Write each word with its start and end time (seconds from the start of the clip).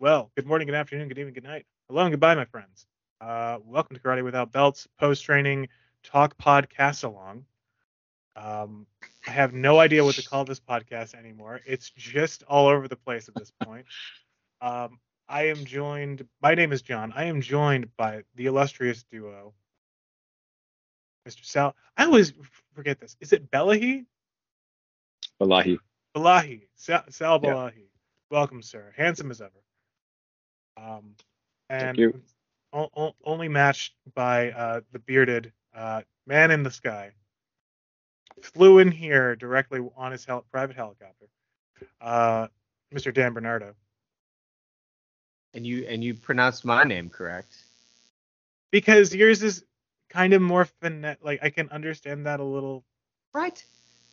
All 0.00 0.06
right, 0.06 0.10
cool. 0.10 0.20
Well, 0.20 0.30
good 0.36 0.46
morning, 0.46 0.66
good 0.66 0.74
afternoon, 0.74 1.08
good 1.08 1.18
evening, 1.18 1.34
good 1.34 1.44
night. 1.44 1.66
Hello 1.88 2.02
and 2.02 2.10
goodbye, 2.10 2.34
my 2.34 2.44
friends. 2.44 2.86
Uh, 3.20 3.58
welcome 3.64 3.96
to 3.96 4.02
Karate 4.02 4.24
Without 4.24 4.52
Belts 4.52 4.86
post 4.98 5.24
training 5.24 5.68
talk 6.04 6.36
podcast 6.38 7.04
along. 7.04 7.44
Um, 8.36 8.86
I 9.26 9.30
have 9.32 9.52
no 9.52 9.80
idea 9.80 10.04
what 10.04 10.14
to 10.16 10.22
call 10.28 10.44
this 10.44 10.60
podcast 10.60 11.14
anymore. 11.14 11.60
It's 11.66 11.90
just 11.90 12.44
all 12.44 12.68
over 12.68 12.86
the 12.86 12.96
place 12.96 13.28
at 13.28 13.34
this 13.34 13.52
point. 13.64 13.86
Um, 14.60 14.98
I 15.28 15.50
am 15.50 15.64
joined. 15.64 16.26
My 16.42 16.56
name 16.56 16.72
is 16.72 16.82
John. 16.82 17.12
I 17.14 17.26
am 17.26 17.40
joined 17.40 17.96
by 17.96 18.24
the 18.34 18.46
illustrious 18.46 19.04
duo, 19.04 19.54
Mr. 21.28 21.44
Sal. 21.44 21.76
I 21.96 22.06
always 22.06 22.32
forget 22.74 22.98
this. 22.98 23.16
Is 23.20 23.32
it 23.32 23.48
Belahi? 23.52 24.04
Wallahi. 25.38 25.78
Balahi. 26.12 26.62
Sal, 26.74 27.04
Sal 27.10 27.40
Yeah. 27.44 27.70
Welcome, 28.32 28.62
sir. 28.62 28.92
Handsome 28.96 29.30
as 29.30 29.40
ever. 29.40 29.62
Um, 30.78 31.14
and 31.70 31.98
you. 31.98 32.20
o- 32.72 32.90
o- 32.96 33.14
only 33.24 33.48
matched 33.48 33.94
by 34.14 34.50
uh, 34.52 34.80
the 34.92 34.98
bearded 35.00 35.52
uh, 35.74 36.02
man 36.26 36.50
in 36.50 36.62
the 36.62 36.70
sky. 36.70 37.10
Flew 38.42 38.78
in 38.78 38.90
here 38.92 39.34
directly 39.36 39.80
on 39.96 40.12
his 40.12 40.24
hel- 40.24 40.44
private 40.52 40.76
helicopter. 40.76 41.26
Uh, 42.00 42.46
Mr. 42.94 43.12
Dan 43.12 43.32
Bernardo. 43.32 43.74
And 45.54 45.66
you 45.66 45.86
and 45.88 46.04
you 46.04 46.14
pronounced 46.14 46.64
my 46.64 46.84
name 46.84 47.08
correct. 47.10 47.56
Because 48.70 49.14
yours 49.14 49.42
is 49.42 49.64
kind 50.10 50.32
of 50.34 50.42
more 50.42 50.66
phonetic. 50.80 51.18
Like 51.24 51.40
I 51.42 51.50
can 51.50 51.68
understand 51.70 52.26
that 52.26 52.38
a 52.40 52.44
little. 52.44 52.84
Right? 53.34 53.62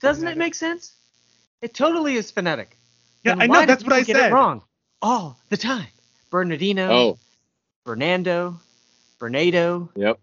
Doesn't 0.02 0.28
it 0.28 0.38
make 0.38 0.56
sense? 0.56 0.94
It 1.62 1.74
totally 1.74 2.16
is 2.16 2.32
phonetic. 2.32 2.78
Yeah, 3.24 3.34
Then 3.36 3.42
I 3.44 3.48
know. 3.48 3.66
That's 3.66 3.84
what 3.84 3.94
I 3.94 4.00
people 4.00 4.14
get 4.14 4.22
said. 4.22 4.32
it 4.32 4.34
wrong 4.34 4.64
all 5.02 5.38
the 5.50 5.58
time. 5.58 5.88
Bernardino, 6.30 6.92
Oh, 6.92 7.20
Fernando, 7.86 8.60
Bernardo, 9.20 9.90
yep. 9.96 10.20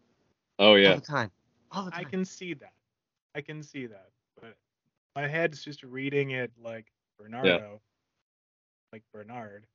Oh 0.59 0.75
yeah. 0.75 0.89
all 0.89 0.95
yeah. 0.95 0.95
the 0.97 1.01
time. 1.01 1.31
All 1.71 1.85
the 1.85 1.91
time. 1.91 2.01
I 2.07 2.11
can 2.11 2.25
see 2.25 2.55
that. 2.55 2.73
I 3.35 3.41
can 3.41 3.63
see 3.63 3.87
that. 3.87 4.09
But 4.41 4.57
my 5.17 5.27
head's 5.27 5.65
just 5.65 5.83
reading 5.83 6.31
it 6.33 6.53
like 6.63 6.87
Bernardo, 7.19 7.81
like 8.93 9.03
Bernard. 9.13 9.67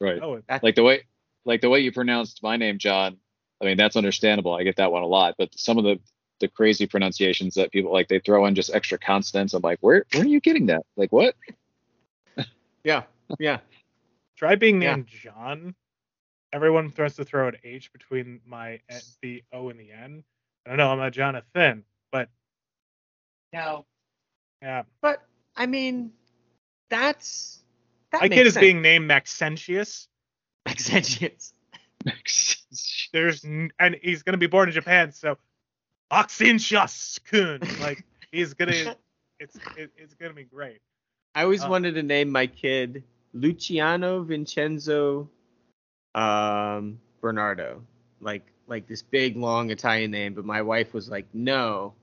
Right. 0.00 0.20
Oh, 0.20 0.34
it- 0.34 0.44
Like 0.62 0.74
the 0.74 0.82
way 0.82 1.02
like 1.44 1.60
the 1.60 1.70
way 1.70 1.80
you 1.80 1.92
pronounced 1.92 2.42
my 2.42 2.56
name, 2.56 2.78
John. 2.78 3.18
I 3.60 3.64
mean, 3.66 3.76
that's 3.76 3.96
understandable. 3.96 4.54
I 4.54 4.64
get 4.64 4.76
that 4.76 4.90
one 4.90 5.02
a 5.02 5.06
lot. 5.06 5.36
But 5.38 5.56
some 5.56 5.78
of 5.78 5.84
the 5.84 6.00
the 6.40 6.48
crazy 6.48 6.88
pronunciations 6.88 7.54
that 7.54 7.70
people 7.70 7.92
like 7.92 8.08
they 8.08 8.18
throw 8.18 8.46
in 8.46 8.56
just 8.56 8.74
extra 8.74 8.98
consonants. 8.98 9.54
I'm 9.54 9.62
like, 9.62 9.78
where 9.80 10.04
where 10.12 10.24
are 10.24 10.26
you 10.26 10.40
getting 10.40 10.66
that? 10.66 10.82
Like 10.96 11.12
what? 11.12 11.36
yeah. 12.84 13.04
Yeah. 13.38 13.60
Try 14.42 14.56
being 14.56 14.80
Yeah. 14.80 14.96
named 14.96 15.06
John. 15.06 15.74
Everyone 16.52 16.90
throws 16.90 17.14
to 17.16 17.24
throw 17.24 17.48
an 17.48 17.56
H 17.62 17.92
between 17.92 18.40
my 18.44 18.80
eh, 18.88 19.00
the 19.22 19.44
O 19.52 19.68
and 19.70 19.78
the 19.78 19.92
N. 19.92 20.24
I 20.66 20.70
don't 20.70 20.78
know. 20.78 20.90
I'm 20.90 21.00
a 21.00 21.10
Jonathan, 21.10 21.84
but 22.10 22.28
No. 23.52 23.86
yeah, 24.62 24.82
But 25.00 25.22
I 25.56 25.66
mean, 25.66 26.12
that's 26.88 27.62
that 28.10 28.22
my 28.22 28.28
makes 28.28 28.36
kid 28.36 28.46
is 28.46 28.56
being 28.56 28.82
named 28.82 29.06
Maxentius. 29.06 30.08
Maxentius. 30.66 31.52
There's 33.12 33.44
and 33.44 33.96
he's 34.02 34.22
gonna 34.22 34.38
be 34.38 34.46
born 34.46 34.68
in 34.68 34.74
Japan, 34.74 35.12
so 35.12 35.38
Maxentius 36.10 37.20
Kun. 37.24 37.60
Like 37.78 38.00
he's 38.32 38.54
gonna, 38.54 38.96
it's 39.40 39.60
it, 39.76 39.90
it's 39.96 40.14
gonna 40.14 40.34
be 40.34 40.44
great. 40.44 40.80
I 41.34 41.44
always 41.44 41.64
Uh, 41.64 41.70
wanted 41.70 41.94
to 41.94 42.02
name 42.02 42.30
my 42.30 42.46
kid 42.46 43.04
Luciano 43.34 44.22
Vincenzo 44.22 45.28
um, 46.14 46.98
Bernardo, 47.20 47.82
like 48.20 48.46
like 48.66 48.86
this 48.86 49.02
big 49.02 49.36
long 49.36 49.70
Italian 49.70 50.10
name. 50.10 50.34
But 50.34 50.44
my 50.44 50.62
wife 50.62 50.94
was 50.94 51.08
like, 51.08 51.26
no, 51.32 51.94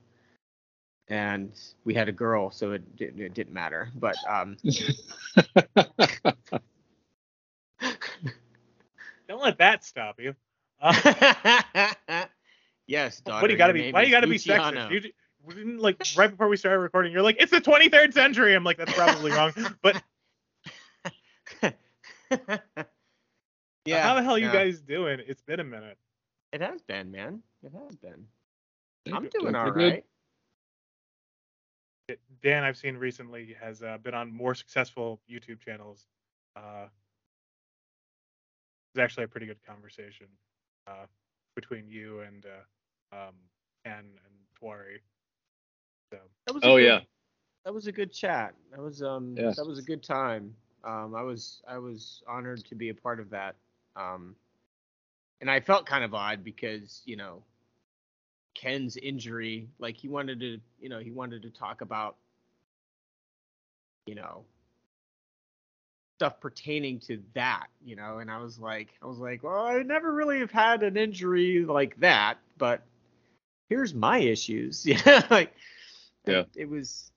and 1.08 1.52
we 1.84 1.94
had 1.94 2.08
a 2.08 2.12
girl, 2.12 2.50
so 2.50 2.72
it, 2.72 2.96
di- 2.96 3.24
it 3.24 3.34
didn't 3.34 3.52
matter. 3.52 3.90
But 3.94 4.16
um, 4.28 4.56
Don't 9.28 9.42
let 9.42 9.58
that 9.58 9.84
stop 9.84 10.20
you. 10.20 10.34
Uh, 10.82 12.24
yes, 12.86 13.20
daughter. 13.20 13.42
what 13.42 13.48
do 13.48 13.52
you 13.52 13.58
gotta 13.58 13.74
be? 13.74 13.92
Why 13.92 14.00
do 14.00 14.06
you 14.08 14.14
gotta 14.14 14.26
be 14.26 14.32
Luciano. 14.32 14.88
sexist? 14.88 14.90
You, 14.90 15.00
j- 15.00 15.12
like 15.78 16.02
right 16.16 16.30
before 16.30 16.48
we 16.48 16.56
started 16.56 16.78
recording. 16.78 17.12
You're 17.12 17.20
like, 17.20 17.36
it's 17.38 17.50
the 17.50 17.60
23rd 17.60 18.14
century. 18.14 18.54
I'm 18.54 18.64
like, 18.64 18.78
that's 18.78 18.94
probably 18.94 19.30
wrong. 19.30 19.52
But 19.82 20.02
yeah. 23.84 24.02
how 24.02 24.14
the 24.14 24.22
hell 24.22 24.38
you 24.38 24.46
yeah. 24.46 24.52
guys 24.52 24.80
doing? 24.80 25.20
It's 25.26 25.42
been 25.42 25.60
a 25.60 25.64
minute. 25.64 25.98
It 26.52 26.60
has 26.60 26.82
been, 26.82 27.10
man. 27.10 27.42
It 27.62 27.72
has 27.72 27.96
been. 27.96 28.26
I'm 29.12 29.28
doing 29.28 29.52
They're 29.52 29.60
all 29.60 29.70
good. 29.70 29.92
right. 29.92 30.04
Dan, 32.42 32.64
I've 32.64 32.76
seen 32.76 32.96
recently, 32.96 33.56
has 33.60 33.82
uh, 33.82 33.98
been 34.02 34.14
on 34.14 34.32
more 34.32 34.54
successful 34.54 35.20
YouTube 35.30 35.60
channels. 35.60 36.06
Uh, 36.56 36.86
it's 38.94 39.00
actually 39.00 39.24
a 39.24 39.28
pretty 39.28 39.46
good 39.46 39.62
conversation 39.64 40.26
uh, 40.88 41.06
between 41.54 41.88
you 41.88 42.20
and 42.20 42.46
uh, 42.46 43.16
um, 43.16 43.34
Ken 43.84 43.98
and 44.00 44.34
Tuari. 44.60 44.98
So 46.12 46.18
That 46.46 46.54
was 46.54 46.64
a 46.64 46.66
Oh 46.66 46.76
good- 46.76 46.84
yeah. 46.84 47.00
That 47.64 47.74
was 47.74 47.86
a 47.86 47.92
good 47.92 48.10
chat. 48.12 48.54
That 48.72 48.80
was 48.80 49.02
um 49.02 49.34
Yeah. 49.36 49.52
that 49.54 49.66
was 49.66 49.78
a 49.78 49.82
good 49.82 50.02
time. 50.02 50.56
Um 50.84 51.14
I 51.14 51.22
was 51.22 51.62
I 51.68 51.78
was 51.78 52.22
honored 52.28 52.64
to 52.66 52.74
be 52.74 52.88
a 52.90 52.94
part 52.94 53.20
of 53.20 53.30
that. 53.30 53.56
Um 53.96 54.36
and 55.40 55.50
I 55.50 55.60
felt 55.60 55.86
kind 55.86 56.04
of 56.04 56.14
odd 56.14 56.44
because, 56.44 57.02
you 57.04 57.16
know, 57.16 57.42
Ken's 58.54 58.96
injury, 58.96 59.68
like 59.78 59.96
he 59.96 60.08
wanted 60.08 60.40
to, 60.40 60.60
you 60.80 60.88
know, 60.88 60.98
he 61.00 61.10
wanted 61.10 61.42
to 61.42 61.50
talk 61.50 61.80
about 61.80 62.16
you 64.06 64.14
know 64.14 64.44
stuff 66.18 66.40
pertaining 66.40 66.98
to 67.00 67.22
that, 67.34 67.66
you 67.84 67.96
know, 67.96 68.18
and 68.18 68.30
I 68.30 68.38
was 68.38 68.58
like 68.58 68.88
I 69.02 69.06
was 69.06 69.18
like, 69.18 69.42
well, 69.42 69.64
I 69.64 69.82
never 69.82 70.12
really 70.12 70.38
have 70.40 70.50
had 70.50 70.82
an 70.82 70.96
injury 70.96 71.64
like 71.64 71.98
that, 72.00 72.38
but 72.58 72.82
here's 73.68 73.94
my 73.94 74.18
issues. 74.18 74.86
Yeah, 74.86 75.26
like 75.30 75.54
Yeah. 76.26 76.44
it 76.56 76.68
was 76.68 77.10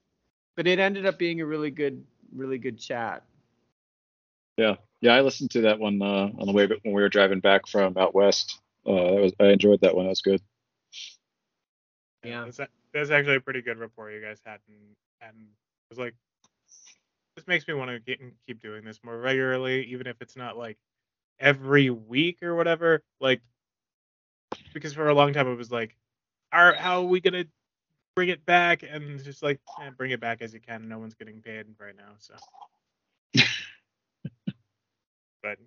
but 0.56 0.66
it 0.66 0.78
ended 0.78 1.06
up 1.06 1.18
being 1.18 1.40
a 1.40 1.46
really 1.46 1.70
good 1.70 2.04
really 2.34 2.58
good 2.58 2.78
chat. 2.78 3.24
Yeah. 4.56 4.76
Yeah. 5.00 5.14
I 5.14 5.20
listened 5.20 5.50
to 5.52 5.62
that 5.62 5.78
one 5.78 6.00
uh, 6.00 6.30
on 6.38 6.46
the 6.46 6.52
way 6.52 6.66
when 6.66 6.80
we 6.84 7.02
were 7.02 7.08
driving 7.08 7.40
back 7.40 7.66
from 7.66 7.96
out 7.96 8.14
west. 8.14 8.60
Uh, 8.86 8.92
that 8.92 9.20
was 9.20 9.32
I 9.40 9.46
enjoyed 9.46 9.80
that 9.80 9.94
one. 9.94 10.04
That 10.06 10.10
was 10.10 10.22
good. 10.22 10.40
Yeah. 12.22 12.44
that's, 12.44 12.60
that's 12.92 13.10
actually 13.10 13.36
a 13.36 13.40
pretty 13.40 13.60
good 13.60 13.78
rapport 13.78 14.10
you 14.10 14.22
guys 14.22 14.40
had, 14.44 14.60
and 14.68 14.96
and 15.20 15.36
it 15.36 15.90
was 15.90 15.98
like, 15.98 16.14
this 17.36 17.46
makes 17.46 17.66
me 17.66 17.74
want 17.74 17.90
to 17.90 17.98
get 17.98 18.20
keep 18.46 18.62
doing 18.62 18.84
this 18.84 19.00
more 19.04 19.18
regularly, 19.18 19.84
even 19.86 20.06
if 20.06 20.16
it's 20.20 20.36
not 20.36 20.56
like 20.56 20.78
every 21.40 21.90
week 21.90 22.42
or 22.42 22.54
whatever. 22.54 23.02
Like, 23.20 23.42
because 24.72 24.94
for 24.94 25.08
a 25.08 25.14
long 25.14 25.32
time 25.32 25.48
it 25.48 25.56
was 25.56 25.72
like, 25.72 25.96
are 26.52 26.74
how 26.74 27.02
are 27.02 27.06
we 27.06 27.20
gonna 27.20 27.44
bring 28.14 28.28
it 28.28 28.46
back? 28.46 28.84
And 28.88 29.22
just 29.22 29.42
like, 29.42 29.60
eh, 29.82 29.90
bring 29.90 30.12
it 30.12 30.20
back 30.20 30.40
as 30.40 30.54
you 30.54 30.60
can. 30.60 30.88
No 30.88 30.98
one's 30.98 31.14
getting 31.14 31.42
paid 31.42 31.66
right 31.80 31.96
now, 31.96 32.14
so. 32.18 32.34
but 35.44 35.60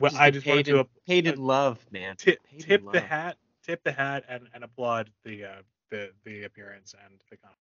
well, 0.00 0.12
Just 0.12 0.22
I 0.22 0.30
get 0.30 0.34
just 0.34 0.46
wanted 0.48 0.66
paid 0.66 0.72
to 0.72 0.88
paid 1.06 1.26
in 1.28 1.38
love, 1.40 1.86
man. 1.92 2.16
tip 2.16 2.40
Paid 2.50 2.68
in 2.70 2.80
tip 2.80 2.80
the 2.92 3.00
love. 3.00 3.08
hat 3.08 3.38
tip 3.62 3.84
the 3.84 3.92
hat 3.92 4.24
and, 4.28 4.48
and 4.54 4.64
applaud 4.64 5.10
the 5.24 5.44
uh 5.44 5.62
the 5.90 6.12
the 6.24 6.44
appearance 6.44 6.94
and 7.06 7.20
the 7.30 7.36
comment 7.36 7.58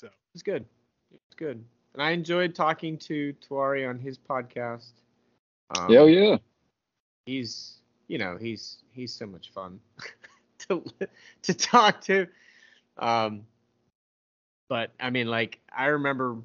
so 0.00 0.08
It's 0.34 0.42
good. 0.42 0.64
It's 1.12 1.34
good. 1.36 1.64
And 1.94 2.02
I 2.02 2.10
enjoyed 2.12 2.54
talking 2.54 2.98
to 2.98 3.34
Tuari 3.34 3.88
on 3.88 3.98
his 3.98 4.18
podcast. 4.18 4.92
Um, 5.76 5.90
yeah. 5.90 5.98
Oh 6.00 6.06
yeah. 6.06 6.36
he's 7.26 7.80
you 8.08 8.18
know 8.18 8.36
he's 8.40 8.78
he's 8.92 9.12
so 9.14 9.26
much 9.26 9.50
fun 9.52 9.80
to 10.68 10.82
to 11.42 11.54
talk 11.54 12.00
to 12.02 12.26
um 12.98 13.46
but 14.68 14.92
i 15.00 15.10
mean 15.10 15.26
like 15.26 15.60
i 15.74 15.86
remember 15.86 16.36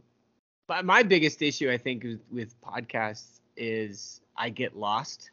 but 0.67 0.85
my 0.85 1.03
biggest 1.03 1.41
issue 1.41 1.69
i 1.71 1.77
think 1.77 2.03
with, 2.03 2.21
with 2.31 2.61
podcasts 2.61 3.38
is 3.59 4.21
i 4.37 4.49
get 4.49 4.75
lost 4.75 5.31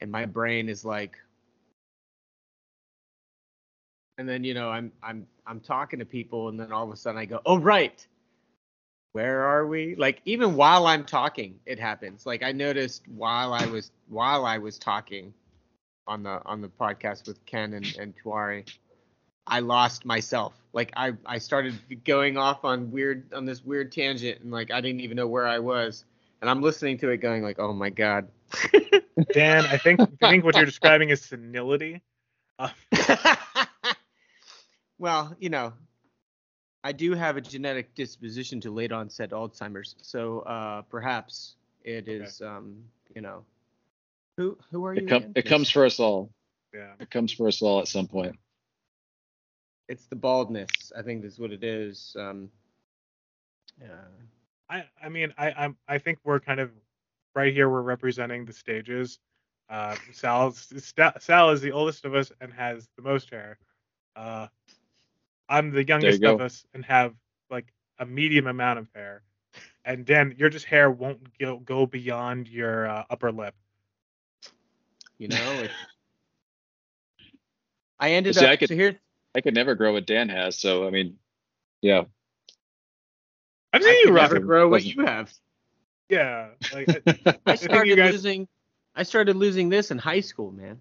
and 0.00 0.10
my 0.10 0.26
brain 0.26 0.68
is 0.68 0.84
like 0.84 1.16
and 4.18 4.28
then 4.28 4.44
you 4.44 4.52
know 4.52 4.68
i'm 4.68 4.92
i'm 5.02 5.26
i'm 5.46 5.60
talking 5.60 5.98
to 5.98 6.04
people 6.04 6.48
and 6.48 6.60
then 6.60 6.72
all 6.72 6.84
of 6.84 6.92
a 6.92 6.96
sudden 6.96 7.18
i 7.18 7.24
go 7.24 7.40
oh 7.46 7.58
right. 7.58 8.06
Where 9.12 9.42
are 9.42 9.66
we? 9.66 9.96
Like 9.96 10.20
even 10.24 10.54
while 10.54 10.86
i'm 10.86 11.04
talking 11.04 11.58
it 11.66 11.80
happens. 11.80 12.26
Like 12.26 12.42
i 12.42 12.52
noticed 12.52 13.02
while 13.08 13.52
i 13.52 13.66
was 13.66 13.90
while 14.08 14.44
i 14.44 14.58
was 14.58 14.78
talking 14.78 15.34
on 16.06 16.22
the 16.22 16.40
on 16.44 16.60
the 16.60 16.68
podcast 16.68 17.26
with 17.26 17.44
ken 17.46 17.72
and 17.72 17.96
and 17.98 18.14
tuari 18.22 18.70
i 19.46 19.60
lost 19.60 20.04
myself. 20.04 20.54
Like 20.72 20.92
i 20.96 21.12
i 21.26 21.38
started 21.38 21.74
going 22.04 22.36
off 22.36 22.64
on 22.64 22.92
weird 22.92 23.32
on 23.32 23.46
this 23.46 23.64
weird 23.64 23.90
tangent 23.90 24.42
and 24.42 24.52
like 24.52 24.70
i 24.70 24.80
didn't 24.80 25.00
even 25.00 25.16
know 25.16 25.26
where 25.26 25.48
i 25.48 25.58
was 25.58 26.04
and 26.40 26.48
I'm 26.50 26.62
listening 26.62 26.98
to 26.98 27.10
it 27.10 27.18
going 27.18 27.42
like, 27.42 27.58
oh 27.58 27.72
my 27.72 27.90
god. 27.90 28.28
Dan, 29.32 29.64
I 29.66 29.76
think 29.76 30.00
I 30.00 30.30
think 30.30 30.44
what 30.44 30.56
you're 30.56 30.64
describing 30.64 31.10
is 31.10 31.22
senility. 31.22 32.02
Uh, 32.58 32.70
well, 34.98 35.34
you 35.38 35.50
know, 35.50 35.72
I 36.82 36.92
do 36.92 37.14
have 37.14 37.36
a 37.36 37.40
genetic 37.40 37.94
disposition 37.94 38.60
to 38.62 38.70
late 38.70 38.92
onset 38.92 39.30
Alzheimer's, 39.30 39.96
so 40.02 40.40
uh, 40.40 40.82
perhaps 40.82 41.56
it 41.84 42.08
is, 42.08 42.40
um, 42.40 42.76
you 43.14 43.20
know, 43.20 43.44
who 44.36 44.56
who 44.70 44.84
are 44.86 44.94
you? 44.94 45.02
It, 45.02 45.08
com- 45.08 45.32
it 45.34 45.42
comes 45.42 45.70
for 45.70 45.84
us 45.84 46.00
all. 46.00 46.30
yeah. 46.74 46.92
It 46.98 47.10
comes 47.10 47.32
for 47.32 47.46
us 47.48 47.60
all 47.62 47.80
at 47.80 47.88
some 47.88 48.08
point. 48.08 48.36
It's 49.88 50.06
the 50.06 50.16
baldness. 50.16 50.92
I 50.96 51.02
think 51.02 51.22
that's 51.22 51.38
what 51.38 51.52
it 51.52 51.64
is. 51.64 52.16
Um, 52.18 52.50
yeah. 53.80 53.88
I 54.70 54.84
I 55.02 55.08
mean 55.08 55.34
I 55.36 55.52
I'm 55.52 55.76
I 55.88 55.98
think 55.98 56.20
we're 56.24 56.40
kind 56.40 56.60
of 56.60 56.70
right 57.34 57.52
here. 57.52 57.68
We're 57.68 57.82
representing 57.82 58.44
the 58.46 58.52
stages. 58.52 59.18
Uh, 59.68 59.96
Sal's 60.12 60.68
Sta- 60.78 61.18
Sal 61.20 61.50
is 61.50 61.60
the 61.60 61.72
oldest 61.72 62.04
of 62.04 62.14
us 62.14 62.32
and 62.40 62.52
has 62.52 62.88
the 62.96 63.02
most 63.02 63.30
hair. 63.30 63.58
Uh, 64.16 64.46
I'm 65.48 65.70
the 65.70 65.86
youngest 65.86 66.22
go. 66.22 66.34
of 66.34 66.40
us 66.40 66.64
and 66.74 66.84
have 66.84 67.14
like 67.50 67.72
a 67.98 68.06
medium 68.06 68.46
amount 68.46 68.78
of 68.78 68.88
hair. 68.94 69.22
And 69.84 70.04
Dan, 70.04 70.34
your 70.36 70.48
just 70.50 70.66
hair 70.66 70.90
won't 70.90 71.38
go, 71.38 71.58
go 71.58 71.86
beyond 71.86 72.48
your 72.48 72.86
uh, 72.88 73.04
upper 73.10 73.32
lip. 73.32 73.54
You 75.18 75.28
know, 75.28 75.66
I 78.00 78.12
ended 78.12 78.34
See, 78.34 78.44
up. 78.44 78.50
I 78.50 78.56
could- 78.56 78.68
so 78.68 78.74
here, 78.74 79.00
I 79.34 79.40
could 79.40 79.54
never 79.54 79.74
grow 79.74 79.92
what 79.92 80.06
Dan 80.06 80.28
has, 80.28 80.58
so 80.58 80.86
I 80.86 80.90
mean, 80.90 81.18
yeah. 81.82 82.04
I've 83.72 83.82
I 83.82 83.90
you 83.90 84.02
could 84.06 84.14
rock 84.14 84.22
never 84.32 84.36
it. 84.36 84.46
grow 84.46 84.68
what 84.68 84.84
you 84.84 85.04
have. 85.04 85.32
Yeah, 86.08 86.48
like 86.72 86.88
I- 86.88 87.02
I 87.26 87.38
I 87.46 87.50
you 87.52 87.56
started 87.56 87.96
guys- 87.96 88.12
losing. 88.12 88.48
I 88.96 89.04
started 89.04 89.36
losing 89.36 89.68
this 89.68 89.90
in 89.92 89.98
high 89.98 90.20
school, 90.20 90.50
man. 90.50 90.80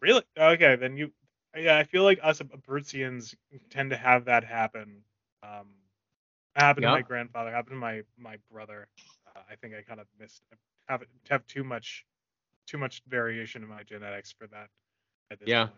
Really? 0.00 0.22
Okay, 0.38 0.76
then 0.76 0.96
you. 0.96 1.12
Yeah, 1.56 1.76
I 1.76 1.82
feel 1.84 2.04
like 2.04 2.20
us 2.22 2.40
Abruzzians 2.40 3.34
tend 3.70 3.90
to 3.90 3.96
have 3.96 4.26
that 4.26 4.44
happen. 4.44 5.02
Um, 5.42 5.66
it 6.54 6.60
happened 6.62 6.84
to 6.84 6.90
my 6.90 7.02
grandfather. 7.02 7.50
Happened 7.50 7.74
to 7.74 7.80
my 7.80 8.02
my 8.16 8.36
brother. 8.52 8.86
Uh, 9.34 9.40
I 9.50 9.56
think 9.56 9.74
I 9.74 9.82
kind 9.82 9.98
of 10.00 10.06
missed 10.20 10.42
have 10.88 11.02
have 11.28 11.44
too 11.48 11.64
much 11.64 12.06
too 12.68 12.78
much 12.78 13.02
variation 13.08 13.62
in 13.64 13.68
my 13.68 13.82
genetics 13.82 14.30
for 14.30 14.46
that. 14.48 14.68
At 15.32 15.40
this 15.40 15.48
Yeah. 15.48 15.64
Point. 15.66 15.76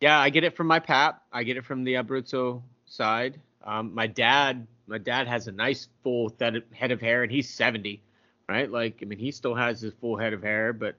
Yeah, 0.00 0.18
I 0.20 0.28
get 0.30 0.44
it 0.44 0.54
from 0.54 0.66
my 0.66 0.78
pap. 0.78 1.22
I 1.32 1.42
get 1.42 1.56
it 1.56 1.64
from 1.64 1.82
the 1.84 1.94
Abruzzo 1.94 2.62
side. 2.84 3.40
Um, 3.64 3.94
my 3.94 4.06
dad, 4.06 4.66
my 4.86 4.98
dad 4.98 5.26
has 5.26 5.48
a 5.48 5.52
nice 5.52 5.88
full 6.02 6.34
head 6.40 6.62
head 6.72 6.90
of 6.90 7.00
hair, 7.00 7.22
and 7.22 7.32
he's 7.32 7.48
70, 7.50 8.02
right? 8.48 8.70
Like, 8.70 8.98
I 9.02 9.04
mean, 9.04 9.18
he 9.18 9.30
still 9.30 9.54
has 9.54 9.80
his 9.80 9.92
full 9.94 10.16
head 10.16 10.32
of 10.32 10.42
hair, 10.42 10.72
but 10.72 10.96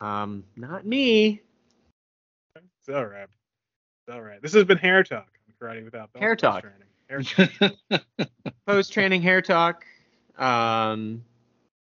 um, 0.00 0.44
not 0.56 0.86
me. 0.86 1.42
It's 2.54 2.94
all 2.94 3.06
right. 3.06 3.28
It's 4.06 4.14
all 4.14 4.22
right. 4.22 4.40
This 4.42 4.52
has 4.52 4.64
been 4.64 4.78
hair 4.78 5.02
talk. 5.02 5.28
on 5.48 5.68
Karate 5.68 5.84
without 5.84 6.12
belts. 6.12 6.22
Hair 6.22 6.36
talk. 6.36 6.62
Training. 6.62 6.86
Hair 7.08 7.22
talk. 7.90 8.30
Post 8.66 8.92
training 8.92 9.22
hair 9.22 9.42
talk. 9.42 9.84
Um, 10.38 11.24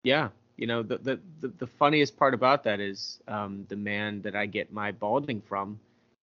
yeah, 0.02 0.28
you 0.56 0.66
know, 0.66 0.82
the, 0.82 0.98
the 0.98 1.20
the 1.40 1.48
the 1.48 1.66
funniest 1.66 2.16
part 2.16 2.34
about 2.34 2.64
that 2.64 2.80
is 2.80 3.20
um, 3.28 3.66
the 3.68 3.76
man 3.76 4.22
that 4.22 4.34
I 4.34 4.46
get 4.46 4.72
my 4.72 4.92
balding 4.92 5.40
from, 5.40 5.78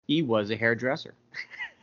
he 0.07 0.21
was 0.21 0.51
a 0.51 0.56
hairdresser. 0.56 1.13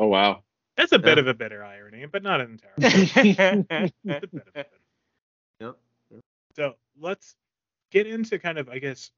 oh 0.00 0.06
wow. 0.08 0.42
That's 0.76 0.92
a 0.92 0.98
bit 0.98 1.18
Yeah. 1.18 1.20
of 1.22 1.26
a 1.28 1.34
bitter 1.34 1.62
irony, 1.62 2.06
but 2.06 2.22
not 2.24 2.40
an 2.40 2.58
terrible. 2.80 3.24
yep. 3.24 3.66
It's 3.70 3.94
a 4.04 4.08
bit 4.08 4.24
of 4.24 4.34
a 4.34 4.50
bitter. 5.60 5.74
So 6.56 6.74
let's 7.00 7.36
get 7.92 8.06
into 8.08 8.38
kind 8.38 8.58
of, 8.58 8.68
I 8.68 8.78
guess, 8.80 9.10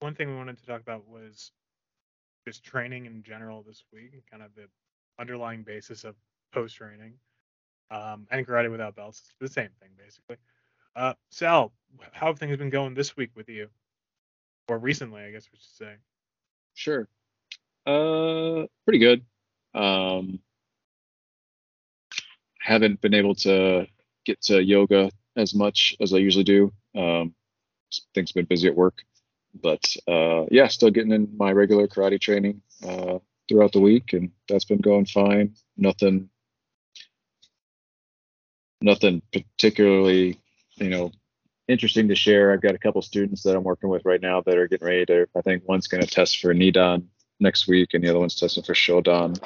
one 0.00 0.14
thing 0.14 0.28
we 0.28 0.36
wanted 0.36 0.58
to 0.58 0.66
talk 0.66 0.80
about 0.80 1.08
was 1.08 1.50
just 2.46 2.62
training 2.62 3.06
in 3.06 3.22
general 3.24 3.62
this 3.66 3.82
week, 3.92 4.10
and 4.12 4.22
kind 4.30 4.42
of 4.44 4.54
the 4.54 4.68
underlying 5.18 5.62
basis 5.64 6.04
of 6.04 6.14
post 6.52 6.76
training. 6.76 7.14
Um, 7.90 8.26
and 8.30 8.46
karate 8.46 8.70
without 8.70 8.94
belts, 8.94 9.18
it's 9.20 9.34
the 9.40 9.48
same 9.48 9.70
thing 9.80 9.90
basically. 9.98 10.36
Uh, 10.94 11.14
Sal, 11.30 11.72
how 12.12 12.26
have 12.26 12.38
things 12.38 12.56
been 12.58 12.70
going 12.70 12.94
this 12.94 13.16
week 13.16 13.30
with 13.34 13.48
you, 13.48 13.68
or 14.68 14.78
recently, 14.78 15.22
I 15.22 15.30
guess 15.32 15.48
we 15.52 15.58
should 15.58 15.86
say. 15.86 15.94
Sure. 16.74 17.08
Uh, 17.86 18.66
pretty 18.84 18.98
good. 18.98 19.24
Um, 19.78 20.40
haven't 22.60 23.00
been 23.00 23.14
able 23.14 23.34
to 23.36 23.86
get 24.26 24.42
to 24.42 24.62
yoga 24.62 25.10
as 25.36 25.54
much 25.54 25.96
as 26.00 26.12
I 26.12 26.18
usually 26.18 26.44
do. 26.44 26.72
Um, 26.94 27.34
things 28.14 28.32
been 28.32 28.44
busy 28.44 28.68
at 28.68 28.74
work, 28.74 29.02
but 29.62 29.82
uh, 30.06 30.44
yeah, 30.50 30.66
still 30.66 30.90
getting 30.90 31.12
in 31.12 31.36
my 31.36 31.52
regular 31.52 31.86
karate 31.86 32.20
training 32.20 32.60
uh, 32.86 33.18
throughout 33.48 33.72
the 33.72 33.80
week, 33.80 34.12
and 34.12 34.30
that's 34.48 34.64
been 34.64 34.78
going 34.80 35.06
fine. 35.06 35.54
Nothing, 35.76 36.28
nothing 38.82 39.22
particularly, 39.32 40.40
you 40.74 40.90
know, 40.90 41.12
interesting 41.68 42.08
to 42.08 42.14
share. 42.14 42.52
I've 42.52 42.60
got 42.62 42.74
a 42.74 42.78
couple 42.78 43.00
students 43.02 43.42
that 43.44 43.56
I'm 43.56 43.64
working 43.64 43.88
with 43.88 44.04
right 44.04 44.20
now 44.20 44.42
that 44.42 44.58
are 44.58 44.68
getting 44.68 44.86
ready 44.86 45.06
to. 45.06 45.28
I 45.36 45.40
think 45.40 45.66
one's 45.66 45.86
going 45.86 46.02
to 46.02 46.08
test 46.08 46.40
for 46.40 46.52
Nidan 46.52 47.04
next 47.40 47.68
week, 47.68 47.94
and 47.94 48.02
the 48.02 48.10
other 48.10 48.18
one's 48.18 48.34
testing 48.34 48.64
for 48.64 48.74
Shodan. 48.74 49.38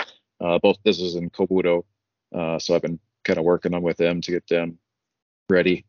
Uh, 0.42 0.58
both 0.58 0.76
this 0.84 1.00
is 1.00 1.14
in 1.14 1.30
Kobudo, 1.30 1.84
uh, 2.34 2.58
so 2.58 2.74
I've 2.74 2.82
been 2.82 2.98
kind 3.24 3.38
of 3.38 3.44
working 3.44 3.74
on 3.74 3.82
with 3.82 3.96
them 3.96 4.20
to 4.22 4.32
get 4.32 4.46
them 4.48 4.78
ready. 5.48 5.84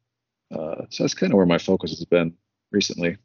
Uh, 0.53 0.85
so 0.89 1.03
that's 1.03 1.15
kind 1.15 1.33
of 1.33 1.37
where 1.37 1.45
my 1.45 1.57
focus 1.57 1.91
has 1.91 2.05
been 2.05 2.33
recently. 2.71 3.17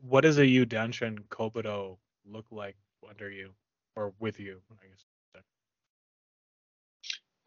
What 0.00 0.20
does 0.20 0.38
a 0.38 0.46
Danshin 0.46 1.18
Kobudo 1.28 1.96
look 2.24 2.46
like 2.52 2.76
under 3.08 3.30
you, 3.30 3.50
or 3.96 4.12
with 4.20 4.38
you? 4.38 4.60
I 4.70 4.86
guess. 4.86 5.04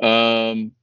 Um, 0.04 0.74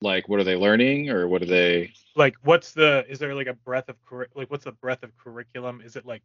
like, 0.00 0.28
what 0.28 0.38
are 0.38 0.44
they 0.44 0.54
learning, 0.54 1.10
or 1.10 1.26
what 1.26 1.42
are 1.42 1.46
they? 1.46 1.92
like 2.16 2.36
what's 2.42 2.72
the 2.72 3.04
is 3.08 3.18
there 3.18 3.34
like 3.34 3.46
a 3.46 3.54
breadth 3.54 3.88
of 3.88 3.96
curri- 4.04 4.28
like 4.34 4.50
what's 4.50 4.64
the 4.64 4.72
breadth 4.72 5.02
of 5.02 5.16
curriculum 5.16 5.80
is 5.84 5.96
it 5.96 6.06
like 6.06 6.22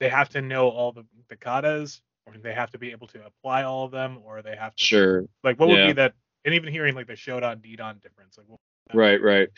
they 0.00 0.08
have 0.08 0.28
to 0.28 0.40
know 0.40 0.68
all 0.68 0.92
the 0.92 1.04
the 1.28 1.36
katas 1.36 2.00
or 2.26 2.32
do 2.34 2.40
they 2.40 2.52
have 2.52 2.70
to 2.72 2.78
be 2.78 2.90
able 2.90 3.06
to 3.08 3.24
apply 3.24 3.62
all 3.62 3.84
of 3.84 3.92
them 3.92 4.18
or 4.24 4.42
they 4.42 4.56
have 4.56 4.74
to 4.76 4.84
Sure. 4.84 5.24
like 5.44 5.58
what 5.58 5.68
would 5.68 5.78
Yeah. 5.78 5.86
be 5.88 5.92
that 5.94 6.14
and 6.44 6.54
even 6.54 6.72
hearing 6.72 6.94
like 6.94 7.06
the 7.06 7.14
Shodan 7.14 7.60
Nidan 7.60 8.00
difference 8.02 8.36
like 8.38 8.48
what, 8.48 8.60
Right, 8.94 9.20
right. 9.20 9.48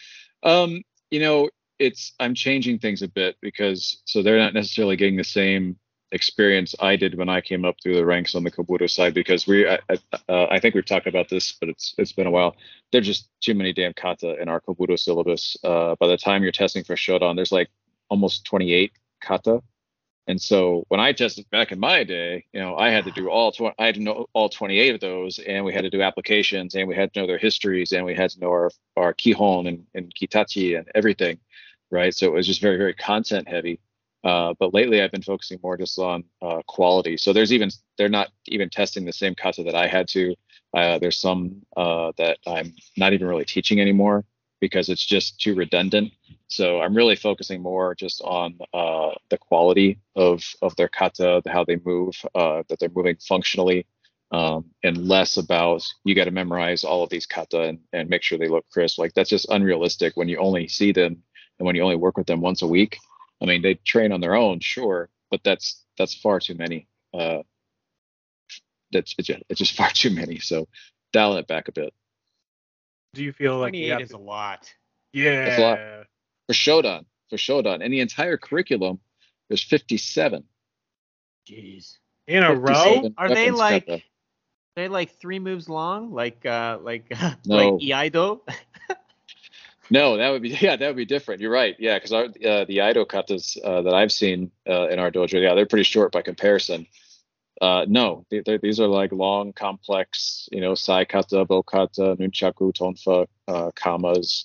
Um, 0.42 0.82
you 1.10 1.20
know, 1.20 1.50
it's 1.78 2.14
I'm 2.18 2.34
changing 2.34 2.78
things 2.78 3.02
a 3.02 3.08
bit 3.08 3.36
because 3.42 4.00
so 4.06 4.22
they're 4.22 4.38
not 4.38 4.54
necessarily 4.54 4.96
getting 4.96 5.16
the 5.16 5.24
same 5.24 5.78
experience 6.12 6.74
I 6.80 6.96
did 6.96 7.14
when 7.14 7.28
I 7.28 7.42
came 7.42 7.66
up 7.66 7.76
through 7.82 7.96
the 7.96 8.06
ranks 8.06 8.34
on 8.34 8.42
the 8.42 8.50
Kobudo 8.50 8.88
side 8.88 9.12
because 9.12 9.46
we 9.46 9.68
I, 9.68 9.78
I, 9.90 9.98
uh, 10.30 10.46
I 10.50 10.58
think 10.60 10.74
we've 10.74 10.84
talked 10.86 11.06
about 11.06 11.28
this, 11.28 11.52
but 11.52 11.68
it's 11.68 11.94
it's 11.98 12.12
been 12.12 12.26
a 12.26 12.30
while. 12.30 12.56
There's 12.90 13.06
just 13.06 13.28
too 13.42 13.54
many 13.54 13.74
damn 13.74 13.92
kata 13.92 14.40
in 14.40 14.48
our 14.48 14.60
Kobudo 14.62 14.98
syllabus. 14.98 15.58
Uh, 15.62 15.94
by 16.00 16.08
the 16.08 16.16
time 16.16 16.42
you're 16.42 16.52
testing 16.52 16.84
for 16.84 16.96
Shodan, 16.96 17.36
there's 17.36 17.52
like 17.52 17.68
almost 18.08 18.46
28 18.46 18.92
kata. 19.20 19.62
And 20.28 20.40
so 20.40 20.84
when 20.88 21.00
I 21.00 21.12
tested 21.12 21.48
back 21.50 21.72
in 21.72 21.80
my 21.80 22.04
day, 22.04 22.44
you 22.52 22.60
know, 22.60 22.76
I 22.76 22.90
had 22.90 23.06
to 23.06 23.10
do 23.10 23.30
all 23.30 23.50
20, 23.50 23.74
I 23.78 23.86
had 23.86 23.94
to 23.94 24.02
know 24.02 24.26
all 24.34 24.50
28 24.50 24.94
of 24.94 25.00
those, 25.00 25.38
and 25.38 25.64
we 25.64 25.72
had 25.72 25.84
to 25.84 25.90
do 25.90 26.02
applications, 26.02 26.74
and 26.74 26.86
we 26.86 26.94
had 26.94 27.14
to 27.14 27.20
know 27.20 27.26
their 27.26 27.38
histories, 27.38 27.92
and 27.92 28.04
we 28.04 28.14
had 28.14 28.30
to 28.30 28.40
know 28.40 28.50
our 28.50 28.70
our 28.96 29.14
kihon 29.14 29.66
and, 29.66 29.86
and 29.94 30.14
kitachi 30.14 30.78
and 30.78 30.86
everything, 30.94 31.38
right? 31.90 32.14
So 32.14 32.26
it 32.26 32.32
was 32.34 32.46
just 32.46 32.60
very 32.60 32.76
very 32.76 32.92
content 32.92 33.48
heavy. 33.48 33.80
Uh, 34.22 34.52
but 34.58 34.74
lately 34.74 35.00
I've 35.00 35.12
been 35.12 35.22
focusing 35.22 35.60
more 35.62 35.78
just 35.78 35.98
on 35.98 36.24
uh, 36.42 36.60
quality. 36.66 37.16
So 37.16 37.32
there's 37.32 37.52
even 37.52 37.70
they're 37.96 38.10
not 38.10 38.28
even 38.46 38.68
testing 38.68 39.06
the 39.06 39.12
same 39.14 39.34
kata 39.34 39.62
that 39.62 39.74
I 39.74 39.86
had 39.86 40.08
to. 40.08 40.34
Uh, 40.74 40.98
there's 40.98 41.16
some 41.16 41.62
uh, 41.74 42.12
that 42.18 42.38
I'm 42.46 42.74
not 42.98 43.14
even 43.14 43.26
really 43.26 43.46
teaching 43.46 43.80
anymore 43.80 44.26
because 44.60 44.90
it's 44.90 45.06
just 45.06 45.40
too 45.40 45.54
redundant. 45.54 46.12
So 46.48 46.80
I'm 46.80 46.96
really 46.96 47.16
focusing 47.16 47.62
more 47.62 47.94
just 47.94 48.22
on 48.22 48.58
uh, 48.72 49.10
the 49.28 49.36
quality 49.38 50.00
of 50.16 50.42
of 50.62 50.74
their 50.76 50.88
kata, 50.88 51.42
how 51.46 51.64
they 51.64 51.76
move, 51.84 52.14
uh, 52.34 52.62
that 52.68 52.78
they're 52.80 52.88
moving 52.94 53.16
functionally, 53.16 53.86
um, 54.32 54.64
and 54.82 55.08
less 55.08 55.36
about 55.36 55.84
you 56.04 56.14
got 56.14 56.24
to 56.24 56.30
memorize 56.30 56.84
all 56.84 57.02
of 57.02 57.10
these 57.10 57.26
kata 57.26 57.62
and, 57.62 57.78
and 57.92 58.08
make 58.08 58.22
sure 58.22 58.38
they 58.38 58.48
look 58.48 58.64
crisp. 58.70 58.98
Like 58.98 59.12
that's 59.12 59.30
just 59.30 59.50
unrealistic 59.50 60.16
when 60.16 60.28
you 60.28 60.38
only 60.38 60.68
see 60.68 60.90
them 60.90 61.22
and 61.58 61.66
when 61.66 61.76
you 61.76 61.82
only 61.82 61.96
work 61.96 62.16
with 62.16 62.26
them 62.26 62.40
once 62.40 62.62
a 62.62 62.66
week. 62.66 62.98
I 63.42 63.46
mean, 63.46 63.60
they 63.62 63.74
train 63.74 64.10
on 64.12 64.20
their 64.20 64.34
own, 64.34 64.60
sure, 64.60 65.10
but 65.30 65.42
that's 65.44 65.84
that's 65.98 66.14
far 66.14 66.40
too 66.40 66.54
many. 66.54 66.88
Uh, 67.12 67.42
that's 68.90 69.14
it's 69.18 69.28
just, 69.28 69.42
it's 69.50 69.58
just 69.58 69.72
far 69.76 69.90
too 69.90 70.10
many. 70.10 70.38
So 70.38 70.66
dial 71.12 71.36
it 71.36 71.46
back 71.46 71.68
a 71.68 71.72
bit. 71.72 71.92
do 73.12 73.22
you 73.22 73.32
feel 73.32 73.58
like 73.58 73.74
you 73.74 73.88
28 73.88 74.02
is 74.02 74.12
a 74.12 74.18
lot. 74.18 74.72
yeah 75.12 75.44
That's 75.44 75.58
a 75.58 75.62
lot. 75.62 76.07
For 76.48 76.54
Shodan. 76.54 77.04
For 77.30 77.36
Shodan, 77.36 77.82
in 77.82 77.90
the 77.92 78.00
entire 78.00 78.38
curriculum, 78.38 78.98
there's 79.48 79.62
57. 79.62 80.44
Jeez. 81.48 81.98
in 82.26 82.42
a 82.42 82.54
row 82.54 83.10
Are 83.16 83.28
they 83.28 83.50
like 83.50 83.86
kata. 83.86 84.02
they 84.76 84.88
like 84.88 85.18
three 85.20 85.38
moves 85.38 85.68
long, 85.68 86.12
like 86.12 86.44
uh 86.46 86.78
like 86.82 87.10
No. 87.46 87.56
like 87.56 87.72
Iaido? 87.82 88.40
No, 89.90 90.18
that 90.18 90.30
would 90.30 90.42
be 90.42 90.50
yeah, 90.60 90.76
that 90.76 90.86
would 90.86 90.96
be 90.96 91.06
different. 91.06 91.40
You're 91.40 91.50
right. 91.50 91.74
Yeah, 91.78 91.96
because 91.96 92.12
uh, 92.12 92.28
the 92.68 92.80
Ido 92.80 93.04
katas 93.06 93.56
uh, 93.64 93.82
that 93.82 93.94
I've 93.94 94.12
seen 94.12 94.50
uh, 94.68 94.88
in 94.88 94.98
our 94.98 95.10
dojo, 95.10 95.40
yeah, 95.42 95.54
they're 95.54 95.66
pretty 95.66 95.84
short 95.84 96.12
by 96.12 96.20
comparison. 96.22 96.86
Uh, 97.60 97.86
no, 97.88 98.24
they, 98.30 98.58
these 98.58 98.78
are 98.80 98.86
like 98.86 99.12
long, 99.12 99.52
complex, 99.52 100.48
you 100.52 100.60
know, 100.60 100.74
sai 100.74 101.04
kata, 101.06 101.44
bo 101.44 101.62
kata, 101.62 102.16
nunchaku, 102.20 102.72
tonfa, 102.72 103.26
uh, 103.48 103.70
kamas. 103.74 104.44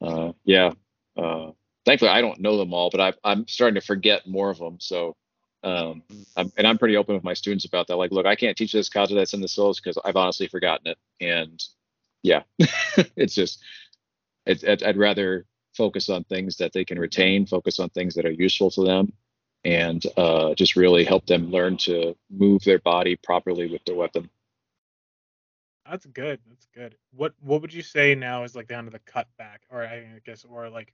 Uh, 0.00 0.32
yeah. 0.44 0.72
Uh, 1.16 1.52
thankfully, 1.84 2.10
I 2.10 2.20
don't 2.20 2.40
know 2.40 2.56
them 2.56 2.74
all, 2.74 2.90
but 2.90 3.00
I, 3.00 3.12
I'm 3.24 3.46
starting 3.48 3.80
to 3.80 3.86
forget 3.86 4.26
more 4.26 4.50
of 4.50 4.58
them. 4.58 4.78
So, 4.80 5.16
um, 5.62 6.02
I'm, 6.36 6.52
and 6.56 6.66
I'm 6.66 6.78
pretty 6.78 6.96
open 6.96 7.14
with 7.14 7.24
my 7.24 7.34
students 7.34 7.64
about 7.64 7.86
that. 7.88 7.96
Like, 7.96 8.10
look, 8.10 8.26
I 8.26 8.34
can't 8.34 8.56
teach 8.56 8.72
this 8.72 8.88
kata 8.88 9.14
that's 9.14 9.34
in 9.34 9.40
the 9.40 9.48
syllabus 9.48 9.80
because 9.80 9.98
I've 10.04 10.16
honestly 10.16 10.48
forgotten 10.48 10.88
it. 10.88 10.98
And 11.20 11.62
yeah, 12.22 12.42
it's 13.16 13.34
just, 13.34 13.62
I'd, 14.46 14.82
I'd 14.82 14.96
rather 14.96 15.46
focus 15.74 16.08
on 16.08 16.24
things 16.24 16.56
that 16.56 16.72
they 16.72 16.84
can 16.84 16.98
retain, 16.98 17.46
focus 17.46 17.78
on 17.78 17.88
things 17.90 18.14
that 18.14 18.26
are 18.26 18.30
useful 18.30 18.70
to 18.72 18.84
them, 18.84 19.12
and 19.64 20.02
uh, 20.16 20.54
just 20.54 20.76
really 20.76 21.04
help 21.04 21.26
them 21.26 21.50
learn 21.50 21.76
to 21.78 22.16
move 22.30 22.62
their 22.64 22.78
body 22.78 23.16
properly 23.16 23.70
with 23.70 23.84
their 23.84 23.94
weapon. 23.94 24.28
That's 25.88 26.06
good. 26.06 26.40
That's 26.48 26.66
good. 26.74 26.96
What 27.14 27.34
what 27.40 27.60
would 27.60 27.74
you 27.74 27.82
say 27.82 28.14
now 28.14 28.44
is 28.44 28.54
like 28.54 28.68
down 28.68 28.84
to 28.84 28.90
the 28.90 29.00
cutback, 29.00 29.58
or 29.68 29.84
I 29.84 30.20
guess, 30.24 30.44
or 30.44 30.68
like 30.70 30.92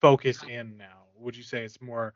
focus 0.00 0.42
in 0.48 0.76
now? 0.76 1.04
Would 1.18 1.36
you 1.36 1.42
say 1.42 1.64
it's 1.64 1.80
more 1.80 2.14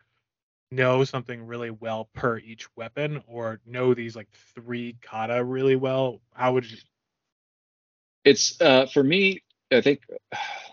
know 0.70 1.04
something 1.04 1.46
really 1.46 1.70
well 1.70 2.08
per 2.14 2.38
each 2.38 2.68
weapon, 2.76 3.22
or 3.26 3.60
know 3.66 3.94
these 3.94 4.16
like 4.16 4.28
three 4.54 4.96
kata 5.02 5.42
really 5.42 5.76
well? 5.76 6.20
How 6.34 6.52
would 6.52 6.70
you? 6.70 6.78
It's 8.24 8.60
uh, 8.60 8.86
for 8.86 9.02
me. 9.02 9.42
I 9.72 9.80
think 9.80 10.00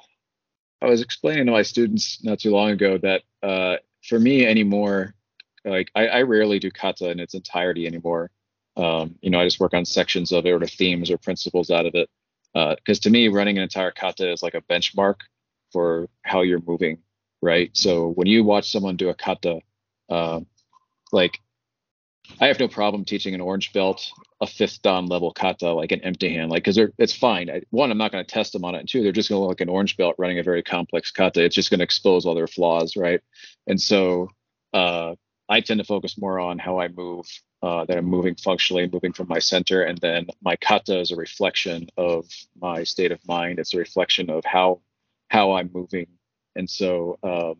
I 0.81 0.85
was 0.85 1.01
explaining 1.01 1.47
to 1.47 1.51
my 1.51 1.63
students 1.63 2.23
not 2.23 2.39
too 2.39 2.51
long 2.51 2.69
ago 2.71 2.99
that 2.99 3.23
uh, 3.41 3.77
for 4.03 4.19
me 4.19 4.45
anymore, 4.45 5.15
like 5.65 5.89
I, 5.95 6.07
I, 6.07 6.21
rarely 6.21 6.59
do 6.59 6.69
kata 6.69 7.09
in 7.09 7.19
its 7.19 7.33
entirety 7.33 7.87
anymore. 7.87 8.29
Um, 8.75 9.15
you 9.21 9.31
know, 9.31 9.39
I 9.39 9.45
just 9.45 9.59
work 9.59 9.73
on 9.73 9.85
sections 9.85 10.31
of 10.31 10.45
it 10.45 10.51
or 10.51 10.67
themes 10.67 11.09
or 11.09 11.17
principles 11.17 11.71
out 11.71 11.87
of 11.87 11.95
it. 11.95 12.09
Uh 12.53 12.75
because 12.75 12.99
uh, 12.99 13.03
to 13.03 13.09
me, 13.09 13.27
running 13.27 13.57
an 13.57 13.63
entire 13.63 13.91
kata 13.91 14.31
is 14.31 14.43
like 14.43 14.53
a 14.53 14.61
benchmark 14.61 15.21
for 15.71 16.09
how 16.23 16.41
you're 16.41 16.61
moving, 16.65 16.99
right? 17.41 17.69
So 17.73 18.09
when 18.09 18.27
you 18.27 18.43
watch 18.43 18.71
someone 18.71 18.95
do 18.95 19.09
a 19.09 19.13
kata, 19.13 19.59
uh, 20.09 20.41
like 21.11 21.39
I 22.39 22.47
have 22.47 22.59
no 22.59 22.67
problem 22.67 23.05
teaching 23.05 23.33
an 23.33 23.41
orange 23.41 23.73
belt 23.73 24.11
a 24.39 24.47
fifth 24.47 24.81
dan 24.81 25.07
level 25.07 25.31
kata 25.31 25.73
like 25.73 25.91
an 25.91 26.01
empty 26.01 26.31
hand, 26.31 26.51
like 26.51 26.63
because 26.63 26.79
it's 26.97 27.13
fine. 27.13 27.49
I, 27.49 27.61
one, 27.71 27.89
I'm 27.89 27.97
not 27.97 28.11
going 28.11 28.23
to 28.23 28.31
test 28.31 28.53
them 28.53 28.65
on 28.65 28.75
it, 28.75 28.79
and 28.79 28.89
two, 28.89 29.01
they're 29.01 29.11
just 29.11 29.29
going 29.29 29.37
to 29.37 29.41
look 29.41 29.49
like 29.49 29.61
an 29.61 29.69
orange 29.69 29.97
belt 29.97 30.15
running 30.17 30.39
a 30.39 30.43
very 30.43 30.61
complex 30.61 31.11
kata. 31.11 31.43
It's 31.43 31.55
just 31.55 31.69
going 31.69 31.79
to 31.79 31.83
expose 31.83 32.25
all 32.25 32.35
their 32.35 32.47
flaws, 32.47 32.95
right? 32.95 33.21
And 33.65 33.81
so 33.81 34.29
uh, 34.73 35.15
I 35.49 35.61
tend 35.61 35.79
to 35.79 35.85
focus 35.85 36.17
more 36.17 36.39
on 36.39 36.59
how 36.59 36.79
I 36.79 36.87
move, 36.89 37.25
uh, 37.63 37.85
that 37.85 37.97
I'm 37.97 38.05
moving 38.05 38.35
functionally, 38.35 38.87
moving 38.91 39.13
from 39.13 39.27
my 39.27 39.39
center, 39.39 39.81
and 39.81 39.97
then 39.97 40.27
my 40.41 40.55
kata 40.55 40.99
is 40.99 41.11
a 41.11 41.15
reflection 41.15 41.87
of 41.97 42.25
my 42.61 42.83
state 42.83 43.11
of 43.11 43.25
mind. 43.27 43.57
It's 43.57 43.73
a 43.73 43.77
reflection 43.77 44.29
of 44.29 44.45
how 44.45 44.81
how 45.29 45.53
I'm 45.53 45.69
moving, 45.73 46.07
and 46.55 46.69
so 46.69 47.17
um, 47.23 47.55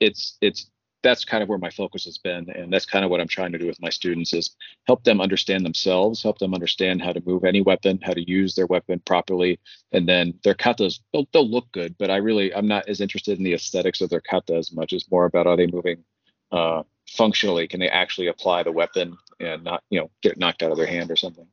it's 0.00 0.36
it's 0.40 0.70
that's 1.02 1.24
kind 1.24 1.40
of 1.40 1.48
where 1.48 1.58
my 1.58 1.70
focus 1.70 2.04
has 2.04 2.18
been 2.18 2.50
and 2.50 2.72
that's 2.72 2.86
kind 2.86 3.04
of 3.04 3.10
what 3.12 3.20
i'm 3.20 3.28
trying 3.28 3.52
to 3.52 3.58
do 3.58 3.66
with 3.66 3.80
my 3.80 3.90
students 3.90 4.32
is 4.32 4.56
help 4.88 5.04
them 5.04 5.20
understand 5.20 5.64
themselves 5.64 6.20
help 6.20 6.38
them 6.38 6.52
understand 6.52 7.00
how 7.00 7.12
to 7.12 7.22
move 7.24 7.44
any 7.44 7.60
weapon 7.60 7.98
how 8.02 8.12
to 8.12 8.28
use 8.28 8.56
their 8.56 8.66
weapon 8.66 9.00
properly 9.06 9.60
and 9.92 10.08
then 10.08 10.34
their 10.42 10.54
katas 10.54 10.98
they'll, 11.12 11.28
they'll 11.32 11.48
look 11.48 11.70
good 11.70 11.94
but 11.98 12.10
i 12.10 12.16
really 12.16 12.52
i'm 12.54 12.66
not 12.66 12.88
as 12.88 13.00
interested 13.00 13.38
in 13.38 13.44
the 13.44 13.54
aesthetics 13.54 14.00
of 14.00 14.10
their 14.10 14.20
kata 14.20 14.56
as 14.56 14.72
much. 14.72 14.92
As 14.92 15.10
more 15.10 15.26
about 15.26 15.46
are 15.46 15.56
they 15.56 15.66
moving 15.66 16.04
uh, 16.52 16.82
functionally? 17.08 17.68
Can 17.68 17.80
they 17.80 17.88
actually 17.88 18.28
apply 18.28 18.62
the 18.62 18.72
weapon 18.72 19.16
and 19.40 19.64
not 19.64 19.82
you 19.90 20.00
know 20.00 20.10
get 20.22 20.38
knocked 20.38 20.62
out 20.62 20.72
of 20.72 20.76
their 20.76 20.86
hand 20.86 21.10
or 21.10 21.16
something? 21.16 21.46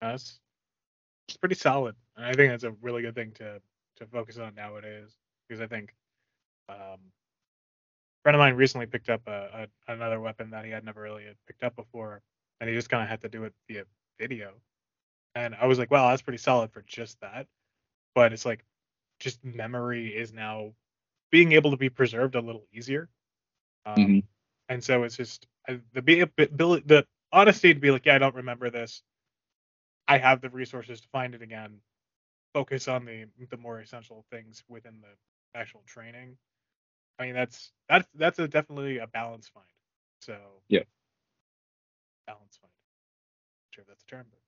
That's 0.00 0.38
it's 1.28 1.36
pretty 1.36 1.54
solid 1.54 1.94
and 2.16 2.26
i 2.26 2.32
think 2.32 2.50
that's 2.50 2.64
a 2.64 2.74
really 2.82 3.02
good 3.02 3.14
thing 3.14 3.32
to 3.32 3.60
to 3.96 4.06
focus 4.06 4.38
on 4.38 4.54
nowadays 4.54 5.16
because 5.48 5.60
i 5.60 5.66
think 5.66 5.94
um, 6.68 6.98
friend 8.22 8.36
of 8.36 8.38
mine 8.38 8.54
recently 8.54 8.86
picked 8.86 9.10
up 9.10 9.22
a, 9.26 9.68
a, 9.88 9.92
another 9.92 10.20
weapon 10.20 10.50
that 10.50 10.64
he 10.64 10.70
had 10.70 10.84
never 10.84 11.00
really 11.00 11.24
picked 11.46 11.64
up 11.64 11.76
before, 11.76 12.22
and 12.60 12.70
he 12.70 12.76
just 12.76 12.88
kind 12.88 13.02
of 13.02 13.08
had 13.08 13.20
to 13.22 13.28
do 13.28 13.44
it 13.44 13.52
via 13.68 13.84
video. 14.18 14.52
And 15.34 15.54
I 15.60 15.66
was 15.66 15.78
like, 15.78 15.90
wow, 15.90 16.10
that's 16.10 16.22
pretty 16.22 16.38
solid 16.38 16.70
for 16.72 16.82
just 16.82 17.20
that. 17.20 17.46
But 18.14 18.32
it's 18.32 18.44
like, 18.44 18.64
just 19.18 19.42
memory 19.44 20.08
is 20.08 20.32
now 20.32 20.72
being 21.30 21.52
able 21.52 21.70
to 21.70 21.76
be 21.76 21.88
preserved 21.88 22.34
a 22.34 22.40
little 22.40 22.66
easier. 22.72 23.08
Um, 23.86 23.96
mm-hmm. 23.96 24.18
And 24.68 24.84
so 24.84 25.02
it's 25.04 25.16
just 25.16 25.46
the 25.94 26.28
ability, 26.38 26.84
the 26.86 27.06
honesty 27.32 27.72
to 27.72 27.80
be 27.80 27.90
like, 27.90 28.06
yeah, 28.06 28.16
I 28.16 28.18
don't 28.18 28.34
remember 28.34 28.70
this. 28.70 29.02
I 30.06 30.18
have 30.18 30.40
the 30.40 30.50
resources 30.50 31.00
to 31.00 31.08
find 31.08 31.34
it 31.34 31.42
again. 31.42 31.78
Focus 32.54 32.88
on 32.88 33.04
the 33.04 33.26
the 33.50 33.56
more 33.56 33.80
essential 33.80 34.24
things 34.30 34.62
within 34.68 35.00
the 35.00 35.58
actual 35.58 35.82
training 35.86 36.36
I 37.18 37.26
mean, 37.26 37.34
that's 37.34 37.72
that's 37.88 38.08
that's 38.14 38.38
a, 38.38 38.48
definitely 38.48 38.98
a 38.98 39.06
balance 39.06 39.48
find. 39.48 39.66
So 40.22 40.36
yeah, 40.68 40.82
balance 42.26 42.58
find. 42.60 42.72
Not 42.72 43.74
sure 43.74 43.82
if 43.82 43.88
that's 43.88 44.02
a 44.02 44.06
term, 44.06 44.26
but 44.30 44.40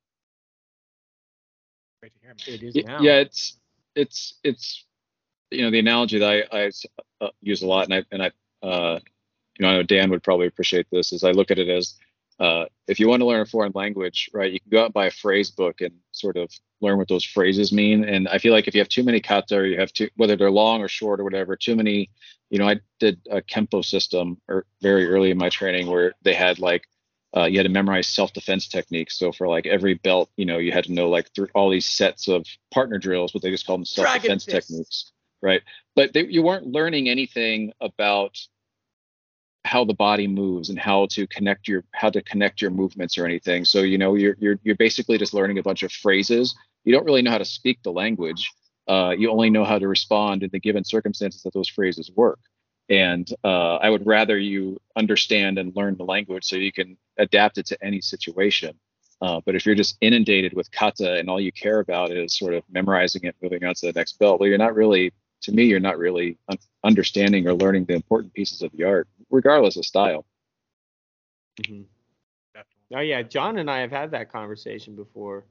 great 2.01 2.13
to 2.13 2.19
hear. 2.19 2.29
Man. 2.29 2.55
It 2.55 2.63
is 2.63 2.75
now. 2.85 3.01
Yeah, 3.01 3.19
it's 3.19 3.57
it's 3.95 4.39
it's 4.43 4.85
you 5.51 5.61
know 5.61 5.71
the 5.71 5.79
analogy 5.79 6.19
that 6.19 6.47
I, 6.51 6.65
I 6.65 6.71
uh, 7.21 7.29
use 7.41 7.61
a 7.61 7.67
lot, 7.67 7.85
and 7.85 7.93
I 7.93 8.03
and 8.11 8.23
I 8.23 8.31
uh, 8.65 8.99
you 9.57 9.65
know 9.65 9.69
I 9.69 9.75
know 9.77 9.83
Dan 9.83 10.09
would 10.09 10.23
probably 10.23 10.47
appreciate 10.47 10.87
this. 10.91 11.13
Is 11.13 11.23
I 11.23 11.31
look 11.31 11.51
at 11.51 11.59
it 11.59 11.69
as 11.69 11.95
uh, 12.39 12.65
if 12.87 12.99
you 12.99 13.07
want 13.07 13.21
to 13.21 13.25
learn 13.25 13.41
a 13.41 13.45
foreign 13.45 13.71
language, 13.75 14.29
right, 14.33 14.51
you 14.51 14.59
can 14.59 14.69
go 14.69 14.81
out 14.81 14.85
and 14.85 14.93
buy 14.93 15.05
a 15.05 15.11
phrase 15.11 15.51
book 15.51 15.81
and 15.81 15.93
sort 16.11 16.37
of 16.37 16.51
learn 16.81 16.97
what 16.97 17.07
those 17.07 17.23
phrases 17.23 17.71
mean. 17.71 18.03
And 18.03 18.27
I 18.27 18.37
feel 18.37 18.53
like 18.53 18.67
if 18.67 18.75
you 18.75 18.81
have 18.81 18.89
too 18.89 19.03
many 19.03 19.21
kata, 19.21 19.55
or 19.55 19.65
you 19.65 19.79
have 19.79 19.93
too, 19.93 20.09
whether 20.17 20.35
they're 20.35 20.51
long 20.51 20.81
or 20.81 20.87
short 20.87 21.19
or 21.19 21.23
whatever, 21.23 21.55
too 21.55 21.75
many, 21.75 22.09
you 22.49 22.59
know, 22.59 22.67
I 22.67 22.81
did 22.99 23.19
a 23.31 23.41
Kempo 23.41 23.83
system 23.83 24.39
or 24.47 24.65
very 24.81 25.07
early 25.07 25.31
in 25.31 25.37
my 25.37 25.49
training 25.49 25.87
where 25.87 26.13
they 26.23 26.33
had 26.33 26.59
like, 26.59 26.83
uh, 27.35 27.45
you 27.45 27.57
had 27.57 27.63
to 27.63 27.69
memorize 27.69 28.07
self-defense 28.07 28.67
techniques. 28.67 29.17
So 29.17 29.31
for 29.31 29.47
like 29.47 29.65
every 29.65 29.95
belt, 29.95 30.29
you 30.37 30.45
know, 30.45 30.57
you 30.57 30.71
had 30.71 30.85
to 30.85 30.93
know 30.93 31.09
like 31.09 31.33
through 31.33 31.49
all 31.53 31.69
these 31.69 31.85
sets 31.85 32.27
of 32.27 32.45
partner 32.73 32.97
drills, 32.97 33.31
but 33.31 33.41
they 33.41 33.51
just 33.51 33.65
call 33.65 33.77
them 33.77 33.85
self-defense 33.85 34.45
techniques, 34.45 35.11
right? 35.41 35.61
But 35.95 36.13
they, 36.13 36.25
you 36.27 36.43
weren't 36.43 36.67
learning 36.67 37.09
anything 37.09 37.73
about 37.81 38.37
how 39.65 39.83
the 39.83 39.93
body 39.93 40.27
moves 40.27 40.69
and 40.69 40.77
how 40.77 41.07
to 41.07 41.25
connect 41.27 41.67
your 41.67 41.83
how 41.91 42.09
to 42.09 42.21
connect 42.21 42.61
your 42.61 42.71
movements 42.71 43.17
or 43.17 43.25
anything. 43.25 43.65
So 43.65 43.81
you 43.81 43.97
know 43.97 44.15
you're 44.15 44.35
you're 44.39 44.59
you're 44.63 44.75
basically 44.75 45.17
just 45.17 45.33
learning 45.33 45.57
a 45.57 45.63
bunch 45.63 45.83
of 45.83 45.91
phrases. 45.91 46.55
You 46.83 46.93
don't 46.93 47.05
really 47.05 47.23
know 47.23 47.31
how 47.31 47.39
to 47.39 47.45
speak 47.45 47.79
the 47.83 47.91
language. 47.91 48.51
Uh, 48.87 49.15
you 49.17 49.31
only 49.31 49.49
know 49.49 49.65
how 49.65 49.79
to 49.79 49.87
respond 49.87 50.43
in 50.43 50.49
the 50.51 50.59
given 50.59 50.83
circumstances 50.83 51.41
that 51.43 51.53
those 51.53 51.67
phrases 51.67 52.11
work. 52.15 52.39
And 52.87 53.27
uh, 53.43 53.77
I 53.77 53.89
would 53.89 54.05
rather 54.05 54.37
you 54.37 54.79
understand 54.95 55.57
and 55.57 55.75
learn 55.75 55.97
the 55.97 56.05
language 56.05 56.45
so 56.45 56.55
you 56.55 56.71
can 56.71 56.95
adapt 57.17 57.57
it 57.57 57.65
to 57.67 57.83
any 57.83 57.99
situation. 57.99 58.77
Uh, 59.21 59.41
but 59.43 59.55
if 59.55 59.65
you're 59.65 59.73
just 59.73 59.97
inundated 60.01 60.53
with 60.53 60.69
kata 60.71 61.15
and 61.15 61.27
all 61.27 61.41
you 61.41 61.51
care 61.51 61.79
about 61.79 62.11
is 62.11 62.37
sort 62.37 62.53
of 62.53 62.63
memorizing 62.69 63.23
it, 63.23 63.35
moving 63.41 63.63
on 63.63 63.73
to 63.73 63.87
the 63.87 63.93
next 63.93 64.19
belt, 64.19 64.39
well, 64.39 64.47
you're 64.47 64.59
not 64.59 64.75
really 64.75 65.11
to 65.45 65.51
me, 65.51 65.65
you're 65.65 65.79
not 65.79 65.97
really 65.97 66.37
un- 66.49 66.57
understanding 66.83 67.47
or 67.47 67.53
learning 67.53 67.85
the 67.85 67.93
important 67.93 68.33
pieces 68.33 68.61
of 68.61 68.71
the 68.73 68.83
art, 68.83 69.07
regardless 69.29 69.77
of 69.77 69.85
style. 69.85 70.25
Mm-hmm. 71.61 71.83
Oh 72.93 72.99
yeah, 72.99 73.21
John 73.21 73.57
and 73.57 73.69
I 73.69 73.79
have 73.79 73.91
had 73.91 74.11
that 74.11 74.31
conversation 74.31 74.95
before 74.95 75.45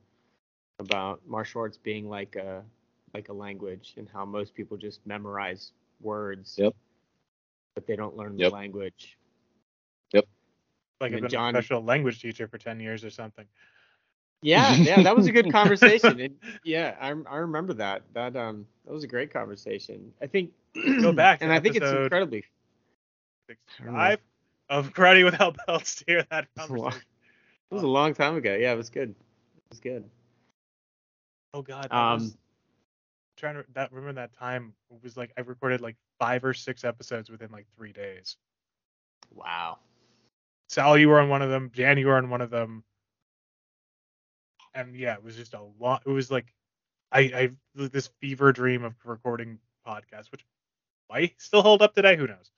about 0.79 1.21
martial 1.27 1.63
arts 1.63 1.77
being 1.77 2.09
like 2.09 2.37
a 2.37 2.63
like 3.13 3.29
a 3.29 3.33
language 3.33 3.95
and 3.97 4.09
how 4.13 4.25
most 4.25 4.55
people 4.55 4.77
just 4.77 5.05
memorize 5.07 5.73
words. 6.01 6.57
Yep. 6.59 6.75
But 7.75 7.87
they 7.87 7.97
don't 7.97 8.17
learn 8.17 8.39
yep. 8.39 8.51
the 8.51 8.55
language. 8.55 9.19
Yep. 10.13 10.27
Like 11.01 11.13
I've 11.13 11.21
been 11.21 11.31
John, 11.31 11.57
a 11.57 11.63
special 11.63 11.83
language 11.83 12.21
teacher 12.21 12.47
for 12.47 12.59
ten 12.59 12.81
years 12.81 13.05
or 13.05 13.11
something. 13.11 13.47
Yeah, 14.45 14.75
yeah, 14.75 15.03
that 15.03 15.17
was 15.17 15.27
a 15.27 15.33
good 15.33 15.51
conversation. 15.51 16.21
and 16.21 16.37
yeah, 16.65 16.95
I 17.01 17.15
I 17.31 17.37
remember 17.39 17.73
that. 17.75 18.03
That 18.13 18.37
um 18.37 18.67
that 18.85 18.93
was 18.93 19.03
a 19.03 19.07
great 19.07 19.33
conversation. 19.33 20.13
I 20.21 20.27
think 20.27 20.51
go 21.01 21.13
back 21.13 21.39
and 21.41 21.51
I 21.51 21.61
think 21.61 21.77
it's 21.77 21.91
incredibly 21.91 22.45
five 23.83 24.21
of 24.69 24.93
karate 24.93 25.25
without 25.25 25.57
belts 25.67 25.95
to 25.97 26.05
hear 26.07 26.27
that 26.31 26.47
conversation. 26.59 27.03
It 27.71 27.75
was 27.75 27.85
a 27.85 27.89
long 27.89 28.13
time 28.13 28.37
ago. 28.37 28.55
Yeah, 28.55 28.75
it 28.75 28.77
was 28.77 28.91
good. 28.91 29.11
It 29.11 29.71
was 29.71 29.81
good. 29.81 30.05
Oh 31.55 31.63
God. 31.63 31.91
Um, 31.91 32.21
was, 32.21 32.37
trying 33.39 33.55
to 33.55 33.65
that 33.73 33.93
remember 33.93 34.21
that 34.21 34.35
time 34.35 34.75
it 34.91 35.03
was 35.03 35.17
like 35.17 35.33
I 35.39 35.41
recorded 35.41 35.81
like 35.81 35.97
five 36.19 36.45
or 36.45 36.53
six 36.53 36.85
episodes 36.85 37.31
within 37.31 37.51
like 37.51 37.67
three 37.79 37.95
days. 37.95 38.37
Wow. 39.33 39.79
Sal, 40.69 40.99
you 40.99 41.09
were 41.09 41.21
on 41.21 41.31
one 41.31 41.41
of 41.41 41.49
them. 41.49 41.71
Jan, 41.73 41.97
you 41.97 42.09
were 42.09 42.19
on 42.19 42.29
one 42.29 42.43
of 42.43 42.51
them 42.51 42.85
and 44.75 44.95
yeah, 44.97 45.15
it 45.15 45.23
was 45.23 45.37
just 45.37 45.55
a 45.55 45.63
lot. 45.81 46.03
It 46.07 46.11
was 46.11 46.31
like 46.31 46.53
I 47.13 47.21
I 47.21 47.51
this 47.75 48.09
fever 48.21 48.53
dream 48.53 48.85
of 48.85 48.95
recording 49.05 49.59
podcasts, 49.87 50.31
which 50.33 50.45
might 51.11 51.41
still 51.41 51.63
hold 51.63 51.83
up 51.83 51.95
today. 51.95 52.17
Who 52.17 52.27
knows? 52.27 52.51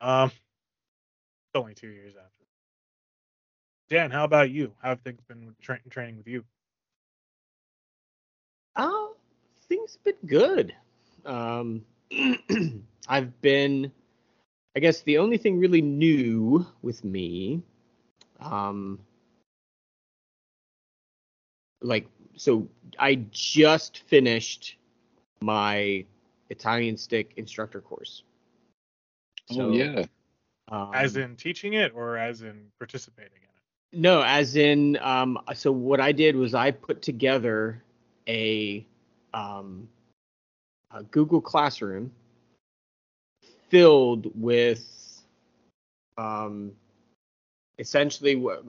Um, 0.00 0.30
it's 0.30 1.60
only 1.60 1.74
two 1.74 1.88
years 1.88 2.14
after. 2.16 2.44
Dan, 3.88 4.10
how 4.10 4.24
about 4.24 4.50
you? 4.50 4.72
How 4.82 4.90
have 4.90 5.00
things 5.00 5.20
been 5.28 5.54
tra- 5.62 5.80
training 5.90 6.16
with 6.16 6.26
you? 6.26 6.44
Uh, 8.74 9.06
things 9.68 9.98
been 10.04 10.14
good. 10.26 10.74
Um, 11.24 11.84
I've 13.08 13.40
been, 13.40 13.92
I 14.76 14.80
guess 14.80 15.02
the 15.02 15.18
only 15.18 15.38
thing 15.38 15.58
really 15.58 15.82
new 15.82 16.66
with 16.82 17.04
me, 17.04 17.62
um, 18.40 18.98
like, 21.82 22.06
so 22.36 22.68
I 22.98 23.16
just 23.30 23.98
finished 24.06 24.76
my 25.40 26.04
Italian 26.50 26.96
stick 26.96 27.32
instructor 27.36 27.80
course. 27.80 28.22
oh 29.52 29.70
yeah. 29.70 30.04
Um, 30.68 30.90
As 30.94 31.16
in 31.16 31.36
teaching 31.36 31.74
it 31.74 31.92
or 31.94 32.16
as 32.16 32.42
in 32.42 32.66
participating 32.78 33.38
in 33.38 33.98
it? 33.98 34.00
No, 34.00 34.22
as 34.22 34.56
in, 34.56 34.98
um, 35.00 35.38
so 35.54 35.70
what 35.70 36.00
I 36.00 36.10
did 36.12 36.34
was 36.34 36.54
I 36.54 36.72
put 36.72 37.02
together 37.02 37.82
a, 38.26 38.84
um, 39.32 39.88
a 40.90 41.04
Google 41.04 41.40
Classroom 41.40 42.10
filled 43.68 44.30
with, 44.34 45.22
um, 46.18 46.72
essentially, 47.78 48.34
what- 48.34 48.64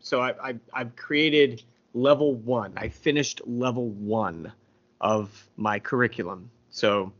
so 0.00 0.20
I, 0.22 0.50
I, 0.50 0.54
I've 0.72 0.96
created 0.96 1.62
level 1.94 2.34
one. 2.34 2.72
I 2.76 2.88
finished 2.88 3.40
level 3.46 3.88
one 3.88 4.52
of 5.00 5.48
my 5.56 5.78
curriculum. 5.78 6.50
So 6.70 7.12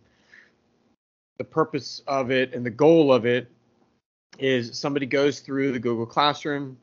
the 1.38 1.44
purpose 1.44 2.02
of 2.06 2.30
it 2.30 2.54
and 2.54 2.64
the 2.64 2.70
goal 2.70 3.12
of 3.12 3.26
it 3.26 3.48
is 4.38 4.78
somebody 4.78 5.06
goes 5.06 5.40
through 5.40 5.72
the 5.72 5.78
Google 5.78 6.06
Classroom, 6.06 6.78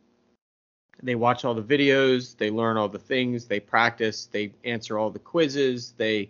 they 1.02 1.16
watch 1.16 1.46
all 1.46 1.54
the 1.54 1.62
videos, 1.62 2.36
they 2.36 2.50
learn 2.50 2.78
all 2.78 2.90
the 2.90 3.00
things, 3.00 3.46
they 3.46 3.60
practice, 3.60 4.26
they 4.26 4.52
answer 4.66 5.00
all 5.00 5.10
the 5.10 5.20
quizzes, 5.20 5.94
they 5.98 6.30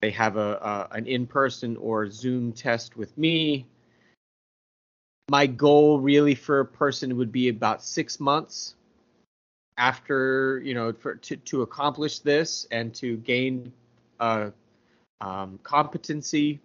they 0.00 0.10
have 0.10 0.36
a, 0.36 0.88
a 0.92 0.96
an 0.96 1.06
in-person 1.06 1.76
or 1.76 2.10
Zoom 2.10 2.52
test 2.52 2.96
with 2.96 3.16
me. 3.18 3.66
My 5.28 5.46
goal 5.46 6.00
really 6.00 6.34
for 6.34 6.60
a 6.60 6.64
person 6.64 7.16
would 7.16 7.32
be 7.32 7.48
about 7.48 7.82
six 7.82 8.20
months 8.20 8.75
after 9.78 10.60
you 10.64 10.74
know 10.74 10.92
for 10.92 11.16
to, 11.16 11.36
to 11.36 11.62
accomplish 11.62 12.20
this 12.20 12.66
and 12.70 12.94
to 12.94 13.16
gain 13.18 13.72
uh, 14.20 14.50
um, 15.20 15.58
competency 15.62 16.60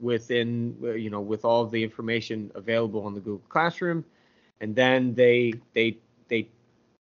within 0.00 0.76
you 0.96 1.10
know 1.10 1.20
with 1.20 1.44
all 1.44 1.66
the 1.66 1.82
information 1.82 2.50
available 2.54 3.04
on 3.04 3.14
the 3.14 3.20
Google 3.20 3.46
Classroom, 3.48 4.04
and 4.60 4.74
then 4.74 5.14
they 5.14 5.52
they 5.74 5.98
they 6.28 6.48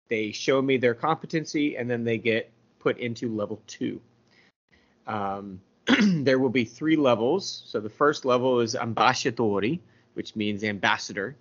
they 0.08 0.32
show 0.32 0.62
me 0.62 0.76
their 0.76 0.94
competency, 0.94 1.76
and 1.76 1.90
then 1.90 2.04
they 2.04 2.18
get 2.18 2.50
put 2.78 2.98
into 2.98 3.34
level 3.34 3.60
two. 3.66 4.00
Um, 5.06 5.60
there 6.02 6.38
will 6.38 6.50
be 6.50 6.64
three 6.64 6.96
levels. 6.96 7.62
So 7.66 7.80
the 7.80 7.90
first 7.90 8.24
level 8.24 8.60
is 8.60 8.74
ambasciatori, 8.74 9.80
which 10.14 10.36
means 10.36 10.64
ambassador. 10.64 11.36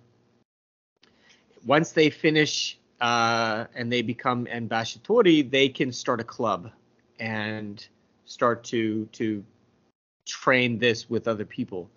Once 1.66 1.92
they 1.92 2.08
finish 2.08 2.78
uh, 3.00 3.66
and 3.74 3.92
they 3.92 4.02
become 4.02 4.46
ambasciatori, 4.46 5.48
they 5.48 5.68
can 5.68 5.92
start 5.92 6.20
a 6.20 6.24
club 6.24 6.70
and 7.20 7.86
start 8.24 8.64
to 8.64 9.06
to 9.06 9.44
train 10.26 10.78
this 10.78 11.08
with 11.08 11.26
other 11.28 11.44
people. 11.44 11.90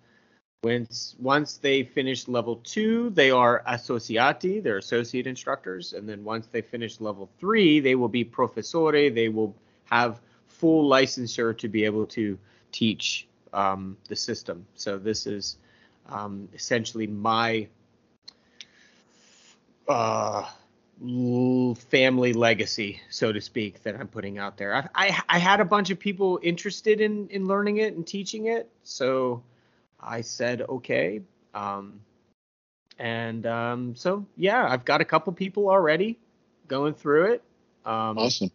Once 0.64 1.16
once 1.18 1.56
they 1.56 1.82
finish 1.82 2.28
level 2.28 2.56
two, 2.56 3.10
they 3.10 3.30
are 3.30 3.62
associati, 3.66 4.62
they're 4.62 4.78
associate 4.78 5.26
instructors, 5.26 5.92
and 5.92 6.08
then 6.08 6.22
once 6.22 6.46
they 6.46 6.62
finish 6.62 7.00
level 7.00 7.28
three, 7.38 7.80
they 7.80 7.96
will 7.96 8.08
be 8.08 8.22
professore. 8.22 9.10
They 9.10 9.28
will 9.28 9.54
have 9.84 10.20
full 10.46 10.88
licensure 10.88 11.56
to 11.58 11.68
be 11.68 11.84
able 11.84 12.06
to 12.06 12.38
teach 12.70 13.26
um, 13.52 13.96
the 14.08 14.14
system. 14.14 14.64
So 14.74 14.98
this 14.98 15.26
is 15.26 15.56
um, 16.08 16.48
essentially 16.54 17.08
my 17.08 17.66
uh, 19.88 20.48
family 21.02 22.32
legacy, 22.32 23.00
so 23.10 23.32
to 23.32 23.40
speak, 23.40 23.82
that 23.82 23.96
I'm 23.96 24.06
putting 24.08 24.38
out 24.38 24.56
there. 24.56 24.74
I, 24.74 24.88
I, 24.94 25.22
I 25.28 25.38
had 25.38 25.60
a 25.60 25.64
bunch 25.64 25.90
of 25.90 25.98
people 25.98 26.38
interested 26.42 27.00
in 27.00 27.28
in 27.28 27.46
learning 27.46 27.78
it 27.78 27.94
and 27.94 28.06
teaching 28.06 28.46
it, 28.46 28.68
so 28.84 29.42
I 30.00 30.20
said 30.20 30.62
okay. 30.62 31.22
Um, 31.54 32.00
and 32.98 33.46
um, 33.46 33.96
so 33.96 34.26
yeah, 34.36 34.66
I've 34.68 34.84
got 34.84 35.00
a 35.00 35.04
couple 35.04 35.32
people 35.32 35.68
already 35.68 36.18
going 36.68 36.94
through 36.94 37.32
it. 37.32 37.42
Um, 37.84 38.18
Awesome. 38.18 38.50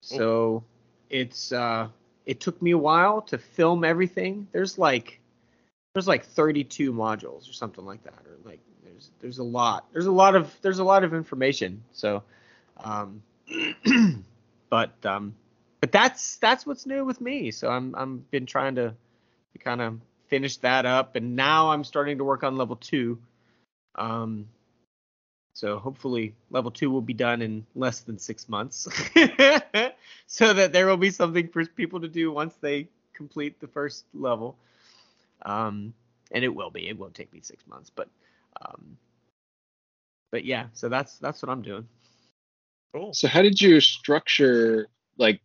so 0.00 0.64
it's 1.10 1.52
uh 1.52 1.88
it 2.26 2.40
took 2.40 2.60
me 2.60 2.72
a 2.72 2.78
while 2.78 3.22
to 3.22 3.38
film 3.38 3.84
everything. 3.84 4.48
There's 4.52 4.78
like 4.78 5.20
there's 5.94 6.08
like 6.08 6.24
32 6.24 6.92
modules 6.92 7.48
or 7.48 7.52
something 7.52 7.84
like 7.84 8.02
that 8.04 8.24
or 8.26 8.36
like 8.44 8.60
there's 9.02 9.10
there's 9.20 9.38
a 9.38 9.44
lot. 9.44 9.86
There's 9.92 10.06
a 10.06 10.12
lot 10.12 10.36
of 10.36 10.54
there's 10.62 10.78
a 10.78 10.84
lot 10.84 11.04
of 11.04 11.14
information. 11.14 11.82
So 11.92 12.22
um 12.82 13.22
but 14.70 14.92
um 15.04 15.34
but 15.80 15.92
that's 15.92 16.36
that's 16.36 16.66
what's 16.66 16.86
new 16.86 17.04
with 17.04 17.20
me. 17.20 17.50
So 17.50 17.68
I'm 17.68 17.94
I'm 17.94 18.24
been 18.30 18.46
trying 18.46 18.76
to, 18.76 18.94
to 19.52 19.58
kind 19.58 19.80
of 19.80 20.00
finish 20.28 20.56
that 20.58 20.86
up 20.86 21.16
and 21.16 21.36
now 21.36 21.70
I'm 21.70 21.84
starting 21.84 22.18
to 22.18 22.24
work 22.24 22.44
on 22.44 22.56
level 22.56 22.76
2. 22.76 23.18
Um 23.96 24.48
so 25.54 25.78
hopefully 25.78 26.34
level 26.50 26.70
two 26.70 26.90
will 26.90 27.02
be 27.02 27.12
done 27.12 27.42
in 27.42 27.66
less 27.74 28.00
than 28.00 28.18
six 28.18 28.48
months, 28.48 28.88
so 30.26 30.54
that 30.54 30.72
there 30.72 30.86
will 30.86 30.96
be 30.96 31.10
something 31.10 31.46
for 31.48 31.62
people 31.66 32.00
to 32.00 32.08
do 32.08 32.32
once 32.32 32.54
they 32.62 32.88
complete 33.12 33.60
the 33.60 33.66
first 33.66 34.06
level. 34.14 34.56
Um, 35.42 35.92
and 36.30 36.42
it 36.42 36.48
will 36.48 36.70
be. 36.70 36.88
It 36.88 36.98
won't 36.98 37.14
take 37.14 37.30
me 37.34 37.40
six 37.42 37.66
months, 37.66 37.90
but 37.94 38.08
um, 38.60 38.96
but 40.30 40.44
yeah. 40.44 40.66
So 40.72 40.88
that's 40.88 41.18
that's 41.18 41.42
what 41.42 41.50
I'm 41.50 41.62
doing. 41.62 41.86
Cool. 42.94 43.14
So 43.14 43.28
how 43.28 43.42
did 43.42 43.60
you 43.60 43.80
structure 43.80 44.88
like 45.18 45.40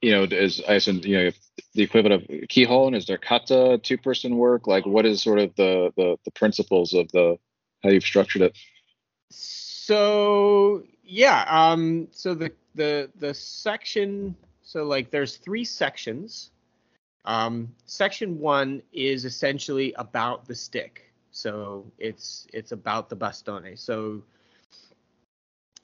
you 0.00 0.10
know, 0.10 0.24
as 0.24 0.62
I 0.66 0.74
assume, 0.74 1.00
you 1.04 1.16
know, 1.18 1.30
the 1.74 1.82
equivalent 1.82 2.22
of 2.22 2.28
kihon 2.48 2.88
and 2.88 2.96
is 2.96 3.06
there 3.06 3.18
kata 3.18 3.78
two 3.82 3.98
person 3.98 4.36
work? 4.36 4.66
Like 4.66 4.86
what 4.86 5.04
is 5.06 5.22
sort 5.22 5.38
of 5.38 5.54
the, 5.56 5.92
the 5.96 6.16
the 6.24 6.30
principles 6.30 6.94
of 6.94 7.10
the 7.12 7.36
how 7.82 7.90
you've 7.90 8.04
structured 8.04 8.42
it? 8.42 8.56
So 9.30 10.82
yeah, 11.04 11.44
um, 11.48 12.08
so 12.10 12.34
the 12.34 12.52
the 12.74 13.10
the 13.16 13.34
section, 13.34 14.34
so 14.62 14.84
like 14.84 15.10
there's 15.10 15.36
three 15.36 15.64
sections. 15.64 16.50
Um, 17.24 17.74
section 17.86 18.38
one 18.38 18.82
is 18.92 19.24
essentially 19.24 19.92
about 19.94 20.46
the 20.46 20.54
stick. 20.54 21.05
So 21.36 21.84
it's 21.98 22.46
it's 22.54 22.72
about 22.72 23.10
the 23.10 23.16
bastone. 23.16 23.78
So 23.78 24.22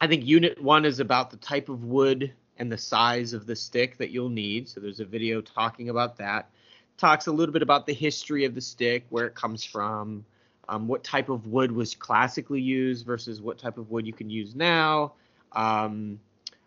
I 0.00 0.06
think 0.06 0.24
unit 0.24 0.60
one 0.62 0.86
is 0.86 0.98
about 0.98 1.30
the 1.30 1.36
type 1.36 1.68
of 1.68 1.84
wood 1.84 2.32
and 2.56 2.72
the 2.72 2.78
size 2.78 3.34
of 3.34 3.44
the 3.44 3.54
stick 3.54 3.98
that 3.98 4.08
you'll 4.08 4.30
need. 4.30 4.66
So 4.66 4.80
there's 4.80 5.00
a 5.00 5.04
video 5.04 5.42
talking 5.42 5.90
about 5.90 6.16
that. 6.16 6.48
Talks 6.96 7.26
a 7.26 7.32
little 7.32 7.52
bit 7.52 7.60
about 7.60 7.86
the 7.86 7.92
history 7.92 8.46
of 8.46 8.54
the 8.54 8.62
stick, 8.62 9.04
where 9.10 9.26
it 9.26 9.34
comes 9.34 9.62
from, 9.62 10.24
um, 10.70 10.88
what 10.88 11.04
type 11.04 11.28
of 11.28 11.46
wood 11.46 11.70
was 11.70 11.94
classically 11.94 12.62
used 12.62 13.04
versus 13.04 13.42
what 13.42 13.58
type 13.58 13.76
of 13.76 13.90
wood 13.90 14.06
you 14.06 14.12
can 14.14 14.30
use 14.30 14.54
now. 14.54 15.12
Um, 15.52 16.18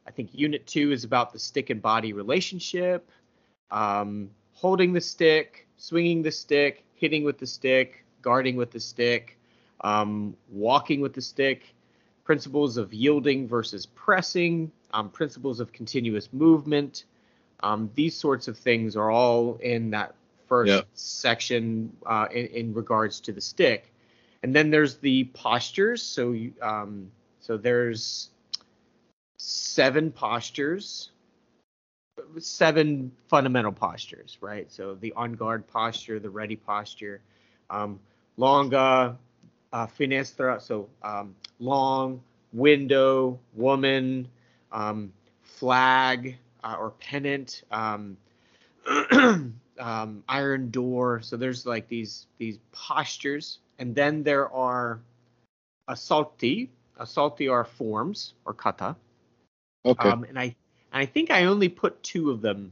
I 0.06 0.12
think 0.12 0.30
unit 0.32 0.68
two 0.68 0.92
is 0.92 1.04
about 1.04 1.34
the 1.34 1.40
stick 1.40 1.72
and 1.72 1.82
body 1.82 2.14
relationship, 2.14 3.10
um, 3.72 4.30
holding 4.54 4.94
the 4.94 5.02
stick, 5.02 5.68
swinging 5.78 6.22
the 6.22 6.32
stick, 6.32 6.84
hitting 6.94 7.24
with 7.24 7.40
the 7.40 7.48
stick, 7.48 8.05
guarding 8.26 8.56
with 8.56 8.72
the 8.72 8.80
stick, 8.80 9.38
um, 9.82 10.36
walking 10.52 11.00
with 11.00 11.14
the 11.14 11.22
stick, 11.22 11.76
principles 12.24 12.76
of 12.76 12.92
yielding 12.92 13.48
versus 13.48 13.86
pressing, 13.86 14.72
um, 14.96 15.10
principles 15.10 15.60
of 15.60 15.72
continuous 15.72 16.34
movement. 16.34 17.06
Um, 17.62 17.92
these 17.94 18.16
sorts 18.18 18.48
of 18.48 18.58
things 18.58 18.96
are 18.96 19.12
all 19.12 19.58
in 19.58 19.92
that 19.92 20.16
first 20.48 20.74
Yeah. 20.74 20.82
section 20.96 21.96
uh, 22.06 22.28
in, 22.32 22.48
in 22.48 22.74
regards 22.74 23.20
to 23.22 23.32
the 23.32 23.42
stick. 23.42 23.94
And 24.42 24.56
then 24.56 24.72
there's 24.72 24.96
the 24.98 25.26
postures. 25.34 26.02
So 26.02 26.32
you, 26.32 26.54
um, 26.64 27.12
so 27.40 27.58
there's 27.58 28.32
seven 29.38 30.12
postures, 30.12 31.12
seven 32.40 33.12
fundamental 33.28 33.72
postures, 33.72 34.40
right? 34.42 34.72
So 34.72 34.96
the 34.96 35.14
on 35.14 35.34
guard 35.34 35.68
posture, 35.68 36.20
the 36.20 36.30
ready 36.30 36.56
posture, 36.56 37.22
um, 37.70 38.00
longa, 38.38 39.18
uh, 39.74 39.88
finestra, 39.88 40.62
so 40.62 40.90
um, 41.04 41.36
long, 41.60 42.22
window, 42.54 43.40
woman, 43.54 44.28
um, 44.72 45.12
flag, 45.44 46.38
uh, 46.64 46.76
or 46.80 46.92
pennant, 46.92 47.64
um, 47.72 48.18
um, 49.80 50.24
iron 50.28 50.70
door. 50.70 51.22
So 51.22 51.38
there's 51.38 51.66
like 51.66 51.88
these 51.88 52.28
these 52.38 52.60
postures, 52.72 53.60
and 53.80 53.94
then 53.94 54.24
there 54.24 54.50
are 54.52 55.00
assalti. 55.90 56.70
Assalti 57.00 57.50
are 57.50 57.66
forms 57.66 58.34
or 58.46 58.54
kata. 58.54 58.96
Okay. 59.86 60.10
Um, 60.10 60.24
and 60.24 60.40
I 60.40 60.44
and 60.44 61.04
I 61.04 61.06
think 61.06 61.30
I 61.32 61.46
only 61.46 61.70
put 61.70 62.02
two 62.02 62.32
of 62.32 62.42
them 62.42 62.72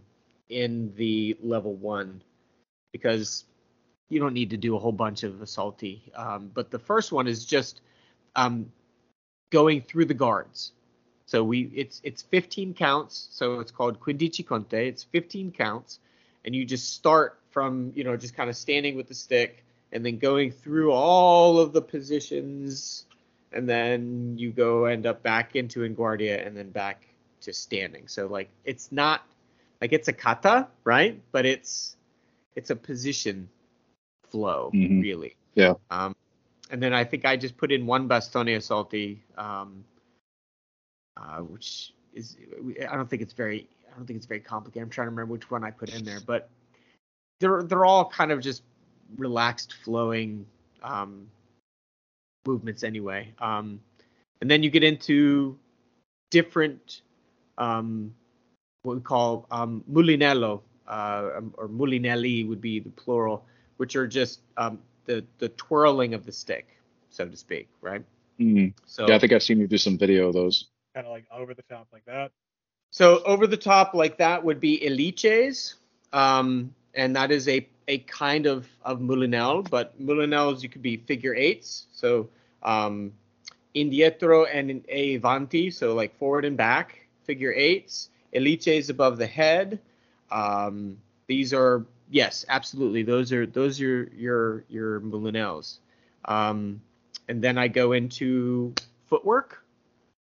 in 0.49 0.93
the 0.95 1.37
level 1.41 1.73
one 1.75 2.21
because 2.91 3.45
you 4.09 4.19
don't 4.19 4.33
need 4.33 4.51
to 4.51 4.57
do 4.57 4.75
a 4.75 4.79
whole 4.79 4.91
bunch 4.91 5.23
of 5.23 5.41
assalti. 5.41 6.11
Um, 6.15 6.51
but 6.53 6.71
the 6.71 6.79
first 6.79 7.11
one 7.11 7.27
is 7.27 7.45
just 7.45 7.81
um, 8.35 8.71
going 9.49 9.81
through 9.81 10.05
the 10.05 10.13
guards. 10.13 10.71
So 11.25 11.43
we 11.43 11.71
it's 11.73 12.01
it's 12.03 12.21
15 12.21 12.73
counts. 12.73 13.29
So 13.31 13.59
it's 13.59 13.71
called 13.71 13.99
quindici 13.99 14.45
conte. 14.45 14.87
It's 14.87 15.03
15 15.03 15.51
counts, 15.51 15.99
and 16.45 16.55
you 16.55 16.65
just 16.65 16.93
start 16.93 17.39
from 17.49 17.91
you 17.95 18.03
know 18.03 18.17
just 18.17 18.35
kind 18.35 18.49
of 18.49 18.55
standing 18.55 18.95
with 18.95 19.07
the 19.07 19.15
stick 19.15 19.63
and 19.91 20.05
then 20.05 20.17
going 20.17 20.51
through 20.51 20.91
all 20.91 21.59
of 21.59 21.71
the 21.71 21.81
positions, 21.81 23.05
and 23.51 23.69
then 23.69 24.35
you 24.37 24.51
go 24.51 24.85
end 24.85 25.05
up 25.05 25.23
back 25.23 25.55
into 25.55 25.81
Inguardia 25.81 26.45
and 26.45 26.57
then 26.57 26.69
back 26.69 27.07
to 27.41 27.53
standing. 27.53 28.07
So 28.07 28.27
like 28.27 28.49
it's 28.65 28.91
not 28.91 29.23
like 29.79 29.93
it's 29.93 30.07
a 30.07 30.13
kata, 30.13 30.67
right? 30.83 31.21
But 31.31 31.45
it's 31.45 31.95
it's 32.55 32.69
a 32.69 32.75
position 32.75 33.49
flow 34.33 34.71
Mhm. 34.73 35.01
really. 35.01 35.35
Yeah. 35.53 35.75
Um, 35.91 36.15
and 36.71 36.81
then 36.81 36.91
I 36.91 37.03
think 37.03 37.23
I 37.23 37.37
just 37.37 37.55
put 37.55 37.71
in 37.71 37.85
one 37.85 38.09
bastone 38.09 38.49
assalti, 38.57 39.21
um, 39.37 39.85
uh, 41.17 41.41
which 41.41 41.93
is 42.13 42.35
I 42.89 42.95
don't 42.95 43.09
think 43.09 43.21
it's 43.21 43.33
very 43.33 43.67
I 43.91 43.95
don't 43.95 44.07
think 44.07 44.17
it's 44.17 44.25
very 44.25 44.39
complicated. 44.39 44.83
I'm 44.83 44.89
trying 44.89 45.05
to 45.05 45.11
remember 45.11 45.33
which 45.33 45.51
one 45.51 45.63
I 45.63 45.69
put 45.69 45.93
in 45.93 46.03
there, 46.03 46.19
but 46.25 46.49
they're 47.39 47.61
they're 47.61 47.85
all 47.85 48.09
kind 48.09 48.31
of 48.31 48.41
just 48.41 48.63
relaxed 49.17 49.75
flowing 49.83 50.47
um, 50.81 51.29
movements 52.47 52.83
anyway. 52.83 53.31
Um, 53.37 53.79
and 54.41 54.49
then 54.49 54.63
you 54.63 54.71
get 54.71 54.83
into 54.83 55.57
different 56.31 57.01
um, 57.59 58.15
what 58.81 58.95
we 58.95 59.01
call 59.01 59.45
um, 59.51 59.83
mulinello 59.91 60.61
uh, 60.87 61.41
or 61.53 61.67
mulinelli 61.69 62.47
would 62.47 62.61
be 62.61 62.79
the 62.79 62.89
plural, 62.89 63.45
which 63.77 63.95
are 63.95 64.07
just 64.07 64.41
um, 64.57 64.79
the 65.05 65.23
the 65.39 65.49
twirling 65.49 66.13
of 66.13 66.25
the 66.25 66.31
stick, 66.31 66.67
so 67.09 67.27
to 67.27 67.37
speak, 67.37 67.67
right? 67.81 68.03
Mhm. 68.39 68.73
So 68.85 69.07
Yeah, 69.07 69.15
I 69.15 69.19
think 69.19 69.31
I've 69.33 69.43
seen 69.43 69.59
you 69.59 69.67
do 69.67 69.77
some 69.77 69.97
video 69.97 70.27
of 70.27 70.33
those. 70.33 70.67
Kind 70.93 71.07
of 71.07 71.11
like 71.11 71.25
over 71.31 71.53
the 71.53 71.63
top 71.63 71.87
like 71.91 72.05
that. 72.05 72.31
So 72.91 73.23
over 73.23 73.47
the 73.47 73.57
top 73.57 73.93
like 73.93 74.17
that 74.17 74.43
would 74.43 74.59
be 74.59 74.79
eliches, 74.79 75.75
um, 76.13 76.73
and 76.93 77.15
that 77.15 77.31
is 77.31 77.47
a 77.47 77.67
a 77.87 77.97
kind 77.99 78.45
of 78.45 78.67
of 78.83 78.99
mulinel, 78.99 79.67
but 79.69 79.99
mulinels 80.01 80.61
you 80.63 80.69
could 80.69 80.81
be 80.81 80.97
figure 80.97 81.35
eights, 81.35 81.87
so 81.91 82.29
um, 82.61 83.11
indietro 83.75 84.47
and 84.51 84.69
in 84.69 84.85
a 84.87 85.15
avanti, 85.15 85.71
so 85.71 85.93
like 85.95 86.15
forward 86.17 86.45
and 86.45 86.57
back 86.57 87.07
figure 87.23 87.53
eights. 87.53 88.09
Eliches 88.33 88.89
above 88.89 89.17
the 89.17 89.27
head. 89.27 89.79
Um, 90.31 90.97
these 91.27 91.53
are 91.53 91.85
yes, 92.13 92.45
absolutely. 92.47 93.03
Those 93.03 93.33
are 93.33 93.45
those 93.45 93.81
are 93.81 94.09
your 94.15 94.63
your 94.69 95.01
mulinels. 95.01 95.79
Um, 96.25 96.81
and 97.27 97.43
then 97.43 97.57
I 97.57 97.67
go 97.67 97.91
into 97.91 98.73
footwork. 99.07 99.63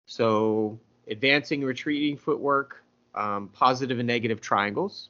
So 0.06 0.78
advancing, 1.08 1.62
retreating 1.64 2.16
footwork, 2.16 2.82
um, 3.14 3.48
positive 3.48 3.98
and 3.98 4.06
negative 4.06 4.40
triangles. 4.40 5.08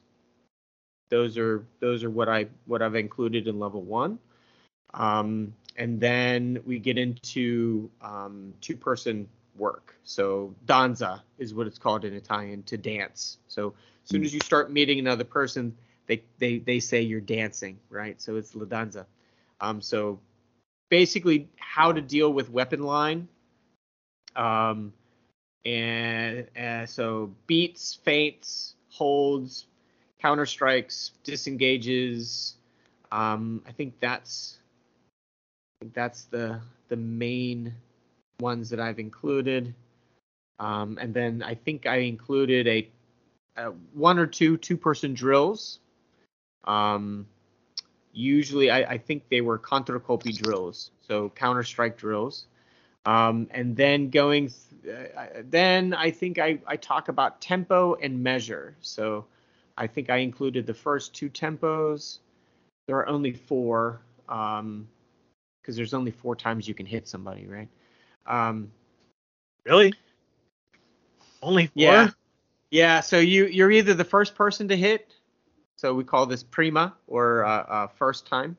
Those 1.09 1.37
are 1.37 1.63
those 1.79 2.03
are 2.03 2.09
what 2.09 2.27
I 2.27 2.47
what 2.65 2.81
I've 2.81 2.95
included 2.95 3.47
in 3.47 3.59
level 3.59 3.81
one. 3.81 4.17
Um, 4.93 5.53
and 5.77 5.99
then 5.99 6.59
we 6.65 6.79
get 6.79 6.97
into 6.97 7.91
um, 8.01 8.53
two-person 8.61 9.27
work. 9.57 9.93
So 10.03 10.55
danza 10.65 11.21
is 11.37 11.53
what 11.53 11.67
it's 11.67 11.77
called 11.77 12.05
in 12.05 12.13
Italian 12.13 12.63
to 12.63 12.77
dance. 12.77 13.37
So 13.49 13.73
as 14.03 14.09
soon 14.09 14.23
as 14.23 14.33
you 14.33 14.39
start 14.39 14.71
meeting 14.71 14.99
another 14.99 15.25
person, 15.25 15.75
they 16.07 16.23
they 16.39 16.59
they 16.59 16.79
say 16.79 17.01
you're 17.01 17.21
dancing, 17.21 17.79
right? 17.89 18.21
So 18.21 18.35
it's 18.35 18.55
la 18.55 18.65
danza. 18.65 19.07
Um, 19.61 19.81
so 19.81 20.19
basically, 20.89 21.49
how 21.57 21.91
to 21.91 22.01
deal 22.01 22.31
with 22.31 22.49
weapon 22.49 22.83
line. 22.83 23.27
Um, 24.35 24.93
and 25.65 26.47
uh, 26.57 26.85
so 26.85 27.33
beats, 27.47 27.95
feints, 28.03 28.75
holds, 28.89 29.65
counter 30.21 30.45
strikes, 30.45 31.11
disengages. 31.23 32.55
Um, 33.11 33.61
I 33.67 33.71
think 33.71 33.99
that's 33.99 34.57
I 35.79 35.85
think 35.85 35.93
that's 35.93 36.25
the 36.25 36.59
the 36.89 36.95
main 36.95 37.73
ones 38.39 38.69
that 38.69 38.79
I've 38.79 38.99
included. 38.99 39.73
Um, 40.59 40.97
and 41.01 41.13
then 41.13 41.43
I 41.43 41.55
think 41.55 41.85
I 41.85 41.97
included 41.97 42.67
a, 42.67 42.89
a 43.57 43.71
one 43.93 44.19
or 44.19 44.27
two 44.27 44.57
two 44.57 44.77
person 44.77 45.13
drills. 45.13 45.79
Um, 46.65 47.27
usually 48.13 48.69
I, 48.69 48.93
I 48.93 48.97
think 48.97 49.29
they 49.29 49.41
were 49.41 49.57
contracolpi 49.59 50.35
drills, 50.35 50.91
so 51.07 51.29
counter 51.29 51.63
strike 51.63 51.97
drills. 51.97 52.45
Um, 53.05 53.47
and 53.51 53.75
then 53.75 54.09
going, 54.09 54.51
th- 54.83 55.11
uh, 55.15 55.25
then 55.43 55.93
I 55.93 56.09
think 56.09 56.39
I, 56.39 56.59
I 56.65 56.75
talk 56.75 57.07
about 57.07 57.39
tempo 57.39 57.93
and 57.95 58.23
measure. 58.23 58.75
So 58.81 59.25
I 59.77 59.85
think 59.85 60.09
I 60.09 60.17
included 60.17 60.65
the 60.65 60.73
first 60.73 61.13
two 61.13 61.29
tempos. 61.29 62.19
There 62.87 62.97
are 62.97 63.07
only 63.07 63.33
four, 63.33 64.01
um, 64.27 64.87
because 65.61 65.75
there's 65.75 65.93
only 65.93 66.11
four 66.11 66.35
times 66.35 66.67
you 66.67 66.73
can 66.73 66.85
hit 66.85 67.07
somebody, 67.07 67.45
right? 67.45 67.69
Um, 68.25 68.71
Really? 69.65 69.93
Only 71.41 71.67
four? 71.67 71.73
yeah, 71.75 72.09
yeah. 72.69 72.99
So 72.99 73.19
you 73.19 73.45
you're 73.45 73.71
either 73.71 73.93
the 73.93 74.03
first 74.03 74.35
person 74.35 74.67
to 74.67 74.77
hit, 74.77 75.14
so 75.85 75.93
we 75.93 76.03
call 76.03 76.25
this 76.25 76.41
prima 76.41 76.95
or 77.05 77.45
uh, 77.45 77.49
uh, 77.49 77.87
first 77.87 78.25
time. 78.25 78.57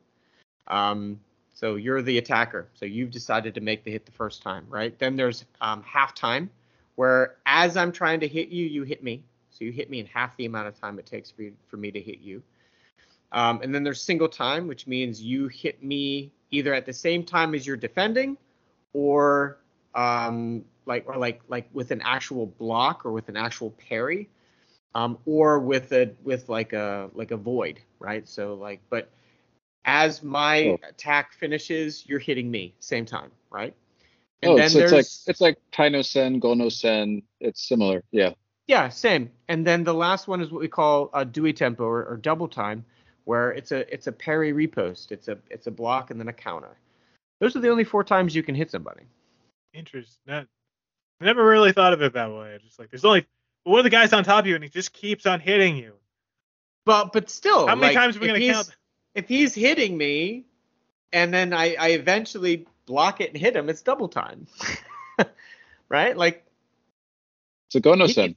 Um, 0.68 1.18
so 1.54 1.74
you're 1.74 2.00
the 2.00 2.18
attacker. 2.18 2.68
So 2.74 2.86
you've 2.86 3.10
decided 3.10 3.52
to 3.56 3.60
make 3.60 3.82
the 3.82 3.90
hit 3.90 4.06
the 4.06 4.12
first 4.12 4.42
time, 4.42 4.64
right? 4.68 4.96
Then 4.96 5.16
there's 5.16 5.44
um, 5.60 5.82
half 5.82 6.14
time, 6.14 6.48
where 6.94 7.34
as 7.44 7.76
I'm 7.76 7.90
trying 7.90 8.20
to 8.20 8.28
hit 8.28 8.50
you, 8.50 8.64
you 8.64 8.84
hit 8.84 9.02
me. 9.02 9.24
So 9.50 9.64
you 9.64 9.72
hit 9.72 9.90
me 9.90 9.98
in 9.98 10.06
half 10.06 10.36
the 10.36 10.46
amount 10.46 10.68
of 10.68 10.80
time 10.80 11.00
it 11.00 11.06
takes 11.06 11.28
for, 11.32 11.42
you, 11.42 11.52
for 11.66 11.78
me 11.78 11.90
to 11.90 12.00
hit 12.00 12.20
you. 12.20 12.40
Um, 13.32 13.60
and 13.60 13.74
then 13.74 13.82
there's 13.82 14.00
single 14.00 14.28
time, 14.28 14.68
which 14.68 14.86
means 14.86 15.20
you 15.20 15.48
hit 15.48 15.82
me 15.82 16.30
either 16.52 16.74
at 16.74 16.86
the 16.86 16.92
same 16.92 17.24
time 17.24 17.56
as 17.56 17.66
you're 17.66 17.76
defending, 17.76 18.36
or 18.92 19.58
um, 19.96 20.64
like 20.84 21.02
or 21.08 21.16
like 21.16 21.40
like 21.48 21.68
with 21.72 21.90
an 21.90 22.02
actual 22.04 22.46
block 22.46 23.04
or 23.04 23.10
with 23.10 23.28
an 23.28 23.36
actual 23.36 23.72
parry, 23.72 24.28
um, 24.96 25.18
or 25.26 25.59
with 25.59 25.92
a 25.92 26.11
with 26.24 26.48
like 26.48 26.72
a 26.72 27.11
like 27.12 27.30
a 27.30 27.37
void, 27.37 27.80
right? 28.00 28.26
So 28.26 28.54
like, 28.54 28.80
but 28.88 29.11
as 29.85 30.22
my 30.22 30.64
Oh. 30.64 30.78
attack 30.88 31.35
finishes, 31.35 32.04
you're 32.06 32.18
hitting 32.18 32.50
me 32.50 32.74
same 32.80 33.04
time, 33.04 33.30
right? 33.50 33.74
And 34.40 34.52
oh, 34.52 34.56
then 34.56 34.70
so 34.70 34.78
it's 34.78 34.92
like 34.92 35.04
there's 35.04 35.24
it's 35.26 35.40
like 35.42 35.59
Taino 35.70 36.02
Sen, 36.02 36.40
Gono 36.40 36.72
Sen. 36.72 37.22
It's 37.40 37.68
similar. 37.68 38.02
Yeah. 38.11 38.30
Yeah, 38.68 38.88
same. 38.88 39.30
And 39.48 39.66
then 39.66 39.85
the 39.85 39.92
last 39.92 40.28
one 40.28 40.40
is 40.40 40.50
what 40.50 40.62
we 40.62 40.68
call 40.68 41.11
a 41.12 41.26
Dewey 41.26 41.52
tempo 41.52 41.85
or, 41.85 42.04
or 42.06 42.16
double 42.16 42.48
time, 42.48 42.82
where 43.24 43.52
it's 43.52 43.72
a 43.72 43.92
it's 43.92 44.06
a 44.06 44.12
parry 44.12 44.54
riposte. 44.54 45.12
It's 45.12 45.28
a 45.28 45.37
it's 45.50 45.66
a 45.66 45.70
block 45.70 46.11
and 46.11 46.18
then 46.18 46.28
a 46.28 46.32
counter. 46.32 46.78
Those 47.40 47.54
are 47.54 47.61
the 47.61 47.68
only 47.68 47.85
four 47.85 48.02
times 48.02 48.35
you 48.35 48.42
can 48.42 48.54
hit 48.54 48.70
somebody. 48.70 49.02
Interesting. 49.74 50.22
That, 50.24 50.46
I 51.20 51.26
never 51.26 51.44
really 51.44 51.72
thought 51.72 51.92
of 51.92 52.00
it 52.00 52.14
that 52.14 52.32
way. 52.32 52.59
Just 52.64 52.78
like 52.78 52.90
there's 52.90 53.04
only 53.04 53.26
one 53.66 53.79
of 53.81 53.85
the 53.85 53.90
guys 53.90 54.12
on 54.12 54.22
top 54.24 54.40
of 54.40 54.46
you 54.46 54.55
and 54.55 54.62
he 54.64 54.70
just 54.70 54.92
keeps 54.92 55.26
on 55.26 55.40
hitting 55.40 55.76
you. 55.76 55.92
But 56.85 57.12
but 57.12 57.29
still, 57.29 57.66
How 57.66 57.74
many 57.74 57.88
like, 57.88 57.96
times 57.96 58.16
are 58.16 58.20
we 58.20 58.26
gonna 58.29 58.38
he's- 58.38 58.55
count? 58.55 58.76
If 59.14 59.29
he's 59.29 59.55
hitting 59.55 59.96
me, 59.96 60.44
and 61.12 61.33
then 61.35 61.52
I 61.52 61.74
I 61.74 61.88
eventually 61.90 62.66
block 62.85 63.20
it 63.20 63.31
and 63.31 63.38
hit 63.38 63.57
him, 63.57 63.68
it's 63.68 63.83
double 63.83 64.09
time. 64.09 64.46
right? 65.88 66.16
Like 66.16 66.44
So 67.70 67.81
Gono 67.81 68.07
He 68.07 68.12
Sen. 68.12 68.37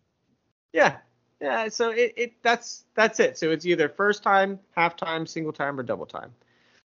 yeah. 0.73 0.97
Yeah, 1.41 1.69
so 1.69 1.89
it, 1.91 2.13
it 2.17 2.33
that's 2.43 2.83
that's 2.95 3.19
it. 3.21 3.37
So 3.37 3.51
it's 3.51 3.65
either 3.65 3.87
first 3.87 4.23
time, 4.23 4.59
half 4.75 4.97
time, 4.97 5.25
single 5.25 5.53
time, 5.53 5.79
or 5.79 5.83
double 5.83 6.05
time. 6.05 6.33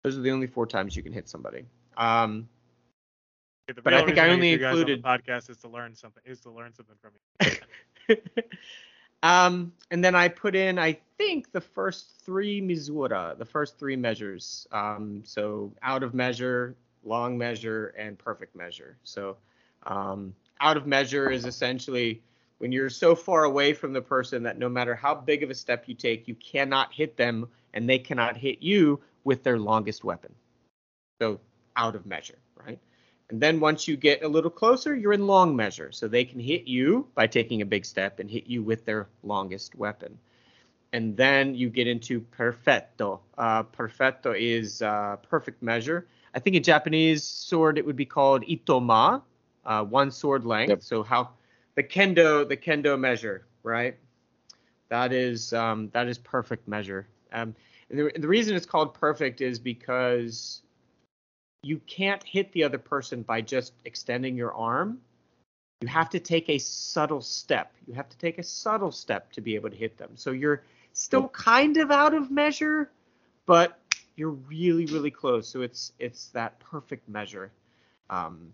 Those 0.04 0.18
are 0.18 0.22
the 0.22 0.32
only 0.32 0.48
four 0.48 0.66
times 0.68 0.96
you 0.98 1.04
can 1.04 1.14
hit 1.14 1.30
somebody. 1.30 1.66
Um, 1.96 2.50
The 3.68 3.82
but 3.82 3.94
I 3.94 4.04
think 4.06 4.18
I 4.18 4.30
only 4.30 4.50
you 4.52 4.58
on 4.66 4.72
included- 4.72 5.02
podcast 5.04 5.50
is 5.50 5.58
to 5.60 5.70
learn 5.70 5.96
something. 5.96 6.22
Is 6.26 6.42
to 6.42 6.50
learn 6.52 6.74
something 6.74 6.96
from 7.02 7.12
you. 7.42 7.52
um, 9.24 9.74
and 9.92 10.04
then 10.04 10.16
I 10.16 10.28
put 10.28 10.56
in, 10.56 10.80
I 10.80 11.00
think, 11.18 11.52
the 11.52 11.62
first 11.62 12.22
three 12.26 12.62
misura, 12.62 13.38
the 13.38 13.46
first 13.46 13.78
three 13.78 13.96
measures. 13.96 14.68
Um, 14.72 15.22
so 15.26 15.72
out 15.82 16.04
of 16.04 16.14
measure, 16.14 16.76
long 17.04 17.38
measure, 17.38 17.94
and 17.98 18.18
perfect 18.18 18.56
measure. 18.56 18.98
So 19.04 19.38
um, 19.86 20.34
out 20.62 20.78
of 20.78 20.88
measure 20.88 21.30
is 21.30 21.46
essentially 21.46 22.22
when 22.60 22.72
you're 22.72 22.90
so 22.90 23.16
far 23.16 23.44
away 23.44 23.74
from 23.74 23.94
the 23.94 24.02
person 24.02 24.44
that 24.44 24.58
no 24.58 24.70
matter 24.70 24.96
how 24.96 25.14
big 25.14 25.44
of 25.44 25.50
a 25.50 25.56
step 25.56 25.84
you 25.88 25.96
take, 25.96 26.28
you 26.28 26.36
cannot 26.36 26.94
hit 26.94 27.18
them 27.18 27.48
and 27.74 27.90
they 27.90 28.00
cannot 28.00 28.38
hit 28.38 28.62
you 28.62 29.02
with 29.24 29.44
their 29.44 29.60
longest 29.60 30.04
weapon. 30.04 30.34
So 31.22 31.40
out 31.76 31.96
of 31.96 32.06
measure, 32.06 32.38
right? 32.56 32.80
And 33.30 33.42
then 33.42 33.60
once 33.60 33.88
you 33.88 33.98
get 33.98 34.24
a 34.24 34.28
little 34.28 34.52
closer, 34.52 34.96
you're 34.96 35.14
in 35.14 35.28
long 35.28 35.56
measure. 35.56 35.92
So 35.92 36.08
they 36.08 36.26
can 36.26 36.40
hit 36.40 36.68
you 36.68 37.08
by 37.16 37.28
taking 37.28 37.62
a 37.62 37.66
big 37.66 37.86
step 37.86 38.20
and 38.20 38.30
hit 38.30 38.48
you 38.48 38.62
with 38.62 38.86
their 38.86 39.08
longest 39.24 39.76
weapon. 39.76 40.20
And 40.92 41.18
then 41.18 41.56
you 41.56 41.70
get 41.70 41.88
into 41.88 42.22
perfetto. 42.22 43.20
Uh, 43.38 43.64
perfetto 43.64 44.34
is 44.38 44.82
uh, 44.82 45.16
perfect 45.28 45.64
measure. 45.64 46.08
I 46.36 46.40
think 46.40 46.56
in 46.56 46.64
Japanese 46.64 47.24
sword 47.24 47.78
it 47.78 47.86
would 47.86 47.96
be 47.96 48.06
called 48.06 48.44
itoma, 48.44 49.22
uh, 49.66 49.84
one 49.84 50.12
sword 50.12 50.46
length. 50.46 50.70
Yep. 50.70 50.84
So 50.84 51.04
how 51.04 51.32
the 51.76 51.84
kendo 51.84 52.48
the 52.48 52.58
kendo 52.58 53.00
measure, 53.00 53.46
right? 53.64 53.96
That 54.90 55.12
is 55.12 55.54
um, 55.54 55.90
that 55.94 56.08
is 56.08 56.20
perfect 56.20 56.68
measure. 56.68 57.08
Um, 57.32 57.56
and 57.90 58.00
the, 58.00 58.12
the 58.20 58.28
reason 58.28 58.56
it's 58.56 58.66
called 58.66 58.94
perfect 58.94 59.42
is 59.42 59.58
because 59.58 60.62
you 61.64 61.80
can't 61.88 62.22
hit 62.24 62.52
the 62.52 62.64
other 62.64 62.78
person 62.78 63.24
by 63.24 63.42
just 63.42 63.74
extending 63.86 64.36
your 64.36 64.54
arm. 64.54 65.00
You 65.82 65.88
have 65.88 66.10
to 66.12 66.20
take 66.20 66.50
a 66.50 66.60
subtle 66.60 67.22
step. 67.22 67.74
You 67.88 67.94
have 67.94 68.10
to 68.10 68.18
take 68.18 68.38
a 68.38 68.44
subtle 68.44 68.92
step 68.92 69.32
to 69.34 69.42
be 69.42 69.56
able 69.56 69.70
to 69.70 69.76
hit 69.76 69.98
them. 69.98 70.12
So 70.16 70.32
you're 70.32 70.64
still 70.92 71.28
kind 71.30 71.78
of 71.78 71.90
out 71.90 72.14
of 72.14 72.30
measure, 72.30 72.92
but 73.46 73.80
you're 74.16 74.30
really 74.30 74.86
really 74.86 75.12
close. 75.12 75.48
So 75.48 75.62
it's 75.62 75.94
it's 76.00 76.28
that 76.28 76.60
perfect 76.60 77.10
measure. 77.10 77.52
Um, 78.10 78.54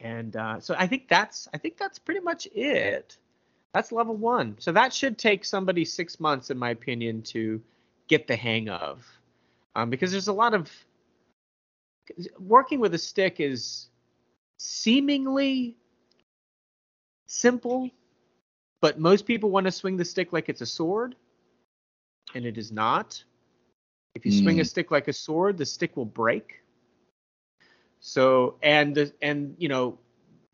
and 0.00 0.34
uh, 0.36 0.60
so 0.60 0.74
I 0.78 0.86
think 0.86 1.08
that's 1.08 1.48
I 1.52 1.58
think 1.58 1.76
that's 1.76 1.98
pretty 1.98 2.20
much 2.20 2.46
it. 2.54 3.18
That's 3.74 3.92
level 3.92 4.16
one. 4.16 4.56
So 4.58 4.72
that 4.72 4.92
should 4.92 5.18
take 5.18 5.44
somebody 5.44 5.84
six 5.84 6.20
months, 6.20 6.50
in 6.50 6.58
my 6.58 6.70
opinion, 6.70 7.22
to 7.22 7.60
get 8.08 8.26
the 8.26 8.36
hang 8.36 8.68
of, 8.68 9.02
um, 9.74 9.88
because 9.88 10.10
there's 10.12 10.28
a 10.28 10.32
lot 10.32 10.52
of 10.52 10.70
working 12.38 12.80
with 12.80 12.94
a 12.94 12.98
stick 12.98 13.40
is 13.40 13.88
seemingly 14.58 15.76
simple, 17.26 17.90
but 18.80 18.98
most 18.98 19.26
people 19.26 19.50
want 19.50 19.66
to 19.66 19.72
swing 19.72 19.96
the 19.96 20.04
stick 20.04 20.32
like 20.32 20.48
it's 20.48 20.60
a 20.60 20.66
sword, 20.66 21.16
and 22.34 22.44
it 22.44 22.58
is 22.58 22.72
not. 22.72 23.24
If 24.14 24.24
you 24.26 24.32
swing 24.32 24.60
a 24.60 24.64
Mm. 24.64 24.66
stick 24.66 24.90
like 24.90 25.08
a 25.08 25.12
sword, 25.12 25.58
the 25.58 25.66
stick 25.66 25.96
will 25.96 26.06
break. 26.06 26.62
So 28.00 28.56
and 28.62 28.94
the- 28.94 29.12
and 29.22 29.56
you 29.58 29.68
know 29.68 29.98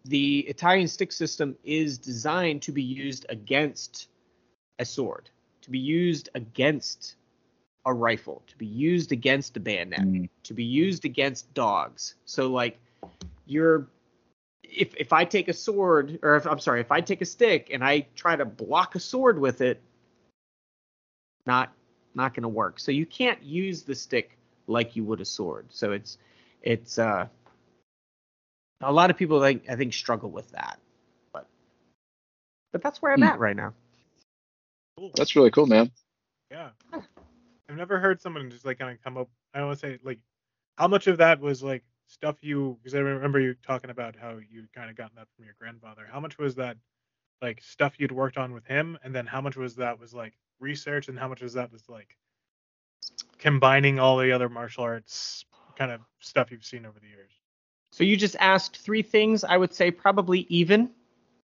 the 0.04 0.40
Italian 0.48 0.88
stick 0.88 1.12
system 1.12 1.56
is 1.64 1.98
designed 1.98 2.62
to 2.62 2.72
be 2.72 2.82
used 2.82 3.26
against 3.28 4.08
a 4.78 4.84
sword, 4.84 5.30
to 5.62 5.70
be 5.70 5.78
used 5.78 6.30
against 6.34 7.16
a 7.86 7.92
rifle, 7.94 8.42
to 8.46 8.56
be 8.58 8.66
used 8.66 9.12
against 9.12 9.56
a 9.56 9.60
bayonet, 9.60 10.00
Mm. 10.04 10.28
to 10.44 10.54
be 10.54 10.64
used 10.64 11.04
against 11.04 11.52
dogs. 11.54 12.14
So 12.24 12.48
like 12.48 12.78
you're 13.46 13.88
if 14.62 14.94
if 14.96 15.12
I 15.12 15.24
take 15.24 15.48
a 15.48 15.52
sword 15.52 16.18
or 16.22 16.36
if 16.36 16.46
I'm 16.46 16.58
sorry, 16.58 16.80
if 16.80 16.92
I 16.92 17.00
take 17.00 17.22
a 17.22 17.26
stick 17.26 17.70
and 17.72 17.82
I 17.82 18.06
try 18.14 18.36
to 18.36 18.44
block 18.44 18.94
a 18.94 19.00
sword 19.00 19.38
with 19.38 19.60
it, 19.60 19.80
not 21.46 21.72
not 22.14 22.34
going 22.34 22.42
to 22.42 22.48
work. 22.48 22.78
So 22.78 22.92
you 22.92 23.06
can't 23.06 23.42
use 23.42 23.82
the 23.82 23.94
stick 23.94 24.36
like 24.66 24.96
you 24.96 25.04
would 25.04 25.20
a 25.20 25.24
sword. 25.24 25.66
So 25.70 25.92
it's 25.92 26.18
it's 26.62 26.98
uh 26.98 27.26
a 28.82 28.92
lot 28.92 29.10
of 29.10 29.16
people 29.16 29.38
like 29.38 29.68
I 29.68 29.76
think 29.76 29.94
struggle 29.94 30.30
with 30.30 30.50
that. 30.52 30.78
But 31.32 31.46
but 32.72 32.82
that's 32.82 33.00
where 33.00 33.12
I'm 33.12 33.20
Hmm. 33.20 33.28
at 33.28 33.38
right 33.38 33.56
now. 33.56 33.72
Cool. 34.98 35.12
That's 35.14 35.34
really 35.36 35.50
cool, 35.50 35.66
man. 35.66 35.90
Yeah. 36.50 36.70
I've 37.68 37.76
never 37.76 37.98
heard 37.98 38.20
someone 38.20 38.50
just 38.50 38.64
like 38.64 38.78
kind 38.78 38.96
of 38.96 39.02
come 39.02 39.16
up. 39.16 39.28
I 39.52 39.58
don't 39.58 39.68
want 39.68 39.80
to 39.80 39.86
say 39.86 39.98
like 40.02 40.18
how 40.76 40.88
much 40.88 41.06
of 41.06 41.18
that 41.18 41.40
was 41.40 41.62
like 41.62 41.84
stuff 42.06 42.36
you 42.40 42.78
because 42.82 42.94
I 42.94 43.00
remember 43.00 43.40
you 43.40 43.54
talking 43.66 43.90
about 43.90 44.16
how 44.16 44.38
you 44.50 44.64
kind 44.74 44.88
of 44.90 44.96
gotten 44.96 45.16
that 45.16 45.28
from 45.36 45.44
your 45.44 45.54
grandfather. 45.58 46.08
How 46.10 46.20
much 46.20 46.38
was 46.38 46.54
that 46.56 46.76
like 47.42 47.62
stuff 47.62 47.94
you'd 47.98 48.12
worked 48.12 48.38
on 48.38 48.52
with 48.52 48.64
him, 48.66 48.98
and 49.02 49.14
then 49.14 49.26
how 49.26 49.40
much 49.40 49.56
was 49.56 49.76
that 49.76 50.00
was 50.00 50.14
like 50.14 50.34
research, 50.60 51.08
and 51.08 51.18
how 51.18 51.28
much 51.28 51.42
was 51.42 51.54
that 51.54 51.70
was 51.70 51.88
like 51.88 52.16
combining 53.38 53.98
all 53.98 54.16
the 54.16 54.32
other 54.32 54.48
martial 54.48 54.84
arts 54.84 55.44
kind 55.76 55.92
of 55.92 56.00
stuff 56.20 56.50
you've 56.50 56.64
seen 56.64 56.86
over 56.86 56.98
the 56.98 57.08
years? 57.08 57.30
So 57.92 58.04
you 58.04 58.16
just 58.16 58.36
asked 58.40 58.78
three 58.78 59.02
things. 59.02 59.44
I 59.44 59.56
would 59.56 59.74
say 59.74 59.90
probably 59.90 60.40
even. 60.48 60.90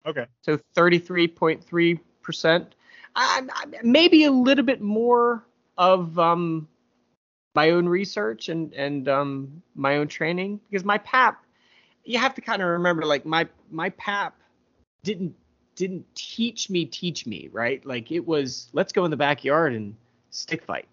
Okay. 0.06 0.26
So 0.42 0.60
33.3%. 0.76 2.66
I, 3.14 3.44
I, 3.54 3.66
maybe 3.84 4.24
a 4.24 4.32
little 4.32 4.64
bit 4.66 4.82
more 4.82 5.46
of 5.82 6.20
um, 6.20 6.67
my 7.56 7.72
own 7.72 7.89
research 7.89 8.50
and 8.50 8.72
and 8.76 9.10
um, 9.10 9.62
my 9.76 9.98
own 9.98 10.08
training 10.08 10.62
because 10.70 10.86
my 10.86 11.00
pap, 11.00 11.44
you 12.06 12.20
have 12.20 12.36
to 12.36 12.41
kind 12.41 12.62
of 12.62 12.67
remember 12.70 13.04
like 13.04 13.26
my 13.26 13.48
my 13.72 13.89
pap 13.89 14.36
didn't 15.04 15.36
didn't 15.76 16.06
teach 16.13 16.70
me 16.70 16.86
teach 16.86 17.26
me 17.26 17.50
right? 17.52 17.84
Like 17.84 18.12
it 18.12 18.26
was 18.26 18.70
let's 18.74 18.94
go 18.94 19.04
in 19.06 19.12
the 19.12 19.17
backyard 19.17 19.74
and 19.74 19.96
stick 20.30 20.63
fight. 20.63 20.88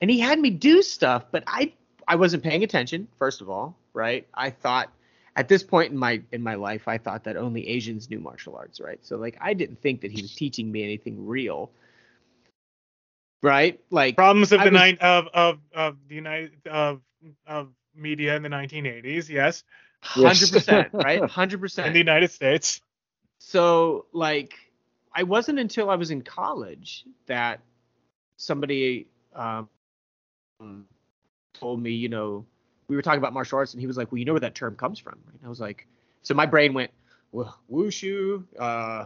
And 0.00 0.10
he 0.10 0.18
had 0.18 0.40
me 0.40 0.50
do 0.50 0.82
stuff 0.82 1.26
but 1.30 1.44
I 1.46 1.72
I 2.08 2.16
wasn't 2.16 2.42
paying 2.42 2.64
attention 2.64 3.06
first 3.16 3.40
of 3.40 3.48
all 3.48 3.76
right? 3.94 4.26
I 4.34 4.50
thought 4.50 4.90
at 5.36 5.46
this 5.46 5.62
point 5.62 5.92
in 5.92 5.98
my 5.98 6.20
in 6.32 6.42
my 6.42 6.54
life 6.54 6.88
i 6.88 6.98
thought 6.98 7.22
that 7.22 7.36
only 7.36 7.68
asians 7.68 8.10
knew 8.10 8.18
martial 8.18 8.56
arts 8.56 8.80
right? 8.80 8.98
So 9.02 9.16
like 9.16 9.38
i 9.40 9.54
didn't 9.54 9.80
think 9.80 10.00
that 10.00 10.10
he 10.10 10.20
was 10.20 10.34
teaching 10.34 10.72
me 10.72 10.82
anything 10.82 11.24
real 11.24 11.70
right 13.42 13.80
like 13.90 14.16
Problems 14.16 14.52
of 14.52 14.60
I 14.60 14.64
the 14.64 14.70
was- 14.70 14.80
night 14.80 14.98
of 15.00 15.26
of 15.34 15.58
of 15.74 15.96
the 16.08 16.14
United 16.14 16.66
of 16.66 17.00
of 17.46 17.68
media 17.94 18.36
in 18.36 18.42
the 18.42 18.48
1980s. 18.48 19.28
Yes, 19.28 19.64
100% 20.14 20.90
right 20.92 21.20
100% 21.20 21.86
in 21.86 21.92
the 21.92 21.98
United 21.98 22.30
States. 22.30 22.80
so 23.38 24.06
like 24.12 24.52
i 25.14 25.22
wasn't 25.22 25.58
until 25.58 25.90
i 25.90 25.96
was 25.96 26.10
in 26.10 26.22
college 26.22 27.04
that 27.26 27.60
somebody 28.36 29.06
um 29.34 29.68
told 31.54 31.80
me 31.82 31.90
you 31.90 32.08
know 32.08 32.44
we 32.88 32.96
were 32.96 33.02
talking 33.02 33.18
about 33.18 33.32
martial 33.32 33.58
arts 33.58 33.72
and 33.74 33.80
he 33.80 33.86
was 33.86 33.96
like 33.96 34.10
well 34.12 34.18
you 34.18 34.24
know 34.24 34.32
where 34.34 34.40
that 34.40 34.54
term 34.54 34.74
comes 34.76 34.98
from 34.98 35.18
right? 35.26 35.34
and 35.40 35.46
i 35.46 35.48
was 35.48 35.60
like 35.60 35.86
so 36.22 36.34
my 36.34 36.46
brain 36.46 36.72
went 36.74 36.90
well 37.32 37.58
wushu 37.70 38.44
uh, 38.58 39.04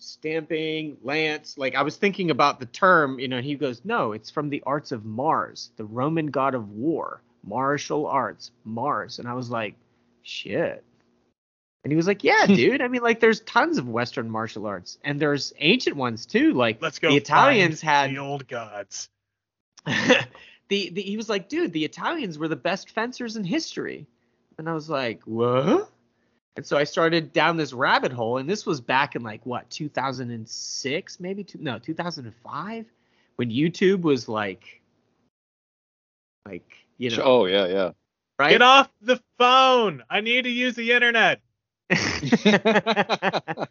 stamping 0.00 0.96
lance 1.02 1.56
like 1.58 1.74
i 1.74 1.82
was 1.82 1.96
thinking 1.96 2.30
about 2.30 2.58
the 2.58 2.66
term 2.66 3.18
you 3.18 3.28
know 3.28 3.36
and 3.36 3.44
he 3.44 3.54
goes 3.54 3.82
no 3.84 4.12
it's 4.12 4.30
from 4.30 4.48
the 4.48 4.62
arts 4.66 4.92
of 4.92 5.04
mars 5.04 5.70
the 5.76 5.84
roman 5.84 6.26
god 6.26 6.54
of 6.54 6.70
war 6.70 7.20
martial 7.44 8.06
arts 8.06 8.50
mars 8.64 9.18
and 9.18 9.28
i 9.28 9.34
was 9.34 9.50
like 9.50 9.74
shit 10.22 10.82
and 11.82 11.90
he 11.92 11.96
was 11.96 12.06
like, 12.06 12.24
"Yeah, 12.24 12.44
dude. 12.46 12.82
I 12.82 12.88
mean, 12.88 13.02
like, 13.02 13.20
there's 13.20 13.40
tons 13.40 13.78
of 13.78 13.88
Western 13.88 14.30
martial 14.30 14.66
arts, 14.66 14.98
and 15.02 15.18
there's 15.18 15.52
ancient 15.58 15.96
ones 15.96 16.26
too. 16.26 16.52
Like, 16.52 16.82
Let's 16.82 16.98
go. 16.98 17.08
The 17.08 17.16
Italians 17.16 17.80
had- 17.80 18.10
the 18.10 18.18
old 18.18 18.46
gods. 18.46 19.08
the, 19.86 20.90
the 20.90 21.00
he 21.00 21.16
was 21.16 21.28
like, 21.30 21.48
dude, 21.48 21.72
the 21.72 21.84
Italians 21.86 22.38
were 22.38 22.48
the 22.48 22.56
best 22.56 22.90
fencers 22.90 23.36
in 23.36 23.44
history. 23.44 24.06
And 24.58 24.68
I 24.68 24.74
was 24.74 24.90
like, 24.90 25.22
what? 25.24 25.90
And 26.56 26.66
so 26.66 26.76
I 26.76 26.84
started 26.84 27.32
down 27.32 27.56
this 27.56 27.72
rabbit 27.72 28.12
hole, 28.12 28.38
and 28.38 28.48
this 28.50 28.66
was 28.66 28.80
back 28.80 29.14
in 29.16 29.22
like 29.22 29.44
what 29.46 29.70
2006, 29.70 31.20
maybe 31.20 31.44
two, 31.44 31.58
no 31.60 31.78
2005, 31.78 32.86
when 33.36 33.50
YouTube 33.50 34.02
was 34.02 34.28
like, 34.28 34.80
like 36.46 36.68
you 36.98 37.10
know, 37.10 37.22
Oh 37.22 37.44
yeah, 37.46 37.66
yeah. 37.66 37.90
right? 38.38 38.50
Get 38.50 38.62
off 38.62 38.90
the 39.00 39.20
phone. 39.38 40.02
I 40.10 40.20
need 40.20 40.42
to 40.42 40.50
use 40.50 40.74
the 40.74 40.92
internet. 40.92 41.40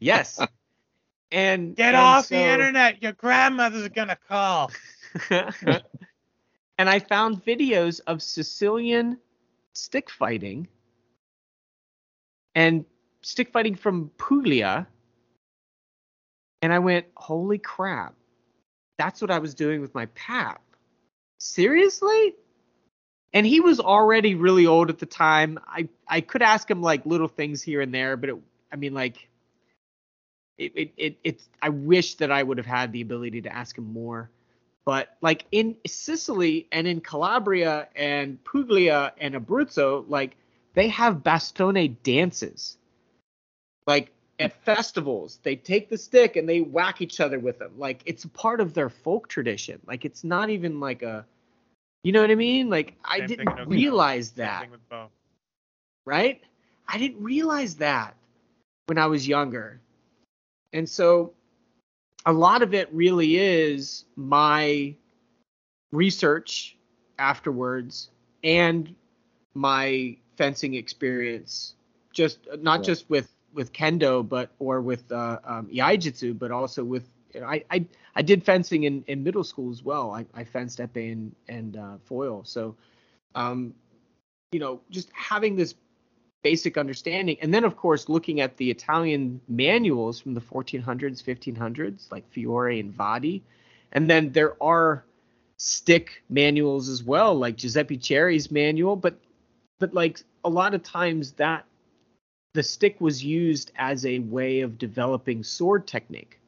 yes. 0.00 0.40
And 1.30 1.76
Get 1.76 1.88
and 1.88 1.96
off 1.96 2.26
so- 2.26 2.34
the 2.34 2.40
internet. 2.42 3.02
Your 3.02 3.12
grandmother's 3.12 3.88
gonna 3.90 4.18
call. 4.28 4.70
and 5.30 5.82
I 6.78 6.98
found 6.98 7.44
videos 7.44 8.00
of 8.06 8.22
Sicilian 8.22 9.18
stick 9.74 10.10
fighting 10.10 10.68
and 12.54 12.84
stick 13.22 13.50
fighting 13.50 13.74
from 13.74 14.10
Puglia. 14.18 14.86
And 16.62 16.72
I 16.72 16.78
went, 16.78 17.06
holy 17.16 17.58
crap. 17.58 18.14
That's 18.98 19.20
what 19.20 19.30
I 19.30 19.38
was 19.38 19.54
doing 19.54 19.80
with 19.80 19.94
my 19.94 20.06
pap. 20.06 20.62
Seriously? 21.38 22.34
And 23.32 23.44
he 23.44 23.60
was 23.60 23.80
already 23.80 24.34
really 24.34 24.66
old 24.66 24.90
at 24.90 24.98
the 24.98 25.06
time. 25.06 25.58
I, 25.66 25.88
I 26.06 26.20
could 26.20 26.42
ask 26.42 26.70
him 26.70 26.80
like 26.80 27.04
little 27.04 27.28
things 27.28 27.62
here 27.62 27.80
and 27.80 27.92
there, 27.92 28.16
but 28.16 28.30
it, 28.30 28.36
I 28.72 28.76
mean, 28.76 28.94
like, 28.94 29.28
it, 30.56 30.72
it, 30.76 30.92
it, 30.96 31.16
it's, 31.24 31.48
I 31.60 31.70
wish 31.70 32.14
that 32.16 32.30
I 32.30 32.42
would 32.42 32.58
have 32.58 32.66
had 32.66 32.92
the 32.92 33.00
ability 33.00 33.42
to 33.42 33.52
ask 33.52 33.76
him 33.76 33.92
more 33.92 34.30
but 34.84 35.16
like 35.20 35.46
in 35.50 35.76
Sicily 35.86 36.68
and 36.70 36.86
in 36.86 37.00
Calabria 37.00 37.88
and 37.96 38.42
Puglia 38.44 39.12
and 39.18 39.34
Abruzzo, 39.34 40.04
like 40.08 40.36
they 40.74 40.88
have 40.88 41.22
bastone 41.22 41.96
dances. 42.02 42.76
Like 43.86 44.12
at 44.38 44.52
festivals, 44.64 45.38
they 45.42 45.56
take 45.56 45.88
the 45.88 45.98
stick 45.98 46.36
and 46.36 46.48
they 46.48 46.60
whack 46.60 47.00
each 47.00 47.20
other 47.20 47.38
with 47.38 47.58
them. 47.58 47.72
Like 47.78 48.02
it's 48.04 48.24
a 48.24 48.28
part 48.28 48.60
of 48.60 48.74
their 48.74 48.90
folk 48.90 49.28
tradition. 49.28 49.80
Like 49.86 50.04
it's 50.04 50.24
not 50.24 50.50
even 50.50 50.80
like 50.80 51.02
a, 51.02 51.24
you 52.02 52.12
know 52.12 52.20
what 52.20 52.30
I 52.30 52.34
mean? 52.34 52.68
Like 52.68 52.94
I 53.04 53.18
Same 53.18 53.28
didn't 53.28 53.68
realize 53.68 54.32
that, 54.32 54.68
right? 56.04 56.42
I 56.88 56.98
didn't 56.98 57.22
realize 57.22 57.76
that 57.76 58.14
when 58.86 58.98
I 58.98 59.06
was 59.06 59.26
younger. 59.26 59.80
And 60.72 60.88
so 60.88 61.32
a 62.26 62.32
lot 62.32 62.62
of 62.62 62.74
it 62.74 62.92
really 62.92 63.36
is 63.36 64.04
my 64.16 64.94
research 65.92 66.76
afterwards 67.18 68.10
and 68.42 68.94
my 69.54 70.16
fencing 70.36 70.74
experience 70.74 71.74
just 72.12 72.38
not 72.60 72.82
Yeah. 72.82 72.84
just 72.84 73.08
with 73.10 73.34
with 73.54 73.72
kendo 73.72 74.26
but 74.26 74.50
or 74.58 74.80
with 74.80 75.10
uh 75.12 75.38
um, 75.44 75.66
iaijitsu 75.68 76.38
but 76.38 76.50
also 76.50 76.84
with 76.84 77.08
you 77.34 77.40
know, 77.40 77.46
I, 77.46 77.64
I 77.70 77.86
I 78.14 78.22
did 78.22 78.44
fencing 78.44 78.84
in, 78.84 79.04
in 79.08 79.22
middle 79.24 79.44
school 79.44 79.70
as 79.70 79.82
well. 79.82 80.12
I, 80.12 80.24
I 80.34 80.44
fenced 80.44 80.78
epee 80.78 81.12
and 81.12 81.34
and 81.48 81.76
uh, 81.76 81.96
foil. 82.04 82.42
So, 82.44 82.76
um, 83.34 83.74
you 84.52 84.60
know, 84.60 84.80
just 84.90 85.10
having 85.12 85.56
this 85.56 85.74
basic 86.42 86.76
understanding, 86.78 87.36
and 87.42 87.52
then 87.52 87.64
of 87.64 87.76
course 87.76 88.08
looking 88.08 88.40
at 88.40 88.56
the 88.56 88.70
Italian 88.70 89.40
manuals 89.48 90.20
from 90.20 90.34
the 90.34 90.40
1400s, 90.40 91.22
1500s, 91.22 92.10
like 92.12 92.28
Fiore 92.30 92.78
and 92.78 92.92
Vadi, 92.92 93.42
and 93.92 94.08
then 94.08 94.32
there 94.32 94.62
are 94.62 95.04
stick 95.56 96.22
manuals 96.28 96.88
as 96.88 97.02
well, 97.02 97.34
like 97.34 97.56
Giuseppe 97.56 97.98
Cerri's 97.98 98.50
manual, 98.50 98.96
but 98.96 99.18
but 99.78 99.94
like 99.94 100.22
a 100.44 100.48
lot 100.48 100.74
of 100.74 100.82
times 100.82 101.32
that 101.32 101.64
the 102.54 102.62
stick 102.62 103.00
was 103.00 103.24
used 103.24 103.72
as 103.76 104.06
a 104.06 104.20
way 104.20 104.60
of 104.60 104.78
developing 104.78 105.42
sword 105.42 105.86
technique. 105.86 106.38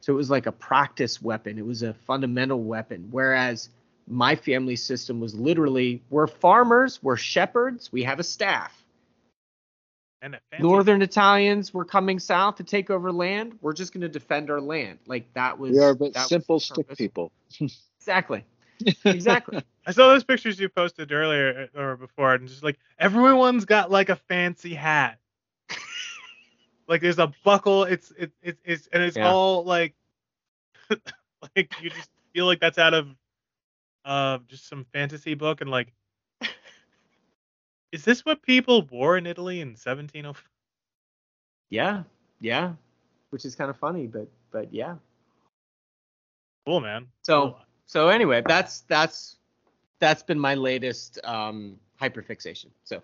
So 0.00 0.12
it 0.12 0.16
was 0.16 0.30
like 0.30 0.46
a 0.46 0.52
practice 0.52 1.20
weapon. 1.20 1.58
It 1.58 1.66
was 1.66 1.82
a 1.82 1.94
fundamental 1.94 2.62
weapon. 2.62 3.08
Whereas 3.10 3.70
my 4.06 4.36
family 4.36 4.76
system 4.76 5.20
was 5.20 5.34
literally 5.34 6.02
we're 6.10 6.26
farmers, 6.26 7.02
we're 7.02 7.16
shepherds, 7.16 7.90
we 7.92 8.04
have 8.04 8.20
a 8.20 8.24
staff. 8.24 8.84
And 10.22 10.34
a 10.34 10.40
Northern 10.60 11.02
Italians 11.02 11.74
were 11.74 11.84
coming 11.84 12.18
south 12.18 12.56
to 12.56 12.64
take 12.64 12.90
over 12.90 13.12
land. 13.12 13.58
We're 13.60 13.74
just 13.74 13.92
going 13.92 14.02
to 14.02 14.08
defend 14.08 14.50
our 14.50 14.60
land. 14.60 14.98
Like 15.06 15.32
that 15.34 15.58
was 15.58 15.72
We 15.72 15.80
are 15.80 15.94
but 15.94 16.14
that 16.14 16.28
simple 16.28 16.60
stick 16.60 16.86
purpose. 16.86 16.98
people. 16.98 17.32
Exactly. 17.98 18.44
Exactly. 19.04 19.64
I 19.86 19.92
saw 19.92 20.08
those 20.08 20.24
pictures 20.24 20.60
you 20.60 20.68
posted 20.68 21.12
earlier 21.12 21.70
uh, 21.76 21.80
or 21.80 21.96
before, 21.96 22.34
and 22.34 22.48
just 22.48 22.64
like 22.64 22.78
everyone's 22.98 23.64
got 23.66 23.90
like 23.90 24.10
a 24.10 24.16
fancy 24.16 24.74
hat. 24.74 25.18
like 26.88 27.00
there's 27.02 27.18
a 27.18 27.32
buckle. 27.44 27.84
It's 27.84 28.10
it, 28.18 28.32
it 28.42 28.58
it's 28.64 28.88
and 28.88 29.02
it's 29.02 29.16
Yeah. 29.16 29.30
all 29.32 29.64
like 29.64 29.94
like 31.56 31.72
you 31.80 31.90
just 31.90 32.10
feel 32.34 32.46
like 32.46 32.60
that's 32.60 32.78
out 32.78 32.94
of 32.94 33.08
uh 34.04 34.38
just 34.48 34.68
some 34.68 34.84
fantasy 34.92 35.34
book 35.34 35.60
and 35.60 35.70
like 35.70 35.92
is 37.92 38.04
this 38.04 38.24
what 38.24 38.42
people 38.42 38.82
wore 38.82 39.16
in 39.16 39.26
Italy 39.26 39.60
in 39.60 39.76
1705? 39.76 40.48
yeah. 41.70 42.02
Yeah. 42.40 42.74
Which 43.30 43.44
is 43.44 43.54
kind 43.54 43.70
of 43.70 43.76
funny, 43.76 44.06
but 44.06 44.28
but 44.50 44.72
yeah. 44.72 44.96
Cool, 46.66 46.80
man. 46.80 47.08
So 47.22 47.56
Cool. 47.56 47.58
so 47.86 48.08
anyway, 48.08 48.42
that's 48.46 48.80
that's 48.82 49.38
that's 49.98 50.22
been 50.22 50.38
my 50.38 50.54
latest 50.54 51.18
um 51.24 51.78
hyperfixation. 52.00 52.66
So 52.84 53.02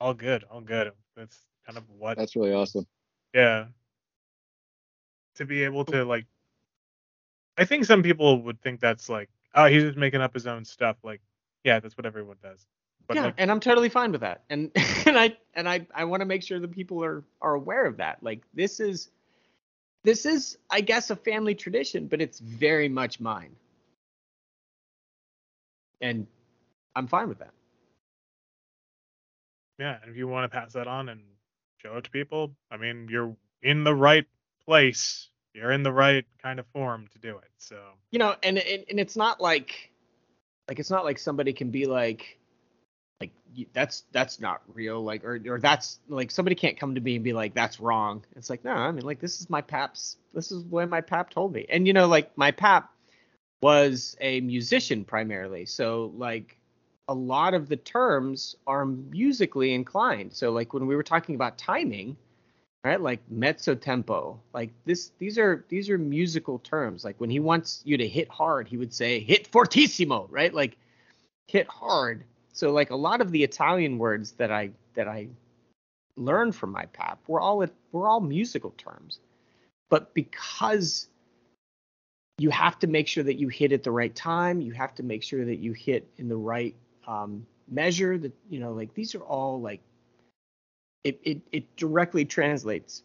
all 0.00 0.14
good, 0.14 0.44
all 0.50 0.60
good. 0.60 0.92
That's 1.16 1.38
kind 1.66 1.76
of 1.76 1.84
what 1.98 2.16
That's 2.16 2.36
really 2.36 2.52
awesome. 2.52 2.86
Yeah. 3.34 3.66
To 5.36 5.44
be 5.44 5.64
able 5.64 5.84
to 5.86 6.04
like 6.04 6.26
I 7.56 7.64
think 7.64 7.84
some 7.84 8.02
people 8.02 8.40
would 8.42 8.60
think 8.62 8.80
that's 8.80 9.08
like, 9.08 9.28
oh, 9.54 9.66
he's 9.66 9.82
just 9.82 9.98
making 9.98 10.20
up 10.20 10.32
his 10.32 10.46
own 10.46 10.64
stuff. 10.64 10.96
Like, 11.02 11.20
yeah, 11.64 11.80
that's 11.80 11.96
what 11.96 12.06
everyone 12.06 12.36
does. 12.42 12.64
But 13.08 13.16
yeah, 13.16 13.24
like, 13.24 13.34
and 13.38 13.50
I'm 13.50 13.58
totally 13.58 13.88
fine 13.88 14.12
with 14.12 14.20
that. 14.20 14.44
And 14.48 14.70
and 15.06 15.18
I 15.18 15.36
and 15.54 15.68
I 15.68 15.86
I 15.94 16.04
want 16.04 16.20
to 16.20 16.26
make 16.26 16.42
sure 16.42 16.60
that 16.60 16.70
people 16.70 17.02
are 17.02 17.24
are 17.42 17.54
aware 17.54 17.86
of 17.86 17.96
that. 17.96 18.22
Like 18.22 18.42
this 18.54 18.80
is 18.80 19.10
this 20.04 20.24
is 20.24 20.56
I 20.70 20.80
guess 20.80 21.10
a 21.10 21.16
family 21.16 21.54
tradition, 21.54 22.06
but 22.06 22.20
it's 22.20 22.38
very 22.38 22.88
much 22.88 23.18
mine. 23.18 23.56
And 26.00 26.26
I'm 26.94 27.06
fine 27.06 27.28
with 27.28 27.38
that. 27.38 27.52
yeah, 29.78 29.98
and 30.02 30.10
if 30.10 30.16
you 30.16 30.28
want 30.28 30.50
to 30.50 30.58
pass 30.58 30.72
that 30.72 30.88
on 30.88 31.08
and 31.08 31.20
show 31.82 31.96
it 31.96 32.04
to 32.04 32.10
people, 32.10 32.52
I 32.70 32.76
mean, 32.76 33.08
you're 33.10 33.36
in 33.62 33.84
the 33.84 33.94
right 33.94 34.26
place. 34.64 35.28
You're 35.54 35.72
in 35.72 35.82
the 35.82 35.92
right 35.92 36.24
kind 36.42 36.58
of 36.58 36.66
form 36.68 37.06
to 37.12 37.18
do 37.18 37.38
it. 37.38 37.50
So 37.58 37.76
You 38.10 38.18
know, 38.18 38.34
and 38.42 38.58
and, 38.58 38.84
and 38.90 39.00
it's 39.00 39.16
not 39.16 39.40
like 39.40 39.90
like 40.68 40.78
it's 40.78 40.90
not 40.90 41.04
like 41.04 41.18
somebody 41.18 41.52
can 41.52 41.70
be 41.70 41.86
like 41.86 42.38
like 43.20 43.32
that's 43.72 44.04
that's 44.12 44.40
not 44.40 44.62
real 44.74 45.02
like 45.02 45.24
or 45.24 45.40
or 45.46 45.58
that's 45.58 45.98
like 46.08 46.30
somebody 46.30 46.54
can't 46.54 46.78
come 46.78 46.94
to 46.94 47.00
me 47.00 47.16
and 47.16 47.24
be 47.24 47.32
like 47.32 47.54
that's 47.54 47.80
wrong 47.80 48.24
it's 48.36 48.48
like 48.48 48.64
no 48.64 48.70
i 48.70 48.90
mean 48.92 49.04
like 49.04 49.18
this 49.18 49.40
is 49.40 49.50
my 49.50 49.60
pap's 49.60 50.16
this 50.34 50.52
is 50.52 50.62
what 50.64 50.88
my 50.88 51.00
pap 51.00 51.30
told 51.30 51.52
me 51.52 51.66
and 51.68 51.86
you 51.86 51.92
know 51.92 52.06
like 52.06 52.36
my 52.36 52.52
pap 52.52 52.92
was 53.60 54.16
a 54.20 54.40
musician 54.40 55.04
primarily. 55.04 55.66
So 55.66 56.12
like 56.16 56.56
a 57.08 57.14
lot 57.14 57.54
of 57.54 57.68
the 57.68 57.76
terms 57.76 58.56
are 58.66 58.84
musically 58.84 59.74
inclined. 59.74 60.32
So 60.34 60.52
like 60.52 60.72
when 60.72 60.86
we 60.86 60.96
were 60.96 61.02
talking 61.02 61.34
about 61.34 61.58
timing 61.58 62.16
right 62.84 63.00
like 63.00 63.18
mezzo 63.28 63.74
tempo 63.74 64.38
like 64.54 64.70
this 64.84 65.10
these 65.18 65.36
are 65.36 65.64
these 65.68 65.90
are 65.90 65.98
musical 65.98 66.60
terms. 66.60 67.04
Like 67.04 67.20
when 67.20 67.30
he 67.30 67.40
wants 67.40 67.82
you 67.84 67.96
to 67.96 68.06
hit 68.06 68.28
hard 68.28 68.68
he 68.68 68.76
would 68.76 68.92
say 68.92 69.20
hit 69.20 69.46
fortissimo 69.48 70.28
right? 70.30 70.54
Like 70.54 70.76
hit 71.48 71.66
hard. 71.68 72.24
So 72.52 72.70
like 72.70 72.90
a 72.90 72.96
lot 72.96 73.20
of 73.20 73.32
the 73.32 73.42
Italian 73.42 73.98
words 73.98 74.32
that 74.32 74.52
I 74.52 74.70
that 74.94 75.08
I 75.08 75.28
learned 76.16 76.54
from 76.54 76.70
my 76.70 76.86
pap 76.86 77.20
were 77.26 77.40
all 77.40 77.64
were 77.92 78.08
all 78.08 78.20
musical 78.20 78.74
terms. 78.76 79.20
But 79.88 80.12
because 80.14 81.08
you 82.38 82.50
have 82.50 82.78
to 82.78 82.86
make 82.86 83.08
sure 83.08 83.24
that 83.24 83.34
you 83.34 83.48
hit 83.48 83.72
at 83.72 83.82
the 83.82 83.90
right 83.90 84.14
time, 84.14 84.60
you 84.60 84.72
have 84.72 84.94
to 84.94 85.02
make 85.02 85.22
sure 85.22 85.44
that 85.44 85.56
you 85.56 85.72
hit 85.72 86.08
in 86.18 86.28
the 86.28 86.36
right 86.36 86.74
um, 87.06 87.46
measure. 87.68 88.16
That 88.16 88.32
you 88.48 88.60
know, 88.60 88.72
like 88.72 88.94
these 88.94 89.14
are 89.14 89.22
all 89.22 89.60
like 89.60 89.80
it 91.04 91.18
it 91.24 91.40
it 91.52 91.76
directly 91.76 92.24
translates 92.24 93.02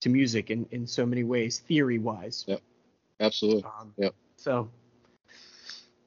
to 0.00 0.08
music 0.08 0.50
in 0.50 0.66
in 0.70 0.86
so 0.86 1.04
many 1.04 1.24
ways, 1.24 1.58
theory 1.60 1.98
wise. 1.98 2.44
Yep, 2.48 2.62
Absolutely. 3.20 3.64
Um, 3.64 3.92
Yep. 3.98 4.14
So, 4.36 4.70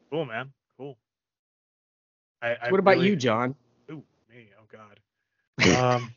cool, 0.09 0.25
man. 0.25 0.51
Cool. 0.77 0.97
I, 2.41 2.55
I 2.55 2.71
what 2.71 2.79
about 2.79 2.95
really- 2.95 3.09
you, 3.09 3.15
John? 3.15 3.55
Ooh, 3.91 4.03
me. 4.29 4.47
Oh 4.59 4.65
God. 4.71 4.97
Um, 5.77 6.11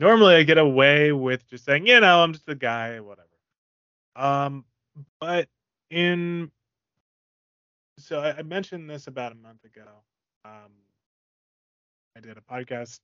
normally 0.00 0.36
I 0.36 0.44
get 0.44 0.56
away 0.56 1.12
with 1.12 1.46
just 1.50 1.64
saying, 1.64 1.86
you 1.86 2.00
know, 2.00 2.22
I'm 2.22 2.32
just 2.32 2.48
a 2.48 2.54
guy, 2.54 3.00
whatever. 3.00 3.26
Um, 4.16 4.64
but 5.20 5.48
in 5.90 6.50
so 7.98 8.20
I, 8.20 8.38
I 8.38 8.42
mentioned 8.42 8.88
this 8.88 9.06
about 9.06 9.32
a 9.32 9.36
month 9.36 9.64
ago. 9.64 9.86
Um, 10.44 10.72
I 12.16 12.20
did 12.20 12.36
a 12.36 12.40
podcast. 12.40 13.00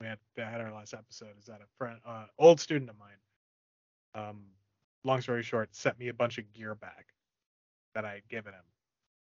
We 0.00 0.06
had, 0.06 0.18
had 0.36 0.60
our 0.60 0.72
last 0.72 0.94
episode. 0.94 1.38
Is 1.38 1.46
that 1.46 1.60
a 1.60 1.66
friend, 1.78 1.98
uh, 2.04 2.24
old 2.38 2.60
student 2.60 2.90
of 2.90 2.96
mine? 2.98 3.10
Um, 4.14 4.44
long 5.04 5.20
story 5.20 5.42
short, 5.42 5.74
sent 5.74 5.98
me 5.98 6.08
a 6.08 6.14
bunch 6.14 6.38
of 6.38 6.52
gear 6.52 6.74
back 6.74 7.06
that 7.94 8.04
I 8.04 8.14
had 8.14 8.28
given 8.28 8.52
him 8.52 8.64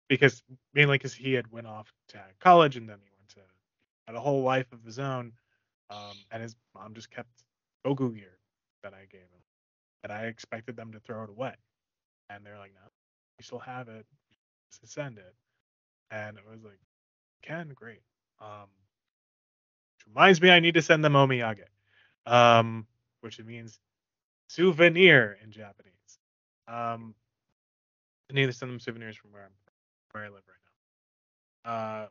because 0.08 0.42
mainly 0.74 0.96
because 0.96 1.14
he 1.14 1.32
had 1.32 1.50
went 1.52 1.66
off 1.66 1.92
to 2.08 2.20
college 2.40 2.76
and 2.76 2.88
then 2.88 2.98
he 3.02 3.10
went 3.18 3.28
to 3.30 3.40
had 4.06 4.16
a 4.16 4.20
whole 4.20 4.42
life 4.42 4.72
of 4.72 4.82
his 4.84 4.98
own, 4.98 5.32
um, 5.90 6.16
and 6.30 6.42
his 6.42 6.56
mom 6.74 6.94
just 6.94 7.10
kept 7.10 7.28
Goku 7.84 8.14
gear 8.14 8.38
that 8.82 8.94
I 8.94 9.04
gave 9.10 9.20
him, 9.20 9.42
and 10.02 10.10
I 10.10 10.24
expected 10.24 10.76
them 10.76 10.92
to 10.92 11.00
throw 11.00 11.24
it 11.24 11.30
away, 11.30 11.54
and 12.30 12.44
they're 12.44 12.58
like, 12.58 12.72
no, 12.74 12.88
we 13.38 13.44
still 13.44 13.58
have 13.58 13.88
it, 13.88 14.06
send 14.84 15.18
it, 15.18 15.34
and 16.10 16.36
it 16.36 16.44
was 16.48 16.62
like, 16.62 16.80
Ken, 17.42 17.72
great. 17.74 18.02
Um, 18.40 18.68
which 19.96 20.06
reminds 20.08 20.40
me, 20.40 20.50
I 20.50 20.60
need 20.60 20.74
to 20.74 20.82
send 20.82 21.04
them 21.04 21.14
omiyage, 21.14 21.64
um, 22.26 22.86
which 23.20 23.40
means 23.40 23.78
souvenir 24.48 25.38
in 25.42 25.50
Japanese. 25.50 25.92
Um, 26.66 27.14
I 28.30 28.34
need 28.34 28.46
to 28.46 28.52
send 28.52 28.70
them 28.70 28.80
souvenirs 28.80 29.16
from 29.16 29.32
where 29.32 29.44
I'm 29.44 29.52
where 30.12 30.24
I 30.24 30.28
live 30.28 30.42
right 30.46 31.64
now. 31.64 31.70
Uh, 31.70 32.06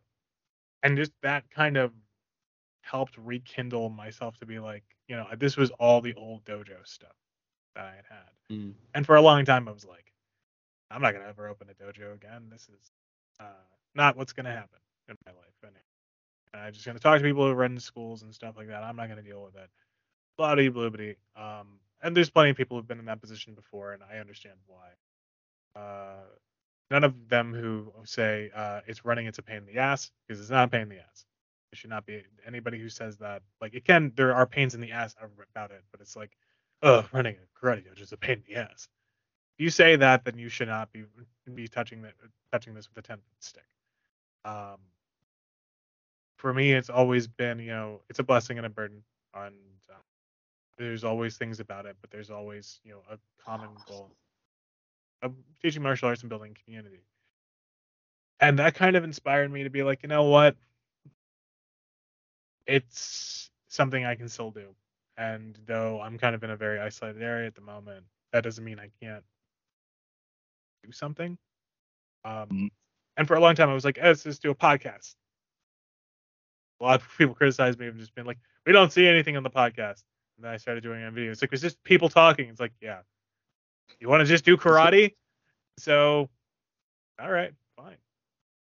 and 0.84 0.98
just 0.98 1.12
that 1.24 1.50
kind 1.50 1.78
of 1.78 1.92
helped 2.82 3.18
rekindle 3.18 3.90
myself 3.90 4.38
to 4.38 4.46
be 4.46 4.60
like, 4.60 4.84
you 5.08 5.16
know, 5.16 5.28
this 5.38 5.58
was 5.58 5.72
all 5.72 6.02
the 6.02 6.14
old 6.16 6.44
dojo 6.46 6.86
stuff 6.86 7.16
that 7.78 7.86
I 7.86 7.96
had 7.96 8.06
had. 8.10 8.56
Mm. 8.56 8.74
And 8.94 9.06
for 9.06 9.16
a 9.16 9.22
long 9.22 9.46
time, 9.46 9.68
I 9.68 9.72
was 9.72 9.86
like, 9.86 10.12
I'm 10.90 11.02
not 11.02 11.14
gonna 11.14 11.28
ever 11.28 11.48
open 11.48 11.68
a 11.70 11.84
dojo 11.84 12.14
again. 12.16 12.48
This 12.52 12.64
is 12.64 12.92
uh, 13.40 13.64
not 13.96 14.18
what's 14.18 14.34
gonna 14.34 14.52
happen 14.52 14.80
in 15.10 15.16
my 15.26 15.32
life. 15.34 15.54
And, 15.64 15.74
and 16.54 16.62
I'm 16.62 16.74
just 16.74 16.86
gonna 16.86 17.00
talk 17.00 17.18
to 17.18 17.24
people 17.24 17.46
who 17.46 17.54
run 17.54 17.80
schools 17.80 18.24
and 18.24 18.34
stuff 18.34 18.56
like 18.58 18.68
that. 18.68 18.84
I'm 18.84 18.96
not 18.96 19.10
gonna 19.10 19.22
deal 19.22 19.44
with 19.44 19.56
it. 19.56 19.70
Blah 20.38 20.56
bloody 20.56 20.70
bloobity. 20.70 21.16
Um, 21.36 21.80
and 22.02 22.16
there's 22.16 22.30
plenty 22.30 22.52
of 22.52 22.58
people 22.58 22.78
who've 22.78 22.88
been 22.88 23.00
in 23.00 23.06
that 23.06 23.22
position 23.22 23.54
before, 23.54 23.94
and 23.94 24.02
I 24.04 24.18
understand 24.18 24.56
why. 24.66 25.80
Uh, 25.80 26.24
none 26.90 27.04
of 27.04 27.30
them 27.30 27.54
who 27.54 27.92
say 28.06 28.50
uh, 28.56 28.82
it's 28.88 29.06
running 29.06 29.28
it's 29.28 29.40
a 29.40 29.44
pain 29.44 29.58
in 29.58 29.66
the 29.66 29.78
ass 29.78 30.12
because 30.28 30.40
it's 30.42 30.50
not 30.50 30.66
a 30.66 30.68
pain 30.72 30.82
in 30.82 30.90
the 30.90 30.98
ass. 31.00 31.26
It 31.72 31.78
should 31.78 31.90
not 31.90 32.06
be 32.06 32.24
anybody 32.46 32.80
who 32.80 32.88
says 32.88 33.18
that. 33.18 33.42
Like 33.60 33.74
it 33.74 33.84
can, 33.84 34.14
there 34.16 34.34
are 34.34 34.46
pains 34.46 34.74
in 34.74 34.82
the 34.82 34.92
ass 34.92 35.16
about 35.52 35.72
it, 35.72 35.84
but 35.92 36.00
it's 36.02 36.16
like, 36.16 36.32
oh, 36.84 37.06
running 37.12 37.36
a 37.36 37.66
karate 37.66 37.84
dojo 37.84 38.02
is 38.02 38.12
a 38.12 38.18
pain 38.18 38.44
in 38.48 38.56
the 38.56 38.62
ass. 38.62 38.88
If 39.58 39.64
you 39.64 39.70
say 39.70 39.96
that, 39.96 40.24
then 40.26 40.38
you 40.38 40.50
should 40.50 40.68
not 40.68 40.92
be 40.92 41.06
be 41.54 41.68
touching 41.68 42.02
that 42.04 42.14
touching 42.52 42.74
this 42.74 42.88
with 42.90 43.04
a 43.04 43.08
ten 43.08 43.18
foot 43.18 43.44
stick. 43.44 43.66
Um, 44.46 44.78
for 46.38 46.54
me, 46.54 46.74
it's 46.74 46.90
always 46.90 47.28
been, 47.28 47.60
you 47.60 47.72
know, 47.72 48.02
it's 48.10 48.20
a 48.20 48.24
blessing 48.24 48.58
and 48.58 48.66
a 48.66 48.70
burden. 48.70 49.04
And 49.34 49.56
uh, 49.90 49.96
there's 50.78 51.04
always 51.04 51.38
things 51.38 51.60
about 51.60 51.86
it, 51.86 51.98
but 52.02 52.12
there's 52.12 52.30
always, 52.30 52.80
you 52.84 52.92
know, 52.92 53.02
a 53.12 53.18
common 53.44 53.70
goal 53.88 54.12
of 55.22 55.34
teaching 55.62 55.82
martial 55.82 56.08
arts 56.08 56.22
and 56.22 56.30
building 56.30 56.56
community. 56.64 57.02
And 58.40 58.60
that 58.60 58.76
kind 58.76 58.96
of 58.96 59.04
inspired 59.04 59.52
me 59.52 59.64
to 59.64 59.70
be 59.72 59.82
like, 59.82 60.04
you 60.04 60.10
know 60.10 60.26
what? 60.26 60.56
It's 62.68 63.50
something 63.68 64.06
I 64.06 64.16
can 64.16 64.30
still 64.30 64.52
do. 64.52 64.76
And 65.18 65.58
though 65.66 66.00
I'm 66.02 66.18
kind 66.18 66.36
of 66.36 66.44
in 66.44 66.52
a 66.52 66.56
very 66.56 66.80
isolated 66.80 67.22
area 67.24 67.48
at 67.48 67.56
the 67.56 67.62
moment, 67.62 68.06
that 68.32 68.44
doesn't 68.44 68.64
mean 68.64 68.80
I 68.80 68.90
can't 69.02 69.24
do 70.84 70.92
something. 70.92 71.38
Um, 72.24 72.50
Mhm. 72.50 72.72
And 73.18 73.28
for 73.28 73.36
a 73.36 73.40
long 73.40 73.56
time, 73.56 73.70
I 73.70 73.74
was 73.74 73.86
like, 73.86 73.98
eh, 73.98 74.08
let's 74.08 74.24
just 74.24 74.42
do 74.44 74.52
a 74.52 74.56
podcast. 74.56 75.16
A 76.80 76.84
lot 76.84 77.02
of 77.02 77.18
people 77.18 77.34
criticize 77.34 77.78
me 77.78 77.88
of 77.88 77.98
just 77.98 78.14
being 78.14 78.28
like, 78.28 78.38
we 78.66 78.72
don't 78.74 78.92
see 78.94 79.08
anything 79.08 79.36
on 79.38 79.44
the 79.44 79.50
podcast. 79.50 80.04
And 80.38 80.46
then 80.46 80.52
I 80.52 80.58
started 80.58 80.84
doing 80.84 81.02
it 81.02 81.06
on 81.06 81.14
video. 81.16 81.32
It's 81.32 81.42
like, 81.42 81.52
it's 81.52 81.62
just 81.64 81.84
people 81.84 82.10
talking. 82.10 82.50
It's 82.50 82.60
like, 82.60 82.74
yeah. 82.80 83.02
You 84.00 84.10
want 84.10 84.22
to 84.22 84.26
just 84.26 84.46
do 84.46 84.56
karate? 84.58 85.16
So, 85.80 86.30
all 87.20 87.32
right. 87.32 87.54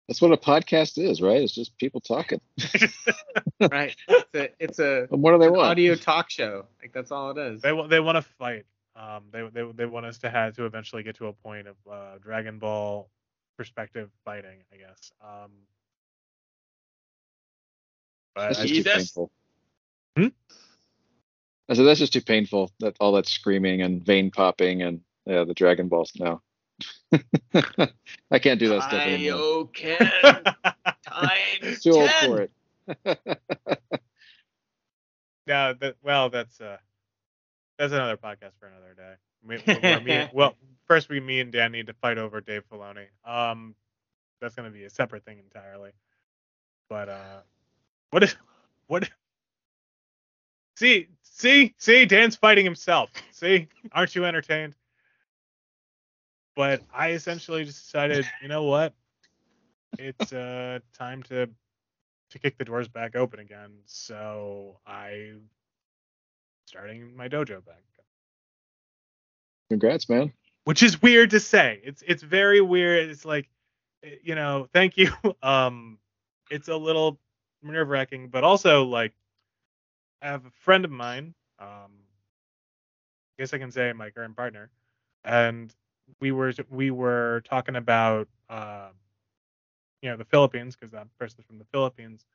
That's 0.08 0.22
what 0.22 0.32
a 0.34 0.38
podcast 0.38 0.98
is, 1.02 1.22
right? 1.22 1.42
It's 1.42 1.54
just 1.54 1.78
people 1.78 2.02
talking. 2.02 2.42
Right. 3.72 3.96
It's 4.10 4.36
a 4.36 4.50
it's 4.60 4.80
a 4.80 5.08
And 5.10 5.22
what 5.22 5.32
do 5.32 5.38
they 5.38 5.48
an 5.48 5.54
want? 5.54 5.68
audio 5.68 5.96
talk 5.96 6.30
show. 6.30 6.66
Like 6.82 6.92
that's 6.92 7.12
all 7.12 7.32
it 7.32 7.38
is. 7.38 7.62
They 7.62 7.72
wa- 7.72 7.88
they 7.88 8.02
want 8.02 8.18
to 8.18 8.22
fight. 8.22 8.66
Um, 8.96 9.24
they 9.32 9.48
they 9.54 9.64
they 9.74 9.86
want 9.86 10.06
us 10.06 10.18
to 10.20 10.30
have 10.30 10.56
to 10.58 10.66
eventually 10.66 11.02
get 11.04 11.16
to 11.18 11.28
a 11.28 11.34
point 11.34 11.68
of 11.68 11.76
uh, 11.90 12.18
Dragon 12.22 12.60
Ball 12.60 13.10
perspective 13.58 14.10
fighting, 14.26 14.58
I 14.74 14.78
guess. 14.78 15.12
Um, 15.22 15.52
but 18.36 18.48
That's 18.50 18.60
I- 18.60 18.66
just 18.68 18.84
too 18.84 18.92
painful. 18.92 19.32
Hmm? 20.18 20.28
I 21.70 21.74
said 21.76 21.86
that's 21.86 22.00
just 22.00 22.14
too 22.14 22.22
painful. 22.22 22.70
That 22.82 22.98
all 23.00 23.14
that 23.14 23.28
screaming 23.28 23.82
and 23.82 24.04
vein 24.06 24.30
popping 24.30 24.82
and 24.82 25.00
yeah, 25.26 25.46
the 25.46 25.54
Dragon 25.54 25.88
Balls. 25.88 26.12
No, 26.20 26.42
I 28.32 28.40
can't 28.40 28.60
do 28.60 28.70
that 28.70 28.84
stuff 28.84 29.02
anymore. 29.06 29.68
Kaioken 29.74 30.56
times 31.06 31.84
Too 31.84 31.92
old 31.92 32.10
for 32.12 32.42
it. 32.42 32.52
yeah, 35.48 35.74
that 35.74 35.96
well, 36.04 36.30
that's 36.30 36.60
uh, 36.60 36.78
that's 37.78 37.94
another 37.94 38.18
podcast 38.18 38.54
for 38.60 38.68
another 38.68 38.94
day. 38.96 39.14
We, 39.46 39.58
where 39.80 40.02
me- 40.02 40.30
well, 40.34 40.56
first 40.88 41.10
we, 41.10 41.20
me 41.20 41.40
and 41.40 41.52
Dan 41.52 41.72
need 41.72 41.88
to 41.88 41.94
fight 41.94 42.18
over 42.18 42.42
Dave 42.42 42.64
Filoni. 42.70 43.06
Um, 43.26 43.76
that's 44.42 44.56
gonna 44.56 44.72
be 44.72 44.84
a 44.86 44.90
separate 44.90 45.24
thing 45.26 45.40
entirely. 45.40 45.92
But 46.90 47.10
uh, 47.10 47.40
what 48.12 48.24
is 48.24 48.36
what? 48.88 49.10
See, 50.76 51.08
see, 51.22 51.74
see, 51.78 52.06
Dan's 52.06 52.36
fighting 52.36 52.66
himself. 52.66 53.12
See, 53.32 53.68
aren't 53.92 54.16
you 54.16 54.26
entertained? 54.26 54.74
But 56.56 56.82
I 56.94 57.12
essentially 57.12 57.66
just 57.66 57.84
decided, 57.86 58.26
you 58.42 58.48
know 58.48 58.64
what? 58.64 58.94
It's 59.98 60.34
uh 60.34 60.80
time 60.94 61.24
to 61.24 61.50
to 62.32 62.40
kick 62.40 62.58
the 62.58 62.66
doors 62.66 62.88
back 62.88 63.16
open 63.16 63.40
again. 63.40 63.72
So 63.86 64.80
I 64.86 65.34
starting 66.66 67.16
my 67.16 67.28
dojo 67.28 67.64
back. 67.64 67.84
Congrats, 69.70 70.10
man. 70.10 70.34
Which 70.66 70.84
is 70.84 71.02
weird 71.02 71.32
to 71.32 71.40
say. 71.40 71.80
It's 71.84 72.04
it's 72.06 72.24
very 72.24 72.62
weird. 72.62 73.10
It's 73.10 73.26
like 73.26 73.50
you 74.24 74.36
know, 74.36 74.68
thank 74.74 74.98
you. 74.98 75.12
Um 75.44 76.00
it's 76.50 76.68
a 76.68 76.76
little 76.76 77.20
nerve 77.62 77.90
wracking, 77.90 78.30
but 78.30 78.44
also 78.44 78.84
like 78.84 79.14
I 80.22 80.28
have 80.28 80.46
a 80.46 80.52
friend 80.52 80.86
of 80.86 80.92
mine, 80.92 81.34
um 81.60 81.92
I 83.38 83.42
guess 83.42 83.54
I 83.54 83.58
can 83.58 83.72
say 83.72 83.92
my 83.94 84.10
current 84.10 84.36
partner, 84.36 84.70
and 85.24 85.74
we 86.20 86.32
were 86.32 86.54
we 86.70 86.92
were 86.92 87.42
talking 87.46 87.76
about 87.76 88.28
uh, 88.50 88.90
you 90.02 90.10
know 90.10 90.18
the 90.18 90.26
Philippines 90.26 90.76
because 90.76 90.92
that 90.92 91.08
person's 91.20 91.46
from 91.46 91.60
the 91.60 91.66
Philippines, 91.66 92.26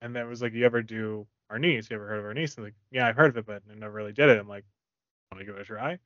and 0.00 0.14
then 0.14 0.26
it 0.26 0.28
was 0.28 0.42
like, 0.42 0.52
you 0.52 0.64
ever 0.64 0.82
do 0.82 1.26
Arnis? 1.50 1.90
You 1.90 1.96
ever 1.96 2.06
heard 2.06 2.24
of 2.24 2.24
Arnis? 2.24 2.56
And 2.56 2.64
like, 2.64 2.74
yeah, 2.90 3.06
I've 3.06 3.16
heard 3.16 3.30
of 3.30 3.36
it, 3.36 3.46
but 3.46 3.62
I 3.70 3.74
never 3.74 3.92
really 3.92 4.12
did 4.12 4.28
it. 4.28 4.38
I'm 4.38 4.48
like, 4.48 4.64
want 5.30 5.40
to 5.40 5.46
give 5.46 5.56
it 5.56 5.62
a 5.62 5.64
try? 5.64 5.98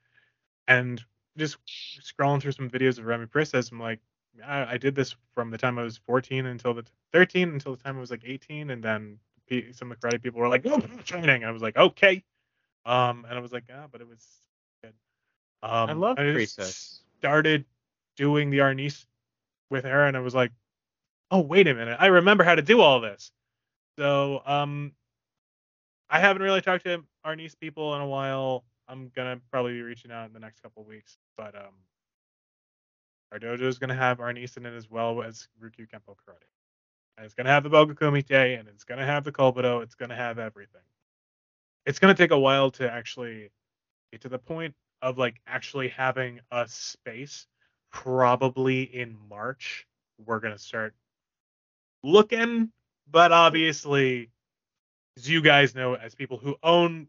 And 0.68 1.02
just 1.36 1.58
scrolling 1.66 2.40
through 2.40 2.52
some 2.52 2.70
videos 2.70 2.98
of 2.98 3.06
Remy 3.06 3.26
Presas, 3.26 3.70
I'm 3.70 3.80
like, 3.80 4.00
I, 4.46 4.74
I 4.74 4.76
did 4.78 4.94
this 4.94 5.14
from 5.34 5.50
the 5.50 5.58
time 5.58 5.78
I 5.78 5.82
was 5.82 5.98
14 5.98 6.46
until 6.46 6.74
the 6.74 6.84
13 7.12 7.50
until 7.50 7.76
the 7.76 7.82
time 7.82 7.96
I 7.96 8.00
was 8.00 8.10
like 8.10 8.22
18, 8.24 8.70
and 8.70 8.82
then 8.82 9.18
some 9.72 9.92
of 9.92 10.00
the 10.00 10.08
karate 10.08 10.22
people 10.22 10.40
were 10.40 10.48
like, 10.48 10.66
oh, 10.66 10.80
training. 11.04 11.44
I 11.44 11.50
was 11.50 11.62
like, 11.62 11.76
okay. 11.76 12.22
Um, 12.84 13.24
and 13.28 13.36
I 13.36 13.40
was 13.40 13.52
like, 13.52 13.64
ah, 13.72 13.86
but 13.90 14.00
it 14.00 14.08
was 14.08 14.24
good. 14.82 14.92
Um, 15.62 15.90
I 15.90 15.92
love 15.92 16.16
Presas. 16.16 17.00
Started 17.18 17.64
doing 18.16 18.50
the 18.50 18.58
Arnis 18.58 19.06
with 19.70 19.84
her, 19.84 20.06
and 20.06 20.16
I 20.16 20.20
was 20.20 20.34
like, 20.34 20.52
oh, 21.30 21.40
wait 21.40 21.66
a 21.66 21.74
minute, 21.74 21.96
I 22.00 22.06
remember 22.06 22.44
how 22.44 22.54
to 22.54 22.62
do 22.62 22.80
all 22.80 23.00
this. 23.00 23.32
So, 23.98 24.42
um, 24.46 24.92
I 26.08 26.20
haven't 26.20 26.42
really 26.42 26.60
talked 26.60 26.84
to 26.84 27.02
Arnis 27.26 27.58
people 27.58 27.94
in 27.94 28.00
a 28.00 28.06
while. 28.06 28.64
I'm 28.88 29.10
gonna 29.14 29.40
probably 29.50 29.72
be 29.72 29.82
reaching 29.82 30.12
out 30.12 30.26
in 30.26 30.32
the 30.32 30.38
next 30.38 30.60
couple 30.60 30.84
weeks, 30.84 31.18
but 31.36 31.54
um, 31.56 31.74
our 33.32 33.38
dojo 33.38 33.62
is 33.62 33.78
gonna 33.78 33.94
have 33.94 34.18
Arnis 34.18 34.56
in 34.56 34.66
it 34.66 34.74
as 34.74 34.88
well 34.88 35.22
as 35.22 35.48
Ryukyu 35.60 35.88
Kempo 35.88 36.14
Karate. 36.14 36.46
And 37.16 37.24
it's 37.24 37.34
gonna 37.34 37.48
have 37.50 37.64
the 37.64 37.70
Bogu 37.70 37.94
kumite, 37.94 38.58
and 38.58 38.68
it's 38.68 38.84
gonna 38.84 39.06
have 39.06 39.24
the 39.24 39.32
Kobudo. 39.32 39.82
It's 39.82 39.94
gonna 39.94 40.14
have 40.14 40.38
everything. 40.38 40.82
It's 41.86 41.98
gonna 41.98 42.14
take 42.14 42.30
a 42.30 42.38
while 42.38 42.70
to 42.72 42.90
actually 42.90 43.50
get 44.12 44.20
to 44.20 44.28
the 44.28 44.38
point 44.38 44.74
of 45.02 45.18
like 45.18 45.40
actually 45.46 45.88
having 45.88 46.40
a 46.50 46.66
space. 46.68 47.46
Probably 47.92 48.82
in 48.82 49.16
March, 49.28 49.86
we're 50.24 50.40
gonna 50.40 50.58
start 50.58 50.94
looking, 52.02 52.70
but 53.10 53.32
obviously, 53.32 54.30
as 55.16 55.28
you 55.28 55.40
guys 55.40 55.74
know, 55.74 55.94
as 55.94 56.14
people 56.14 56.36
who 56.36 56.56
own 56.62 57.08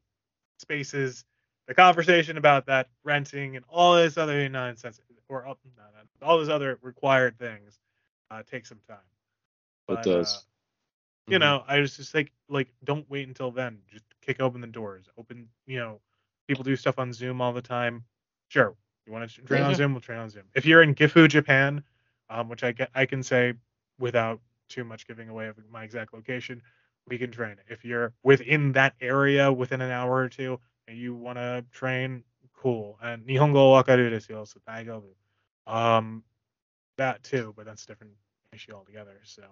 spaces, 0.59 1.25
the 1.67 1.73
conversation 1.73 2.37
about 2.37 2.67
that 2.67 2.87
renting 3.03 3.57
and 3.57 3.65
all 3.67 3.95
this 3.95 4.17
other 4.17 4.47
nonsense, 4.47 5.01
or 5.27 5.45
all, 5.45 5.57
no, 5.75 5.83
no, 5.83 6.27
all 6.27 6.37
those 6.37 6.49
other 6.49 6.79
required 6.81 7.37
things, 7.37 7.79
uh, 8.31 8.43
takes 8.43 8.69
some 8.69 8.79
time. 8.87 8.97
It 9.89 10.01
does. 10.03 10.37
Uh, 10.37 11.31
you 11.31 11.39
know, 11.39 11.63
I 11.67 11.79
was 11.79 11.97
just 11.97 12.13
like, 12.15 12.31
like, 12.47 12.69
don't 12.85 13.09
wait 13.09 13.27
until 13.27 13.51
then. 13.51 13.79
Just 13.91 14.05
kick 14.21 14.39
open 14.39 14.61
the 14.61 14.67
doors. 14.67 15.09
Open, 15.17 15.49
you 15.65 15.77
know, 15.79 15.99
people 16.47 16.63
do 16.63 16.75
stuff 16.75 16.99
on 16.99 17.13
Zoom 17.13 17.41
all 17.41 17.53
the 17.53 17.61
time. 17.61 18.03
Sure, 18.49 18.75
you 19.05 19.13
want 19.13 19.29
to 19.29 19.41
train 19.41 19.63
on 19.63 19.75
Zoom, 19.75 19.93
we'll 19.93 20.01
train 20.01 20.19
on 20.19 20.29
Zoom. 20.29 20.43
If 20.55 20.65
you're 20.65 20.81
in 20.81 20.95
Gifu, 20.95 21.27
Japan, 21.27 21.83
um, 22.29 22.49
which 22.49 22.63
I 22.63 22.71
get, 22.71 22.89
I 22.95 23.05
can 23.05 23.23
say 23.23 23.53
without 23.99 24.39
too 24.69 24.83
much 24.83 25.07
giving 25.07 25.29
away 25.29 25.47
of 25.47 25.57
my 25.71 25.83
exact 25.83 26.13
location, 26.13 26.61
we 27.07 27.17
can 27.17 27.31
train. 27.31 27.57
If 27.67 27.85
you're 27.85 28.13
within 28.23 28.73
that 28.73 28.93
area, 29.01 29.51
within 29.51 29.81
an 29.81 29.91
hour 29.91 30.15
or 30.15 30.29
two, 30.29 30.59
and 30.87 30.97
you 30.97 31.15
want 31.15 31.37
to 31.37 31.65
train, 31.71 32.23
cool. 32.55 32.97
And 33.01 33.25
Nihongo 33.25 33.83
wakaru 33.83 34.11
desu 34.11 34.29
yo, 34.29 34.45
so 34.45 34.59
daigobu. 34.67 35.13
Um, 35.65 36.23
that 36.97 37.23
too, 37.23 37.53
but 37.55 37.65
that's 37.65 37.83
a 37.83 37.87
different 37.87 38.13
issue 38.53 38.73
altogether. 38.73 39.19
So. 39.23 39.43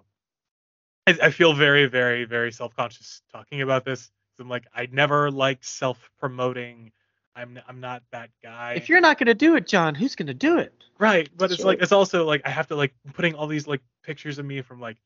I, 1.06 1.16
I 1.22 1.30
feel 1.30 1.54
very, 1.54 1.86
very, 1.86 2.24
very 2.24 2.50
self-conscious 2.50 3.22
talking 3.32 3.62
about 3.62 3.84
this. 3.84 4.10
I'm 4.40 4.48
like, 4.48 4.66
I 4.74 4.88
never 4.90 5.30
like 5.30 5.64
self-promoting. 5.64 6.92
I'm, 7.34 7.58
I'm 7.68 7.80
not 7.80 8.02
that 8.12 8.30
guy. 8.42 8.74
If 8.74 8.88
you're 8.88 9.00
not 9.00 9.18
gonna 9.18 9.34
do 9.34 9.56
it, 9.56 9.66
John, 9.66 9.94
who's 9.94 10.14
gonna 10.14 10.34
do 10.34 10.58
it? 10.58 10.72
right, 10.98 11.28
but 11.36 11.48
That's 11.48 11.54
it's 11.54 11.64
like, 11.64 11.82
it's 11.82 11.92
also 11.92 12.24
like 12.24 12.42
I 12.44 12.50
have 12.50 12.68
to 12.68 12.76
like 12.76 12.94
putting 13.12 13.34
all 13.34 13.46
these 13.46 13.66
like 13.66 13.82
pictures 14.02 14.38
of 14.38 14.46
me 14.46 14.62
from 14.62 14.80
like 14.80 14.96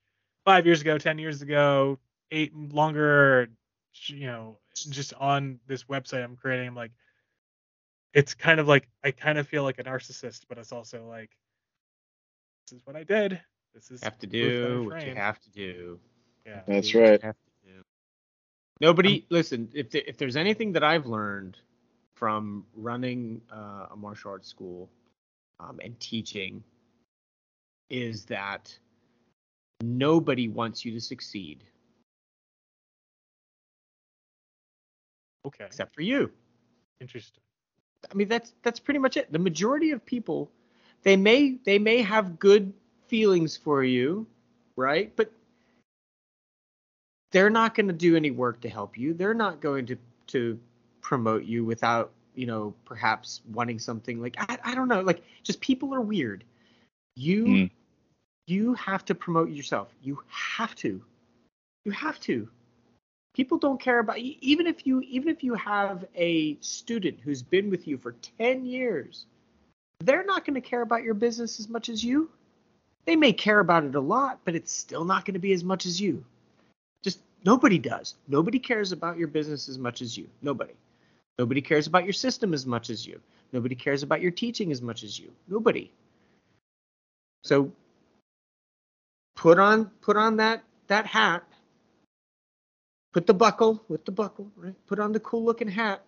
five 0.44 0.66
years 0.66 0.80
ago, 0.80 0.98
ten 0.98 1.18
years 1.18 1.42
ago, 1.42 1.98
eight 2.30 2.54
longer, 2.54 3.48
you 4.06 4.26
know, 4.26 4.58
just 4.88 5.14
on 5.14 5.58
this 5.66 5.84
website 5.84 6.22
I'm 6.22 6.36
creating. 6.36 6.68
I'm 6.68 6.76
like, 6.76 6.92
it's 8.14 8.34
kind 8.34 8.60
of 8.60 8.68
like 8.68 8.88
I 9.04 9.10
kind 9.10 9.38
of 9.38 9.48
feel 9.48 9.62
like 9.62 9.78
a 9.78 9.84
narcissist, 9.84 10.42
but 10.48 10.58
it's 10.58 10.72
also 10.72 11.06
like, 11.06 11.30
this 12.68 12.78
is 12.78 12.86
what 12.86 12.96
I 12.96 13.04
did. 13.04 13.40
This 13.74 13.90
is 13.90 14.02
have 14.02 14.18
to 14.18 14.28
proof 14.28 14.40
that 14.40 14.46
I 14.46 14.68
do 14.68 14.84
what 14.84 15.06
you 15.06 15.14
have 15.14 15.40
to 15.40 15.50
do. 15.50 16.00
Yeah. 16.46 16.60
That's 16.66 16.90
Do 16.90 17.00
what 17.00 17.22
you 17.22 17.26
right. 17.26 17.34
Have 18.82 18.94
to 18.96 19.02
do. 19.02 19.18
Nobody 19.18 19.26
listen. 19.30 19.68
If 19.74 19.90
there, 19.90 20.02
if 20.06 20.16
there's 20.16 20.36
anything 20.36 20.72
that 20.72 20.84
I've 20.84 21.06
learned 21.06 21.56
from 22.14 22.66
running 22.74 23.40
uh, 23.52 23.86
a 23.92 23.96
martial 23.96 24.32
arts 24.32 24.48
school 24.48 24.88
um, 25.58 25.80
and 25.82 25.98
teaching, 26.00 26.62
is 27.90 28.24
that 28.26 28.76
nobody 29.82 30.48
wants 30.48 30.84
you 30.84 30.92
to 30.92 31.00
succeed 31.00 31.64
Okay. 35.46 35.64
except 35.64 35.94
for 35.94 36.02
you. 36.02 36.30
Interesting. 37.00 37.42
I 38.10 38.14
mean 38.14 38.28
that's 38.28 38.54
that's 38.62 38.80
pretty 38.80 38.98
much 39.00 39.16
it. 39.16 39.32
The 39.32 39.38
majority 39.38 39.90
of 39.90 40.04
people 40.04 40.50
they 41.02 41.16
may 41.16 41.58
they 41.64 41.78
may 41.78 42.02
have 42.02 42.38
good 42.38 42.72
feelings 43.08 43.56
for 43.56 43.82
you, 43.82 44.26
right? 44.76 45.12
But 45.16 45.32
they're 47.30 47.50
not 47.50 47.74
going 47.74 47.86
to 47.86 47.92
do 47.92 48.16
any 48.16 48.30
work 48.30 48.60
to 48.62 48.68
help 48.68 48.98
you. 48.98 49.14
They're 49.14 49.34
not 49.34 49.60
going 49.60 49.86
to 49.86 49.96
to 50.28 50.58
promote 51.00 51.44
you 51.44 51.64
without, 51.64 52.12
you 52.34 52.46
know, 52.46 52.74
perhaps 52.84 53.40
wanting 53.52 53.78
something 53.78 54.20
like 54.20 54.36
I, 54.38 54.58
I 54.64 54.74
don't 54.74 54.88
know, 54.88 55.00
like 55.00 55.22
just 55.42 55.60
people 55.60 55.94
are 55.94 56.00
weird. 56.00 56.44
You 57.16 57.44
Mm. 57.46 57.70
you 58.46 58.74
have 58.74 59.04
to 59.06 59.14
promote 59.14 59.50
yourself. 59.50 59.88
You 60.02 60.22
have 60.28 60.74
to. 60.76 61.02
You 61.84 61.92
have 61.92 62.20
to 62.20 62.48
people 63.34 63.58
don't 63.58 63.80
care 63.80 64.00
about 64.00 64.18
even 64.18 64.66
if 64.66 64.86
you 64.86 65.00
even 65.02 65.28
if 65.28 65.42
you 65.42 65.54
have 65.54 66.04
a 66.14 66.56
student 66.60 67.18
who's 67.22 67.42
been 67.42 67.70
with 67.70 67.86
you 67.86 67.96
for 67.96 68.14
10 68.38 68.64
years 68.64 69.26
they're 70.00 70.24
not 70.24 70.44
going 70.44 70.54
to 70.54 70.60
care 70.60 70.82
about 70.82 71.02
your 71.02 71.14
business 71.14 71.60
as 71.60 71.68
much 71.68 71.88
as 71.88 72.02
you 72.04 72.28
they 73.04 73.16
may 73.16 73.32
care 73.32 73.60
about 73.60 73.84
it 73.84 73.94
a 73.94 74.00
lot 74.00 74.40
but 74.44 74.54
it's 74.54 74.72
still 74.72 75.04
not 75.04 75.24
going 75.24 75.34
to 75.34 75.40
be 75.40 75.52
as 75.52 75.62
much 75.62 75.86
as 75.86 76.00
you 76.00 76.24
nobody 77.44 77.78
does 77.78 78.14
nobody 78.28 78.58
cares 78.58 78.92
about 78.92 79.18
your 79.18 79.28
business 79.28 79.68
as 79.68 79.78
much 79.78 80.02
as 80.02 80.16
you 80.16 80.28
nobody 80.42 80.74
nobody 81.38 81.60
cares 81.60 81.86
about 81.86 82.04
your 82.04 82.12
system 82.12 82.52
as 82.54 82.66
much 82.66 82.90
as 82.90 83.06
you 83.06 83.20
nobody 83.52 83.74
cares 83.74 84.02
about 84.02 84.20
your 84.20 84.30
teaching 84.30 84.70
as 84.72 84.82
much 84.82 85.02
as 85.02 85.18
you 85.18 85.30
nobody 85.48 85.90
so 87.44 87.70
put 89.36 89.58
on 89.58 89.86
put 90.00 90.16
on 90.16 90.36
that 90.36 90.62
that 90.88 91.06
hat 91.06 91.44
put 93.12 93.26
the 93.26 93.34
buckle 93.34 93.82
with 93.88 94.04
the 94.04 94.12
buckle, 94.12 94.50
right? 94.56 94.74
Put 94.86 94.98
on 94.98 95.12
the 95.12 95.20
cool 95.20 95.44
looking 95.44 95.68
hat 95.68 96.02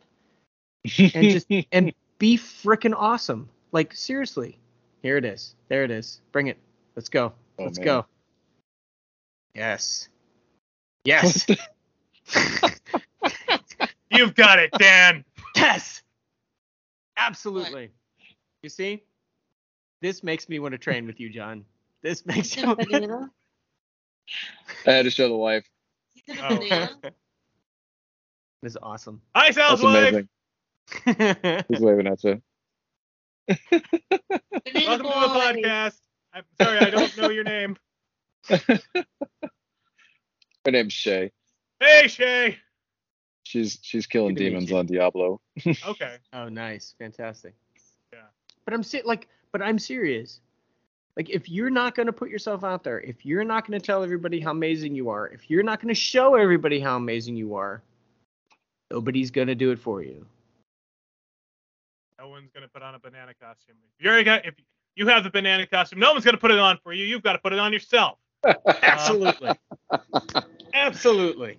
and 0.98 1.30
just 1.30 1.46
and 1.72 1.92
be 2.18 2.36
freaking 2.36 2.94
awesome. 2.96 3.48
Like 3.72 3.94
seriously. 3.94 4.58
Here 5.02 5.16
it 5.16 5.24
is. 5.24 5.54
There 5.68 5.84
it 5.84 5.90
is. 5.90 6.20
Bring 6.30 6.46
it. 6.46 6.58
Let's 6.94 7.08
go. 7.08 7.32
Oh, 7.58 7.64
Let's 7.64 7.78
man. 7.78 7.84
go. 7.84 8.06
Yes. 9.54 10.08
Yes. 11.04 11.46
You've 14.10 14.34
got 14.34 14.58
it, 14.58 14.70
Dan. 14.78 15.24
yes. 15.56 16.02
Absolutely. 17.16 17.90
You 18.62 18.68
see? 18.68 19.02
This 20.00 20.22
makes 20.22 20.48
me 20.48 20.58
want 20.58 20.72
to 20.72 20.78
train 20.78 21.06
with 21.06 21.20
you, 21.20 21.30
John. 21.30 21.64
This 22.02 22.26
makes 22.26 22.56
Is 22.56 22.62
it 22.62 22.68
a 22.68 22.76
banana? 22.76 23.30
I 24.86 24.92
had 24.92 25.04
to 25.04 25.10
show 25.10 25.28
the 25.28 25.36
wife. 25.36 25.64
Is 26.28 26.36
it 26.36 26.40
a 26.40 26.88
Oh. 27.04 27.10
This 28.62 28.74
is 28.74 28.78
awesome. 28.80 29.20
Hi, 29.34 29.50
That's 29.50 29.56
Sal's 29.56 29.82
wife. 29.82 30.28
amazing. 31.04 31.64
He's 31.68 31.80
waving 31.80 32.06
at 32.06 32.22
you. 32.22 32.40
Banana 33.48 33.58
Welcome 34.86 35.06
to 35.06 35.20
the 35.20 35.66
podcast. 35.66 35.96
I'm 36.32 36.44
sorry, 36.60 36.78
I 36.78 36.90
don't 36.90 37.16
know 37.18 37.30
your 37.30 37.42
name. 37.42 37.76
Her 40.64 40.70
name's 40.70 40.92
Shay. 40.92 41.32
Hey, 41.80 42.08
Shay. 42.08 42.58
She's 43.44 43.78
she's 43.82 44.06
killing 44.06 44.34
Good 44.34 44.44
to 44.44 44.50
meet 44.50 44.66
demons 44.66 44.72
on 44.72 44.86
Diablo. 44.86 45.40
Okay. 45.86 46.16
Oh, 46.32 46.48
nice, 46.48 46.94
fantastic. 46.98 47.54
Yeah. 48.12 48.20
But 48.64 48.74
I'm 48.74 48.82
si- 48.82 49.02
like, 49.04 49.28
but 49.50 49.60
I'm 49.60 49.78
serious. 49.78 50.40
Like, 51.16 51.28
if 51.28 51.48
you're 51.48 51.70
not 51.70 51.94
gonna 51.94 52.12
put 52.12 52.30
yourself 52.30 52.62
out 52.64 52.84
there, 52.84 53.00
if 53.00 53.26
you're 53.26 53.44
not 53.44 53.66
gonna 53.66 53.80
tell 53.80 54.04
everybody 54.04 54.40
how 54.40 54.52
amazing 54.52 54.94
you 54.94 55.10
are, 55.10 55.28
if 55.28 55.50
you're 55.50 55.64
not 55.64 55.80
gonna 55.80 55.94
show 55.94 56.36
everybody 56.36 56.78
how 56.78 56.96
amazing 56.96 57.36
you 57.36 57.56
are, 57.56 57.82
nobody's 58.90 59.30
gonna 59.32 59.56
do 59.56 59.72
it 59.72 59.78
for 59.78 60.02
you. 60.02 60.24
No 62.18 62.28
one's 62.28 62.50
gonna 62.54 62.68
put 62.68 62.82
on 62.82 62.94
a 62.94 62.98
banana 63.00 63.32
costume. 63.34 63.74
If 63.98 64.04
you're 64.04 64.18
a, 64.18 64.46
if 64.46 64.54
you 64.94 65.08
have 65.08 65.24
the 65.24 65.30
banana 65.30 65.66
costume, 65.66 65.98
no 65.98 66.12
one's 66.12 66.24
gonna 66.24 66.38
put 66.38 66.52
it 66.52 66.58
on 66.58 66.78
for 66.84 66.92
you. 66.92 67.04
You've 67.04 67.24
got 67.24 67.32
to 67.32 67.40
put 67.40 67.52
it 67.52 67.58
on 67.58 67.72
yourself. 67.72 68.18
Absolutely. 68.82 69.58
Absolutely. 70.74 71.58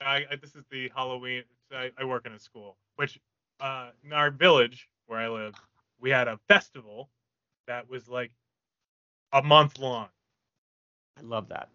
I, 0.00 0.24
I, 0.30 0.36
this 0.40 0.54
is 0.54 0.64
the 0.70 0.90
Halloween. 0.94 1.44
I, 1.72 1.90
I 1.98 2.04
work 2.04 2.26
in 2.26 2.32
a 2.32 2.38
school, 2.38 2.76
which 2.96 3.18
uh, 3.60 3.90
in 4.04 4.12
our 4.12 4.30
village 4.30 4.88
where 5.06 5.18
I 5.20 5.28
live, 5.28 5.54
we 6.00 6.10
had 6.10 6.28
a 6.28 6.38
festival 6.48 7.10
that 7.66 7.88
was 7.88 8.08
like 8.08 8.32
a 9.32 9.42
month 9.42 9.78
long. 9.78 10.08
I 11.18 11.22
love 11.22 11.48
that. 11.48 11.68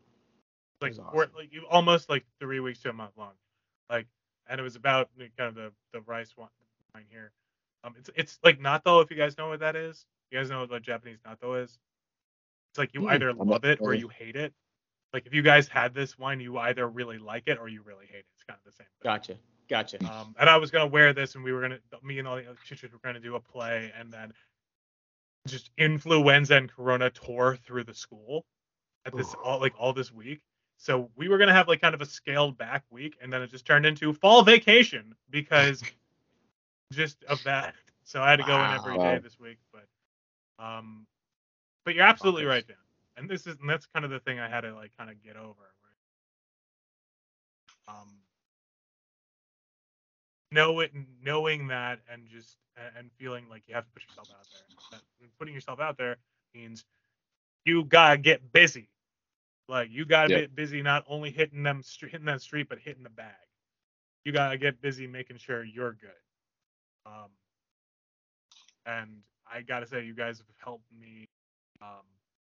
like 0.82 0.92
was 0.92 1.00
or 1.14 1.28
like 1.38 1.54
you 1.54 1.66
almost 1.70 2.10
like 2.10 2.26
three 2.40 2.60
weeks 2.60 2.80
to 2.82 2.90
a 2.90 2.94
month 2.94 3.14
long, 3.18 3.34
like, 3.90 4.08
and 4.48 4.60
it 4.60 4.64
was 4.64 4.76
about 4.76 5.10
the- 5.18 5.30
kind 5.38 5.50
of 5.50 5.56
the 5.56 5.72
the 5.94 6.02
rice 6.02 6.36
wine 6.38 6.50
wine 6.96 7.06
here. 7.10 7.32
Um, 7.84 7.96
it's 7.98 8.10
it's 8.16 8.40
like 8.44 8.60
natto 8.60 9.04
if 9.04 9.12
you 9.12 9.18
guys 9.18 9.38
know 9.38 9.50
what 9.50 9.60
that 9.62 9.76
is. 9.76 10.06
You 10.32 10.40
guys 10.40 10.50
know 10.50 10.66
what 10.66 10.82
Japanese 10.84 11.20
natto 11.22 11.64
is? 11.64 11.80
It's 12.72 12.78
like 12.78 12.94
you 12.94 13.02
Hmm, 13.02 13.08
either 13.08 13.34
love 13.34 13.64
it 13.66 13.80
or 13.82 13.94
you 13.94 14.08
hate 14.10 14.36
it. 14.36 14.54
Like 15.14 15.26
if 15.26 15.34
you 15.34 15.42
guys 15.42 15.68
had 15.68 15.94
this 15.94 16.18
wine, 16.20 16.40
you 16.40 16.58
either 16.58 16.88
really 16.88 17.18
like 17.18 17.44
it 17.48 17.58
or 17.58 17.68
you 17.68 17.82
really 17.82 18.06
hate 18.06 18.20
it. 18.20 18.26
It's 18.36 18.44
kind 18.44 18.60
of 18.64 18.72
the 18.72 18.76
same. 18.78 18.86
Thing. 18.86 19.04
Gotcha. 19.04 19.36
Gotcha. 19.70 19.98
Um, 20.10 20.36
and 20.40 20.50
I 20.50 20.58
was 20.58 20.72
gonna 20.72 20.88
wear 20.88 21.14
this, 21.14 21.36
and 21.36 21.44
we 21.44 21.52
were 21.52 21.62
gonna, 21.62 21.80
me 22.04 22.20
and 22.20 22.28
all 22.28 22.36
the 22.36 22.46
other 22.46 22.58
teachers 22.68 22.92
were 22.92 23.00
gonna 23.04 23.20
do 23.20 23.36
a 23.36 23.40
play, 23.40 23.92
and 23.98 24.12
then 24.12 24.34
just 25.48 25.72
influenza 25.78 26.56
and 26.56 26.72
corona 26.72 27.10
tore 27.10 27.56
through 27.58 27.84
the 27.84 27.94
school 27.94 28.46
at 29.06 29.16
this 29.16 29.34
all 29.44 29.60
like 29.60 29.74
all 29.80 29.94
this 29.94 30.12
week. 30.12 30.42
So 30.78 31.10
we 31.16 31.28
were 31.28 31.38
gonna 31.38 31.54
have 31.54 31.68
like 31.68 31.82
kind 31.82 31.96
of 31.96 32.02
a 32.02 32.06
scaled 32.06 32.58
back 32.58 32.84
week, 32.90 33.18
and 33.22 33.32
then 33.32 33.42
it 33.42 33.48
just 33.50 33.66
turned 33.66 33.86
into 33.86 34.14
fall 34.14 34.44
vacation 34.44 35.16
because 35.30 35.84
just 36.94 37.24
of 37.26 37.44
that. 37.44 37.74
So 38.04 38.22
I 38.22 38.30
had 38.32 38.38
to 38.38 38.46
go 38.46 38.56
in 38.56 38.72
every 38.72 38.98
day 38.98 39.20
this 39.20 39.40
week, 39.40 39.58
but 39.72 39.86
um, 40.64 41.06
but 41.90 41.96
you're 41.96 42.06
absolutely 42.06 42.46
right, 42.46 42.68
Dan. 42.68 42.78
And 43.18 43.28
this 43.28 43.48
is 43.48 43.58
and 43.60 43.68
that's 43.68 43.88
kind 43.88 44.06
of 44.06 44.12
the 44.12 44.20
thing 44.20 44.40
I 44.40 44.48
had 44.48 44.62
to 44.62 44.76
like 44.76 44.92
kind 44.96 45.10
of 45.10 45.24
get 45.24 45.36
over. 45.36 45.74
Right? 47.88 47.96
Um, 47.96 48.10
know 50.52 50.82
it, 50.82 50.92
knowing 51.24 51.68
that, 51.70 52.02
and 52.12 52.28
just 52.30 52.58
and 52.96 53.10
feeling 53.18 53.50
like 53.50 53.64
you 53.68 53.74
have 53.74 53.86
to 53.86 53.92
put 53.92 54.04
yourself 54.04 54.28
out 54.32 54.46
there. 54.54 54.62
That 54.92 55.02
putting 55.40 55.56
yourself 55.56 55.80
out 55.80 55.98
there 55.98 56.18
means 56.54 56.86
you 57.66 57.84
gotta 57.86 58.18
get 58.18 58.54
busy. 58.54 58.90
Like 59.68 59.90
you 59.92 60.06
gotta 60.06 60.30
Yep. 60.30 60.42
get 60.42 60.56
busy, 60.56 60.84
not 60.84 61.04
only 61.08 61.32
hitting 61.32 61.64
them 61.64 61.82
hitting 62.00 62.26
that 62.26 62.42
street, 62.42 62.70
but 62.70 62.80
hitting 62.80 63.04
the 63.04 63.10
bag. 63.10 63.34
You 64.26 64.32
gotta 64.32 64.58
get 64.60 64.80
busy 64.82 65.08
making 65.08 65.38
sure 65.38 65.64
you're 65.64 65.94
good. 65.94 66.12
Um, 67.06 67.30
and 68.86 69.10
I 69.52 69.62
gotta 69.62 69.88
say, 69.88 70.06
you 70.06 70.14
guys 70.14 70.38
have 70.38 70.48
helped 70.64 70.86
me 70.92 71.28
um, 71.82 72.04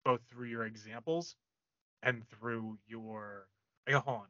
both 0.03 0.21
through 0.29 0.47
your 0.47 0.65
examples 0.65 1.35
and 2.03 2.23
through 2.29 2.77
your. 2.87 3.47
I 3.87 3.91
go, 3.91 3.99
hold 3.99 4.21
on. 4.21 4.27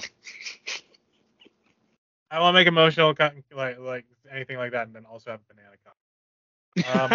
I 2.30 2.40
want 2.40 2.54
to 2.54 2.58
make 2.60 2.66
emotional, 2.68 3.14
like 3.54 3.78
like 3.78 4.04
anything 4.30 4.58
like 4.58 4.72
that, 4.72 4.86
and 4.86 4.94
then 4.94 5.06
also 5.06 5.30
have 5.30 5.40
banana 5.48 5.76
cup. 5.84 5.96
Um, 6.84 7.10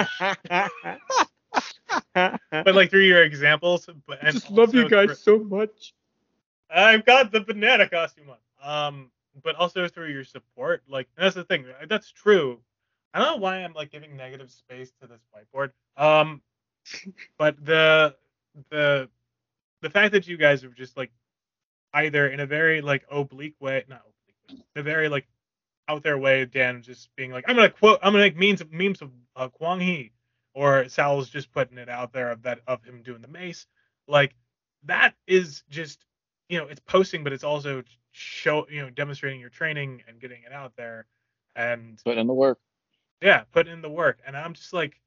but 2.66 2.76
like 2.76 2.90
through 2.90 3.06
your 3.06 3.24
examples, 3.24 3.88
but 4.08 4.20
and 4.24 4.42
also 4.58 4.90
through- 4.90 5.16
so 5.16 5.40
much. 5.40 5.94
I've 6.70 7.06
got 7.06 7.32
the 7.32 7.42
banana 7.42 7.88
costume 7.88 8.30
on. 8.30 8.38
Um, 8.64 9.12
but 9.44 9.56
also 9.56 9.88
through 9.88 10.12
your 10.12 10.24
support. 10.24 10.84
Like 10.88 11.08
that's 11.18 11.36
the 11.36 11.44
thing. 11.44 11.66
That's 11.88 12.12
true. 12.12 12.60
I 13.14 13.20
don't 13.20 13.28
know 13.28 13.44
why 13.44 13.58
I'm 13.58 13.74
like 13.74 13.92
giving 13.92 14.16
negative 14.18 14.50
space 14.52 14.92
to 15.02 15.08
this 15.08 15.22
whiteboard. 15.36 15.72
Um, 15.98 16.42
but 17.38 17.64
the 17.64 18.16
the 18.70 19.10
the 19.82 19.90
fact 19.90 20.14
that 20.14 20.28
you 20.28 20.38
guys 20.38 20.64
are 20.64 20.70
just 20.70 20.98
like 20.98 21.12
either 21.94 22.28
in 22.28 22.40
a 22.40 22.46
very 22.46 22.82
like 22.82 23.06
oblique 23.12 23.56
way, 23.60 23.84
not 23.88 24.02
oblique, 24.02 24.60
way, 24.60 24.66
a 24.76 24.84
very 24.84 25.10
like 25.10 25.28
out 25.88 26.04
there 26.04 26.18
way, 26.18 26.46
Dan 26.46 26.82
just 26.82 27.10
being 27.16 27.32
like, 27.32 27.46
I'm 27.48 27.56
gonna 27.56 27.70
quote, 27.70 28.00
I'm 28.02 28.14
gonna 28.14 28.24
make 28.24 28.38
memes 28.38 28.62
of 28.62 28.72
memes 28.72 29.02
of 29.02 29.12
uh, 29.36 29.50
Kwang 29.50 29.80
Hee, 29.80 30.12
or 30.54 30.88
Sal's 30.90 31.30
just 31.30 31.52
putting 31.52 31.78
it 31.78 31.90
out 31.90 32.14
there 32.14 32.32
of 32.32 32.44
that 32.44 32.60
of 32.68 32.84
him 32.84 33.04
doing 33.04 33.22
the 33.22 33.28
mace. 33.28 33.68
Like 34.08 34.36
that 34.86 35.14
is 35.28 35.64
just 35.70 36.06
you 36.50 36.58
know 36.58 36.68
it's 36.68 36.82
posting, 36.82 37.24
but 37.24 37.34
it's 37.34 37.44
also 37.44 37.84
show 38.12 38.68
you 38.70 38.82
know 38.82 38.90
demonstrating 38.90 39.40
your 39.40 39.50
training 39.50 40.04
and 40.08 40.20
getting 40.20 40.44
it 40.44 40.54
out 40.54 40.74
there, 40.78 41.06
and 41.56 42.02
Put 42.04 42.18
in 42.18 42.28
the 42.28 42.34
work. 42.34 42.60
Yeah, 43.22 43.44
put 43.52 43.68
in 43.68 43.82
the 43.82 43.90
work. 43.90 44.20
And 44.26 44.36
I'm 44.36 44.54
just 44.54 44.74
like, 44.74 45.00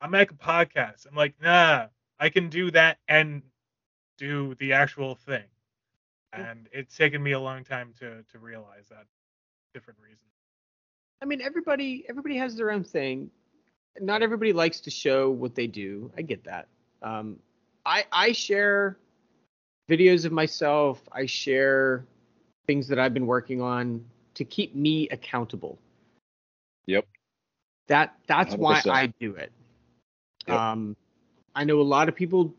I 0.00 0.06
make 0.08 0.30
a 0.30 0.34
podcast. 0.34 1.06
I'm 1.08 1.16
like, 1.16 1.34
nah, 1.42 1.86
I 2.18 2.28
can 2.28 2.48
do 2.48 2.70
that 2.72 2.98
and 3.08 3.42
do 4.18 4.54
the 4.56 4.72
actual 4.74 5.14
thing. 5.14 5.44
and 6.32 6.68
it's 6.72 6.96
taken 6.96 7.22
me 7.22 7.32
a 7.32 7.40
long 7.40 7.64
time 7.64 7.92
to 8.00 8.22
to 8.32 8.38
realize 8.38 8.88
that 8.90 9.06
different 9.72 9.98
reasons. 10.00 10.20
I 11.22 11.26
mean, 11.26 11.40
everybody 11.40 12.04
everybody 12.08 12.36
has 12.36 12.56
their 12.56 12.70
own 12.70 12.84
thing. 12.84 13.30
Not 14.00 14.22
everybody 14.22 14.52
likes 14.52 14.80
to 14.80 14.90
show 14.90 15.30
what 15.30 15.54
they 15.54 15.66
do. 15.66 16.10
I 16.16 16.22
get 16.22 16.44
that. 16.44 16.68
Um, 17.02 17.38
I 17.86 18.04
I 18.12 18.32
share 18.32 18.98
videos 19.88 20.24
of 20.24 20.32
myself. 20.32 21.02
I 21.12 21.26
share 21.26 22.04
things 22.66 22.88
that 22.88 22.98
I've 22.98 23.14
been 23.14 23.26
working 23.26 23.60
on 23.60 24.04
to 24.34 24.44
keep 24.44 24.74
me 24.74 25.08
accountable. 25.10 25.78
That 27.88 28.14
that's 28.26 28.54
why 28.54 28.80
100%. 28.80 28.90
I 28.90 29.06
do 29.20 29.34
it. 29.34 29.52
Yep. 30.46 30.58
Um, 30.58 30.96
I 31.54 31.64
know 31.64 31.80
a 31.80 31.82
lot 31.82 32.08
of 32.08 32.14
people. 32.14 32.54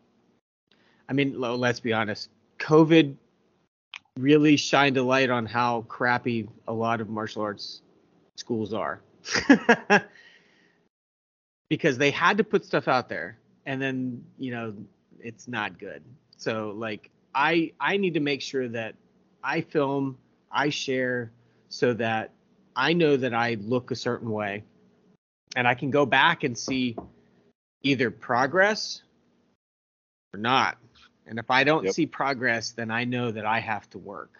I 1.10 1.14
mean, 1.14 1.40
let's 1.40 1.80
be 1.80 1.94
honest. 1.94 2.30
COVID 2.60 3.16
really 4.18 4.56
shined 4.56 4.98
a 4.98 5.04
light 5.04 5.30
on 5.30 5.46
how 5.46 5.82
crappy 5.84 6.48
a 6.68 6.74
lot 6.74 7.02
of 7.02 7.10
martial 7.10 7.42
arts 7.42 7.82
schools 8.36 8.74
are, 8.74 9.02
because 11.70 11.98
they 11.98 12.12
had 12.12 12.38
to 12.38 12.44
put 12.44 12.66
stuff 12.66 12.88
out 12.88 13.10
there, 13.10 13.38
and 13.66 13.82
then 13.82 14.24
you 14.38 14.52
know 14.52 14.74
it's 15.20 15.48
not 15.48 15.80
good. 15.80 16.04
So 16.38 16.74
like 16.76 17.10
I 17.34 17.74
I 17.80 17.98
need 17.98 18.14
to 18.14 18.20
make 18.20 18.42
sure 18.42 18.68
that 18.70 18.96
I 19.44 19.62
film, 19.62 20.18
I 20.52 20.70
share, 20.70 21.32
so 21.70 21.94
that 21.94 22.32
I 22.76 22.94
know 22.94 23.18
that 23.18 23.34
I 23.34 23.56
look 23.62 23.92
a 23.92 23.96
certain 23.96 24.32
way, 24.32 24.64
and 25.56 25.68
I 25.68 25.74
can 25.74 25.90
go 25.92 26.06
back 26.06 26.44
and 26.44 26.58
see 26.58 26.96
either 27.84 28.12
progress 28.12 29.02
or 30.34 30.40
not. 30.40 30.78
And 31.28 31.40
if 31.40 31.50
I 31.50 31.64
don't 31.64 31.86
Yep. 31.86 31.94
see 31.94 32.06
progress, 32.06 32.72
then 32.72 32.92
I 32.92 33.06
know 33.06 33.32
that 33.32 33.46
I 33.46 33.60
have 33.60 33.90
to 33.92 33.98
work. 33.98 34.32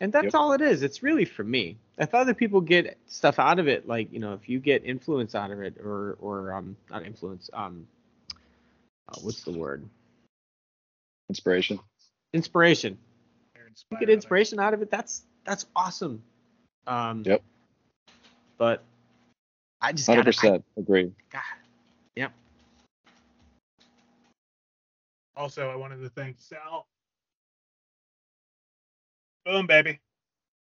And 0.00 0.12
that's 0.12 0.24
Yep. 0.24 0.34
all 0.34 0.52
it 0.52 0.60
is. 0.60 0.82
It's 0.82 1.02
really 1.02 1.24
for 1.24 1.44
me. 1.44 1.78
If 1.98 2.14
other 2.14 2.34
people 2.34 2.60
get 2.60 2.98
stuff 3.06 3.38
out 3.38 3.58
of 3.58 3.68
it, 3.68 3.86
like 3.86 4.12
you 4.12 4.18
know, 4.18 4.34
if 4.34 4.48
you 4.48 4.58
get 4.58 4.84
influence 4.84 5.34
out 5.34 5.50
of 5.50 5.60
it, 5.62 5.78
or 5.78 6.16
or 6.20 6.52
um, 6.52 6.76
not 6.90 7.04
influence, 7.04 7.48
um, 7.52 7.86
uh, 9.08 9.16
what's 9.22 9.42
the 9.44 9.52
word? 9.52 9.88
Inspiration. 11.28 11.78
Inspiration. 12.32 12.98
They're 13.54 13.70
You 13.92 13.98
get 13.98 14.10
inspiration 14.10 14.58
out 14.58 14.74
of 14.74 14.82
it. 14.82 14.90
That's 14.90 15.22
that's 15.44 15.66
awesome. 15.74 16.22
Um, 16.86 17.22
Yep. 17.24 17.42
But 18.58 18.82
I 19.84 19.92
just 19.92 20.08
hundred 20.08 20.24
percent 20.24 20.64
agree. 20.78 21.12
God, 21.30 21.42
yep. 22.16 22.32
Also, 25.36 25.68
I 25.68 25.76
wanted 25.76 26.00
to 26.00 26.08
thank 26.08 26.38
Sal. 26.38 26.86
Boom, 29.44 29.66
baby. 29.66 30.00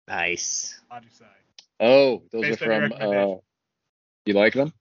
Nice. 0.07 0.79
Manji 0.91 1.11
sai. 1.11 1.25
Oh, 1.79 2.21
those 2.31 2.43
Based 2.43 2.61
are 2.61 2.89
from. 2.89 2.93
Uh, 2.93 3.35
you 4.25 4.33
like 4.35 4.53
them? 4.53 4.71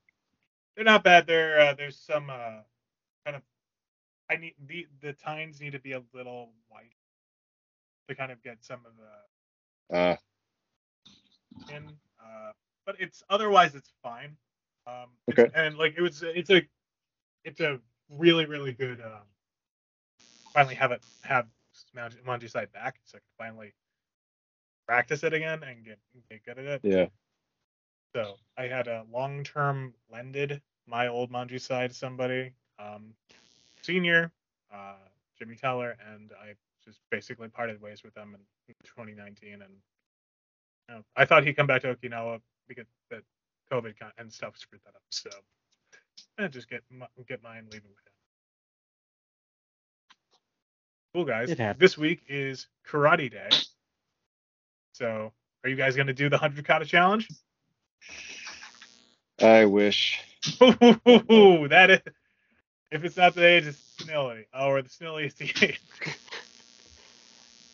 They're 0.76 0.84
not 0.84 1.04
bad. 1.04 1.26
They're 1.26 1.58
uh, 1.60 1.74
there's 1.74 1.96
some 1.96 2.28
uh, 2.28 2.60
kind 3.24 3.36
of 3.36 3.42
I 4.28 4.36
need 4.36 4.56
the 4.66 4.86
the 5.00 5.14
tines 5.14 5.58
need 5.58 5.72
to 5.72 5.78
be 5.78 5.92
a 5.92 6.02
little 6.12 6.50
white 6.68 6.92
to 8.10 8.14
kind 8.14 8.30
of 8.30 8.42
get 8.42 8.62
some 8.62 8.80
of 8.84 8.92
the 8.98 9.96
Uh, 9.96 10.16
in. 11.74 11.96
Uh, 12.20 12.52
but 12.88 12.96
it's 12.98 13.22
otherwise 13.28 13.74
it's 13.74 13.92
fine. 14.02 14.34
Um, 14.86 15.10
it's- 15.26 15.50
And 15.54 15.76
like 15.76 15.94
it 15.98 16.00
was, 16.00 16.22
it's 16.24 16.48
a, 16.48 16.66
it's 17.44 17.60
a 17.60 17.78
really 18.08 18.46
really 18.46 18.72
good. 18.72 18.98
Um, 19.02 19.26
finally 20.54 20.74
have 20.74 20.90
it 20.92 21.02
have 21.22 21.46
Manji 21.94 22.50
sai 22.50 22.64
back, 22.64 22.98
so 23.04 23.18
I 23.18 23.20
can 23.20 23.46
finally 23.46 23.74
practice 24.86 25.22
it 25.22 25.34
again 25.34 25.62
and 25.62 25.84
get 25.84 25.98
get 26.30 26.42
good 26.46 26.58
at 26.58 26.64
it. 26.64 26.80
yeah. 26.82 27.06
So 28.14 28.36
I 28.56 28.62
had 28.68 28.88
a 28.88 29.04
long 29.12 29.44
term 29.44 29.92
lended 30.10 30.62
my 30.86 31.08
old 31.08 31.30
Manji 31.30 31.60
sai 31.60 31.88
somebody, 31.88 32.52
um, 32.78 33.12
senior, 33.82 34.32
uh, 34.72 34.94
Jimmy 35.38 35.56
Teller, 35.56 35.98
and 36.10 36.30
I 36.42 36.54
just 36.86 37.00
basically 37.10 37.48
parted 37.48 37.82
ways 37.82 38.02
with 38.02 38.14
them 38.14 38.34
in 38.34 38.74
2019. 38.86 39.60
And 39.60 39.62
you 40.88 40.94
know, 40.94 41.04
I 41.14 41.26
thought 41.26 41.44
he'd 41.44 41.52
come 41.52 41.66
back 41.66 41.82
to 41.82 41.94
Okinawa 41.94 42.40
because 42.68 42.86
that 43.10 43.22
COVID 43.72 43.98
con- 43.98 44.12
and 44.18 44.32
stuff 44.32 44.56
screwed 44.56 44.82
that 44.84 44.94
up. 44.94 45.02
So 45.10 45.30
I 46.38 46.48
just 46.48 46.68
get 46.68 46.82
mi- 46.90 47.06
get 47.26 47.42
mine 47.42 47.64
leaving 47.70 47.90
with 47.90 48.06
him. 48.06 48.12
Cool 51.14 51.24
guys. 51.24 51.48
This 51.78 51.98
week 51.98 52.22
is 52.28 52.68
Karate 52.86 53.30
Day. 53.30 53.48
So 54.92 55.32
are 55.64 55.70
you 55.70 55.76
guys 55.76 55.96
gonna 55.96 56.12
do 56.12 56.28
the 56.28 56.36
100 56.36 56.64
kata 56.64 56.84
challenge? 56.84 57.28
I 59.40 59.64
wish. 59.66 60.20
Ooh, 60.62 61.68
that 61.68 61.90
is. 61.90 62.00
If 62.90 63.04
it's 63.04 63.16
not 63.16 63.34
today, 63.34 63.58
it's 63.58 63.78
Snilly. 63.98 64.46
Oh, 64.54 64.68
or 64.68 64.82
the 64.82 64.88
Snilly 64.88 65.26
is 65.26 65.34
the 65.34 65.52
eighth. 65.62 66.18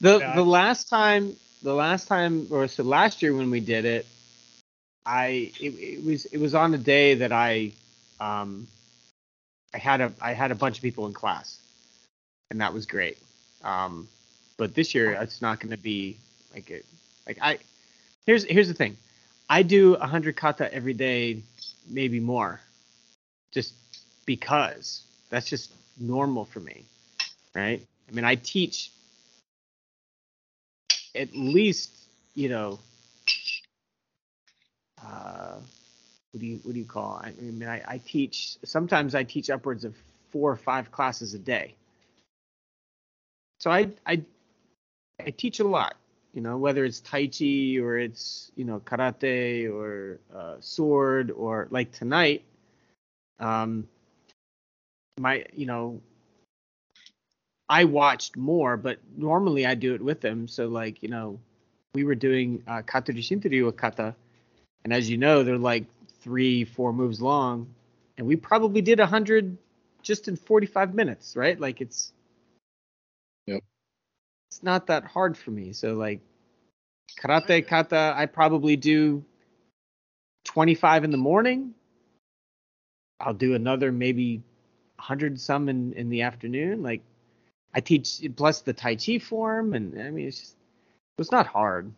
The 0.00 0.18
Yeah, 0.18 0.34
the 0.34 0.44
last 0.44 0.88
time 0.88 1.36
the 1.62 1.74
last 1.74 2.08
time 2.08 2.46
or 2.50 2.68
so 2.68 2.82
last 2.82 3.22
year 3.22 3.34
when 3.34 3.50
we 3.50 3.60
did 3.60 3.84
it, 3.84 4.06
I 5.06 5.52
it, 5.60 5.74
it 5.74 6.04
was 6.04 6.24
it 6.26 6.38
was 6.38 6.54
on 6.54 6.74
a 6.74 6.78
day 6.78 7.14
that 7.16 7.32
I 7.32 7.72
um 8.20 8.66
I 9.74 9.78
had 9.78 10.00
a 10.00 10.12
I 10.20 10.32
had 10.32 10.50
a 10.50 10.54
bunch 10.54 10.76
of 10.76 10.82
people 10.82 11.06
in 11.06 11.12
class, 11.12 11.58
and 12.50 12.60
that 12.60 12.72
was 12.72 12.86
great. 12.86 13.18
Um, 13.62 14.08
but 14.56 14.74
this 14.74 14.94
year 14.94 15.12
it's 15.12 15.42
not 15.42 15.60
going 15.60 15.70
to 15.70 15.82
be 15.82 16.16
like 16.54 16.70
it 16.70 16.84
like 17.26 17.38
I 17.42 17.58
here's 18.26 18.44
here's 18.44 18.68
the 18.68 18.74
thing, 18.74 18.96
I 19.48 19.62
do 19.62 19.94
a 19.94 20.06
hundred 20.06 20.36
kata 20.36 20.72
every 20.72 20.94
day, 20.94 21.42
maybe 21.88 22.20
more, 22.20 22.60
just 23.52 23.74
because 24.26 25.02
that's 25.30 25.48
just 25.48 25.70
normal 25.98 26.44
for 26.44 26.60
me, 26.60 26.84
right? 27.54 27.82
I 28.08 28.12
mean 28.14 28.24
I 28.24 28.36
teach 28.36 28.90
at 31.14 31.34
least 31.34 31.90
you 32.34 32.48
know 32.48 32.78
uh, 35.04 35.56
what 36.32 36.40
do 36.40 36.46
you 36.46 36.60
what 36.62 36.72
do 36.72 36.78
you 36.78 36.86
call 36.86 37.20
I 37.22 37.32
mean 37.40 37.68
I, 37.68 37.82
I 37.86 37.98
teach 37.98 38.56
sometimes 38.64 39.14
I 39.14 39.22
teach 39.22 39.50
upwards 39.50 39.84
of 39.84 39.94
four 40.30 40.50
or 40.50 40.56
five 40.56 40.90
classes 40.90 41.34
a 41.34 41.38
day 41.38 41.74
so 43.60 43.70
I 43.70 43.90
I 44.06 44.22
I 45.24 45.30
teach 45.30 45.60
a 45.60 45.64
lot 45.64 45.94
you 46.32 46.40
know 46.40 46.56
whether 46.56 46.84
it's 46.84 47.00
tai 47.00 47.26
chi 47.26 47.76
or 47.80 47.98
it's 47.98 48.50
you 48.56 48.64
know 48.64 48.80
karate 48.80 49.72
or 49.72 50.18
uh, 50.34 50.56
sword 50.60 51.30
or 51.30 51.68
like 51.70 51.92
tonight 51.92 52.42
um 53.38 53.86
my 55.18 55.44
you 55.54 55.66
know 55.66 56.00
I 57.68 57.84
watched 57.84 58.36
more, 58.36 58.76
but 58.76 58.98
normally 59.16 59.66
I 59.66 59.74
do 59.74 59.94
it 59.94 60.02
with 60.02 60.20
them. 60.20 60.46
So 60.48 60.68
like, 60.68 61.02
you 61.02 61.08
know, 61.08 61.40
we 61.94 62.04
were 62.04 62.14
doing 62.14 62.62
uh, 62.66 62.82
kata 62.82 63.12
with 63.12 63.76
kata, 63.76 64.14
and 64.84 64.92
as 64.92 65.08
you 65.08 65.16
know, 65.16 65.42
they're 65.42 65.58
like 65.58 65.84
three, 66.20 66.64
four 66.64 66.92
moves 66.92 67.20
long, 67.20 67.74
and 68.16 68.26
we 68.26 68.36
probably 68.36 68.82
did 68.82 69.00
a 69.00 69.06
hundred 69.06 69.56
just 70.02 70.28
in 70.28 70.36
45 70.36 70.94
minutes, 70.94 71.36
right? 71.36 71.58
Like 71.58 71.80
it's, 71.80 72.12
Yep. 73.46 73.62
it's 74.50 74.62
not 74.62 74.86
that 74.88 75.04
hard 75.04 75.36
for 75.36 75.50
me. 75.50 75.72
So 75.72 75.94
like, 75.94 76.20
karate 77.18 77.66
kata, 77.66 78.14
I 78.16 78.26
probably 78.26 78.76
do 78.76 79.24
25 80.44 81.04
in 81.04 81.10
the 81.10 81.16
morning. 81.16 81.74
I'll 83.20 83.34
do 83.34 83.54
another 83.54 83.90
maybe 83.90 84.42
100 84.96 85.40
some 85.40 85.68
in 85.68 85.92
in 85.94 86.10
the 86.10 86.22
afternoon. 86.22 86.82
Like 86.82 87.02
I 87.74 87.80
teach 87.80 88.20
plus 88.36 88.60
the 88.60 88.72
Tai 88.72 88.96
Chi 88.96 89.18
form, 89.18 89.74
and 89.74 90.00
I 90.00 90.10
mean 90.10 90.28
it's 90.28 90.40
just 90.40 90.56
it's 91.18 91.32
not 91.32 91.46
hard. 91.46 91.90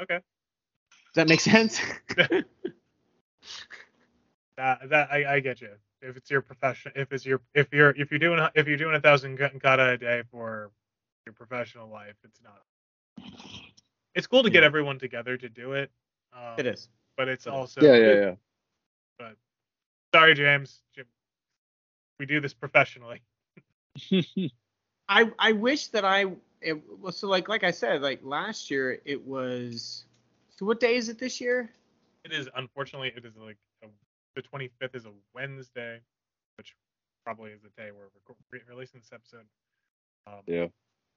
Okay. 0.00 0.20
Does 1.18 1.24
that 1.24 1.28
make 1.30 1.40
sense? 1.40 1.80
That 4.56 4.88
that 4.90 5.12
I, 5.12 5.34
I 5.34 5.40
get 5.40 5.60
you. 5.60 5.70
If 6.00 6.16
it's 6.16 6.30
your 6.30 6.42
profession, 6.42 6.90
if 6.96 7.12
it's 7.12 7.24
your 7.24 7.40
if 7.54 7.72
you're 7.72 7.90
if 7.90 8.10
you're 8.10 8.18
doing 8.18 8.44
if 8.56 8.66
you're 8.66 8.76
doing 8.76 8.94
a 8.96 9.00
thousand 9.00 9.38
kata 9.38 9.90
a 9.90 9.96
day 9.96 10.22
for 10.32 10.70
your 11.26 11.32
professional 11.32 11.88
life, 11.88 12.14
it's 12.24 12.40
not. 12.42 12.62
It's 14.16 14.26
cool 14.26 14.42
to 14.44 14.50
get 14.50 14.62
Yeah. 14.62 14.66
everyone 14.66 14.98
together 14.98 15.36
to 15.36 15.48
do 15.48 15.72
it. 15.72 15.90
Um, 16.32 16.54
it 16.56 16.66
is. 16.66 16.88
but 17.16 17.28
it's 17.28 17.46
also 17.46 17.80
yeah, 17.80 17.94
yeah, 17.96 18.14
yeah. 18.14 18.34
But 19.18 19.36
sorry, 20.14 20.34
James. 20.34 20.82
Jim, 20.94 21.06
we 22.18 22.26
do 22.26 22.40
this 22.40 22.54
professionally. 22.54 23.22
I 25.08 25.32
I 25.38 25.52
wish 25.52 25.88
that 25.88 26.04
I 26.04 26.26
it 26.60 26.80
was 27.00 27.16
so 27.16 27.28
like 27.28 27.48
like 27.48 27.64
I 27.64 27.70
said 27.70 28.02
like 28.02 28.20
last 28.22 28.70
year 28.70 29.00
it 29.04 29.24
was. 29.24 30.04
So 30.58 30.66
what 30.66 30.80
day 30.80 30.96
is 30.96 31.08
it 31.08 31.18
this 31.20 31.40
year? 31.40 31.70
It 32.24 32.32
is 32.32 32.48
unfortunately 32.56 33.12
it 33.16 33.24
is 33.24 33.36
like 33.36 33.56
a, 33.84 33.86
the 34.34 34.42
25th 34.42 34.96
is 34.96 35.06
a 35.06 35.12
Wednesday, 35.32 36.00
which 36.56 36.74
probably 37.24 37.52
is 37.52 37.62
the 37.62 37.68
day 37.80 37.90
we're 37.92 38.06
reco- 38.06 38.36
re- 38.50 38.60
releasing 38.68 38.98
this 38.98 39.10
episode. 39.12 39.46
Um, 40.26 40.40
Yeah. 40.46 40.66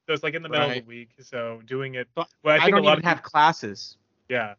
So 0.07 0.13
it's 0.13 0.21
like 0.21 0.35
in 0.35 0.43
the 0.43 0.49
middle 0.49 0.67
of 0.69 0.75
the 0.75 0.81
week. 0.81 1.09
So 1.21 1.61
doing 1.65 1.95
it. 1.95 2.07
But 2.13 2.27
Well, 2.43 2.59
I 2.61 2.65
I, 2.65 2.69
don't 2.69 2.81
a 2.81 2.83
lot 2.83 2.99
even 2.99 3.05
of 3.05 3.09
have 3.09 3.23
classes, 3.23 3.97
yeah. 4.29 4.53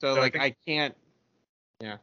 so 0.00 0.14
So 0.14 0.20
I 0.20 0.22
like 0.24 0.32
think- 0.32 0.44
I 0.44 0.56
can't. 0.66 0.96
Yeah. 1.80 1.98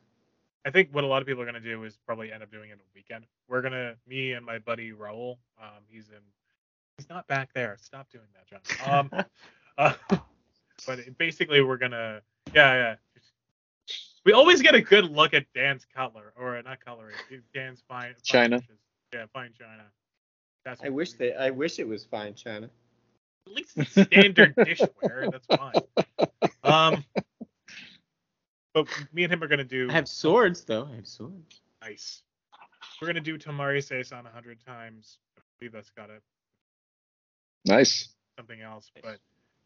I 0.63 0.69
think 0.69 0.89
what 0.91 1.03
a 1.03 1.07
lot 1.07 1.24
of 1.24 1.28
people 1.28 1.41
are 1.41 1.45
gonna 1.47 1.59
do 1.59 1.84
is 1.86 1.97
probably 2.05 2.32
end 2.32 2.43
up 2.43 2.51
doing 2.51 2.69
it 2.69 2.74
on 2.74 2.80
a 2.80 2.91
weekend. 2.93 3.26
We're 3.47 3.63
gonna, 3.63 3.95
me 4.05 4.34
and 4.34 4.45
my 4.45 4.59
buddy 4.59 4.91
Raul, 4.91 5.38
um, 5.59 5.82
he's 5.88 6.09
in, 6.09 6.22
he's 6.97 7.09
not 7.09 7.26
back 7.28 7.49
there. 7.55 7.78
Stop 7.82 8.11
doing 8.11 8.26
that, 8.36 8.45
John. 8.78 9.09
Um, 9.09 9.26
uh, 9.80 10.17
but 10.88 10.99
basically 11.17 11.61
we're 11.61 11.77
gonna, 11.77 12.21
yeah, 12.53 12.73
yeah. 12.73 12.95
We 14.25 14.34
always 14.34 14.61
get 14.61 14.75
a 14.75 14.82
good 14.82 15.05
look 15.05 15.34
at 15.34 15.45
Dan's 15.55 15.86
cutler, 15.95 16.32
or 16.36 16.61
not 16.61 16.84
cutlery, 16.86 17.13
Dan's 17.53 17.82
fine. 17.88 18.13
fine 18.13 18.15
China. 18.23 18.59
dishes. 18.59 18.77
Yeah, 19.13 19.25
fine 19.34 19.51
china. 19.57 19.84
That's 20.63 20.82
I 20.84 20.89
wish 20.89 21.13
we- 21.17 21.29
that 21.29 21.41
I 21.41 21.49
wish 21.49 21.79
it 21.79 21.88
was 21.88 22.05
fine, 22.05 22.34
China. 22.36 22.69
At 23.47 23.53
least 23.53 23.71
it's 23.77 23.91
standard 23.91 24.55
dishware. 24.55 25.32
That's 25.32 25.47
fine. 25.47 25.73
Um, 26.63 27.03
but 28.75 28.88
me 29.11 29.23
and 29.23 29.34
him 29.34 29.41
are 29.43 29.47
gonna 29.47 29.63
do. 29.63 29.89
I 29.89 29.93
have 29.93 30.07
swords 30.07 30.63
though. 30.63 30.88
I 30.91 30.95
have 30.97 31.07
swords. 31.07 31.61
Nice. 31.82 32.21
We're 33.01 33.07
gonna 33.07 33.19
do 33.19 33.38
Tomari 33.39 33.84
Saison 33.84 34.25
a 34.27 34.29
hundred 34.29 34.63
times. 34.63 35.17
I 35.38 35.41
believe 35.59 35.71
that's 35.73 35.89
got 35.89 36.11
it. 36.11 36.21
Nice. 37.65 38.09
Something 38.38 38.61
else, 38.61 38.91
but 39.03 39.17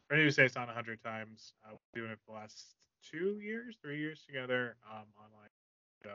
we're 0.09 0.17
gonna 0.17 0.27
do 0.27 0.31
Saison 0.31 0.69
a 0.69 0.73
hundred 0.73 1.01
times. 1.03 1.53
Uh, 1.65 1.73
we're 1.73 2.01
doing 2.01 2.11
it 2.11 2.19
for 2.25 2.33
the 2.33 2.39
last 2.39 2.75
two 3.11 3.39
years, 3.41 3.77
three 3.81 3.99
years 3.99 4.23
together, 4.25 4.75
um, 4.91 5.05
online. 5.17 5.49
So, 6.03 6.11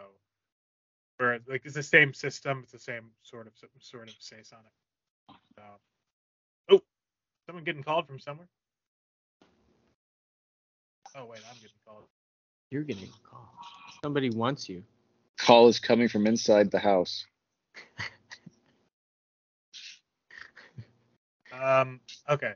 where 1.19 1.39
like 1.49 1.63
it's 1.65 1.75
the 1.75 1.83
same 1.83 2.15
system, 2.15 2.61
it's 2.63 2.73
the 2.73 2.79
same 2.79 3.11
sort 3.23 3.47
of 3.47 3.53
sort 3.81 4.09
of 4.09 4.15
Saison. 4.19 4.59
So, 5.57 5.63
oh, 6.71 6.83
someone 7.47 7.65
getting 7.65 7.83
called 7.83 8.07
from 8.07 8.19
somewhere. 8.19 8.49
Oh 11.17 11.27
wait, 11.27 11.41
I'm 11.49 11.57
getting 11.57 11.71
called. 11.87 12.05
You're 12.71 12.85
getting 12.85 13.11
called. 13.29 13.49
Somebody 14.05 14.31
wants 14.31 14.69
you. 14.69 14.85
Call 15.39 15.69
is 15.69 15.81
coming 15.81 16.09
from 16.09 16.27
inside 16.27 16.71
the 16.71 16.79
house. 16.79 17.27
Um. 21.53 22.01
Okay. 22.29 22.55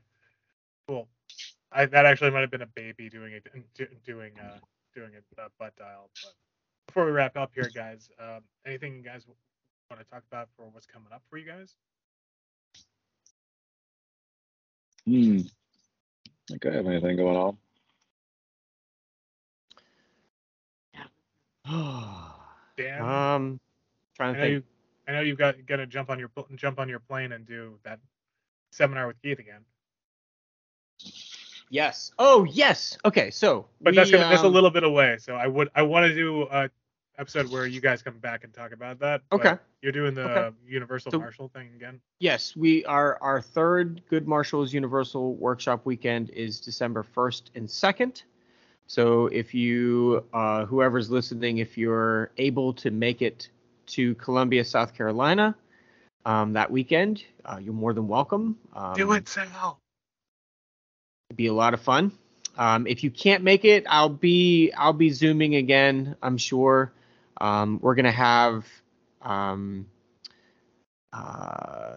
Cool. 1.75 1.83
I 1.83 1.87
that 1.87 2.07
actually 2.07 2.31
might 2.31 2.41
have 2.41 2.51
been 2.51 2.63
a 2.63 2.67
baby 2.67 3.11
doing 3.11 3.33
it, 3.33 3.47
doing 4.05 4.33
uh, 4.41 4.59
doing 4.95 5.13
a 5.15 5.43
uh, 5.43 5.49
butt 5.59 5.75
dial. 5.77 6.11
But 6.23 6.33
before 6.87 7.07
we 7.07 7.13
wrap 7.13 7.37
up 7.37 7.53
here, 7.55 7.71
guys, 7.75 8.09
um, 8.21 8.43
anything 8.67 8.97
you 8.97 9.03
guys 9.03 9.27
want 9.91 10.03
to 10.03 10.11
talk 10.11 10.23
about 10.31 10.49
for 10.57 10.67
what's 10.73 10.87
coming 10.87 11.09
up 11.13 11.23
for 11.29 11.39
you 11.39 11.47
guys? 11.47 11.75
Hmm. 15.07 15.41
I 16.27 16.53
think 16.53 16.67
I 16.67 16.77
have 16.77 16.87
anything 16.87 17.17
going 17.17 17.37
on. 17.37 17.57
Dan, 22.77 23.01
um, 23.01 23.09
I 23.09 24.17
trying 24.17 24.35
to 24.35 24.39
know 24.39 24.45
think. 24.45 24.53
you, 24.53 24.63
I 25.09 25.13
know 25.13 25.21
you've 25.21 25.39
got 25.39 25.55
got 25.67 25.77
to 25.77 25.87
jump 25.87 26.11
on 26.11 26.19
your 26.19 26.31
jump 26.57 26.79
on 26.79 26.89
your 26.89 26.99
plane 26.99 27.33
and 27.33 27.47
do 27.47 27.79
that 27.85 27.99
seminar 28.71 29.07
with 29.07 29.21
Keith 29.23 29.39
again. 29.39 29.63
Yes. 31.75 32.13
Oh 32.21 32.45
yes. 32.45 32.97
Okay. 33.05 33.31
So. 33.31 33.67
But 33.81 33.93
we, 33.93 33.97
that's 33.97 34.11
gonna, 34.11 34.29
that's 34.29 34.43
a 34.43 34.47
um, 34.47 34.53
little 34.53 34.71
bit 34.71 34.85
away. 34.85 35.17
So 35.19 35.35
I 35.35 35.49
would 35.49 35.71
I 35.75 35.83
want 35.83 36.07
to 36.07 36.15
do 36.15 36.43
a 36.43 36.71
episode 37.19 37.51
where 37.51 37.67
you 37.67 37.81
guys 37.81 38.01
come 38.01 38.19
back 38.19 38.45
and 38.45 38.53
talk 38.53 38.73
about 38.73 39.01
that. 39.01 39.23
Okay. 39.33 39.57
You're 39.83 39.91
doing 39.93 40.15
the 40.15 40.23
Okay. 40.23 40.57
Universal 40.69 41.11
So- 41.13 41.19
Marshall 41.19 41.49
thing 41.49 41.71
again. 41.75 42.01
Yes, 42.21 42.55
we 42.55 42.85
are. 42.85 43.19
Our 43.21 43.41
third 43.41 44.03
Good 44.09 44.29
Marshals 44.29 44.73
Universal 44.73 45.35
Workshop 45.35 45.85
weekend 45.85 46.31
is 46.31 46.61
December 46.61 47.05
1st 47.15 47.51
and 47.57 47.69
2nd. 47.69 48.23
So 48.87 49.27
if 49.27 49.53
you, 49.53 50.25
uh, 50.33 50.67
whoever's 50.67 51.11
listening, 51.11 51.59
if 51.59 51.77
you're 51.77 52.31
able 52.39 52.73
to 52.75 52.91
make 52.91 53.21
it 53.21 53.49
to 53.87 54.15
Columbia, 54.17 54.65
South 54.65 54.95
Carolina, 54.95 55.57
um, 56.25 56.53
that 56.53 56.71
weekend, 56.71 57.25
uh, 57.45 57.59
you're 57.61 57.75
more 57.75 57.93
than 57.93 58.07
welcome. 58.09 58.59
Um, 58.75 58.95
do 58.95 59.13
it, 59.13 59.29
Sal. 59.29 59.81
Be 61.35 61.47
a 61.47 61.53
lot 61.53 61.75
of 61.75 61.81
fun. 61.81 62.13
Um, 62.57 62.87
if 62.87 63.03
you 63.03 63.11
can't 63.11 63.43
make 63.43 63.65
it, 63.65 63.85
I'll 63.89 64.09
be 64.09 64.73
I'll 64.77 64.93
be 64.93 65.11
zooming 65.11 65.57
again. 65.57 66.17
I'm 66.23 66.39
sure. 66.39 66.93
Um, 67.41 67.81
we're 67.83 67.97
gonna 67.97 68.13
have 68.13 68.65
um, 69.23 69.87
uh, 71.13 71.97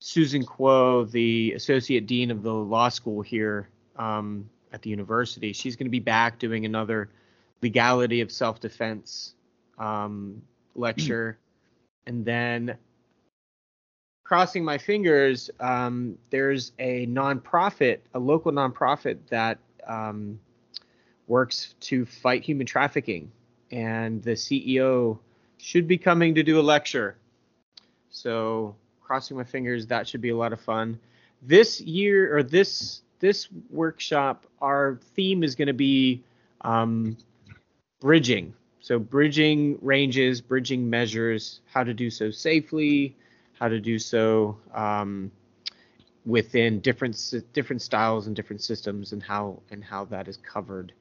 Susan 0.00 0.44
Kuo, 0.44 1.08
the 1.10 1.52
associate 1.54 2.06
dean 2.06 2.30
of 2.30 2.42
the 2.42 2.52
law 2.52 2.88
school 2.88 3.22
here 3.22 3.68
um, 3.96 4.50
at 4.72 4.82
the 4.82 4.90
university. 4.90 5.52
She's 5.52 5.76
gonna 5.76 5.90
be 5.90 6.00
back 6.00 6.38
doing 6.38 6.64
another 6.64 7.10
legality 7.62 8.20
of 8.20 8.32
self-defense 8.32 9.34
um, 9.78 10.42
lecture, 10.74 11.38
and 12.06 12.24
then 12.24 12.76
crossing 14.28 14.62
my 14.62 14.76
fingers, 14.76 15.48
um, 15.58 16.18
there's 16.28 16.72
a 16.78 17.06
nonprofit, 17.06 18.00
a 18.12 18.18
local 18.18 18.52
nonprofit 18.52 19.16
that 19.30 19.56
um, 19.86 20.38
works 21.28 21.74
to 21.80 22.04
fight 22.04 22.44
human 22.44 22.66
trafficking, 22.66 23.32
and 23.70 24.22
the 24.22 24.32
CEO 24.32 25.18
should 25.56 25.88
be 25.88 25.96
coming 25.96 26.34
to 26.34 26.42
do 26.42 26.60
a 26.60 26.62
lecture. 26.62 27.16
So, 28.10 28.76
crossing 29.00 29.38
my 29.38 29.44
fingers, 29.44 29.86
that 29.86 30.06
should 30.06 30.20
be 30.20 30.28
a 30.28 30.36
lot 30.36 30.52
of 30.52 30.60
fun. 30.60 31.00
This 31.40 31.80
year 31.80 32.36
or 32.36 32.42
this 32.42 33.00
this 33.20 33.48
workshop, 33.70 34.44
our 34.60 35.00
theme 35.14 35.42
is 35.42 35.54
going 35.54 35.68
to 35.68 35.72
be 35.72 36.22
um, 36.60 37.16
bridging. 37.98 38.52
So, 38.80 38.98
bridging 38.98 39.78
ranges, 39.80 40.42
bridging 40.42 40.90
measures, 40.90 41.60
how 41.72 41.82
to 41.82 41.94
do 41.94 42.10
so 42.10 42.30
safely, 42.30 43.16
how 43.58 43.68
to 43.68 43.80
do 43.80 43.98
so 43.98 44.56
um, 44.74 45.30
within 46.26 46.80
different 46.80 47.34
different 47.52 47.82
styles 47.82 48.26
and 48.26 48.36
different 48.36 48.62
systems 48.62 49.12
and 49.12 49.22
how 49.22 49.60
and 49.70 49.82
how 49.84 50.04
that 50.06 50.28
is 50.28 50.36
covered. 50.38 50.92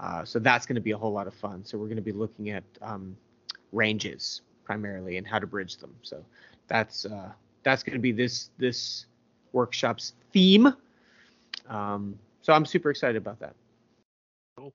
Uh, 0.00 0.24
so 0.24 0.38
that's 0.38 0.66
going 0.66 0.74
to 0.74 0.80
be 0.80 0.92
a 0.92 0.98
whole 0.98 1.12
lot 1.12 1.26
of 1.26 1.34
fun. 1.34 1.64
So 1.64 1.78
we're 1.78 1.86
going 1.86 1.96
to 1.96 2.02
be 2.02 2.12
looking 2.12 2.50
at 2.50 2.64
um, 2.80 3.16
ranges 3.72 4.42
primarily 4.64 5.16
and 5.18 5.26
how 5.26 5.38
to 5.38 5.46
bridge 5.46 5.76
them. 5.76 5.94
So 6.02 6.24
that's 6.68 7.04
uh, 7.06 7.30
that's 7.62 7.82
going 7.82 7.94
to 7.96 8.02
be 8.02 8.12
this 8.12 8.50
this 8.58 9.06
workshop's 9.52 10.14
theme. 10.32 10.72
Um, 11.68 12.18
so 12.42 12.52
I'm 12.52 12.64
super 12.66 12.90
excited 12.90 13.16
about 13.16 13.38
that. 13.40 13.54
Cool. 14.56 14.72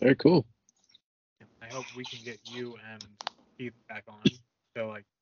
Very 0.00 0.16
cool. 0.16 0.44
I 1.62 1.66
hope 1.66 1.84
we 1.96 2.04
can 2.04 2.20
get 2.24 2.38
you 2.44 2.76
and 2.92 3.04
Keith 3.58 3.74
back 3.88 4.04
on. 4.08 4.20
So 4.76 4.88
like, 4.88 5.04
'cause 5.04 5.15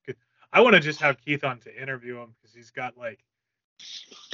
I 0.55 0.61
want 0.61 0.75
to 0.75 0.81
just 0.81 1.01
have 1.01 1.21
Keith 1.21 1.43
on 1.43 1.59
to 1.61 1.83
interview 1.83 2.17
him 2.19 2.35
because 2.41 2.55
he's 2.55 2.71
got 2.71 2.97
like 2.97 3.19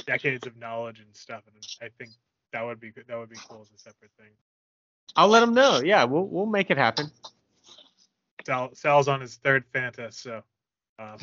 decades 0.05 0.45
of 0.45 0.55
knowledge 0.55 0.99
and 0.99 1.15
stuff, 1.15 1.41
and 1.47 1.55
I 1.81 1.89
think 1.97 2.11
that 2.53 2.63
would 2.63 2.79
be 2.79 2.91
good. 2.91 3.05
That 3.07 3.17
would 3.17 3.29
be 3.29 3.37
cool 3.49 3.61
as 3.61 3.71
a 3.75 3.79
separate 3.79 4.11
thing. 4.19 4.29
I'll 5.15 5.27
let 5.27 5.41
him 5.41 5.55
know. 5.55 5.81
Yeah, 5.83 6.03
we'll 6.03 6.27
we'll 6.27 6.45
make 6.45 6.69
it 6.69 6.77
happen. 6.77 7.07
Sal, 8.45 8.69
Sal's 8.75 9.07
on 9.07 9.19
his 9.19 9.35
third 9.37 9.63
Fanta, 9.73 10.13
so 10.13 10.43
um, 10.99 11.17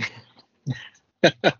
cool. 1.22 1.52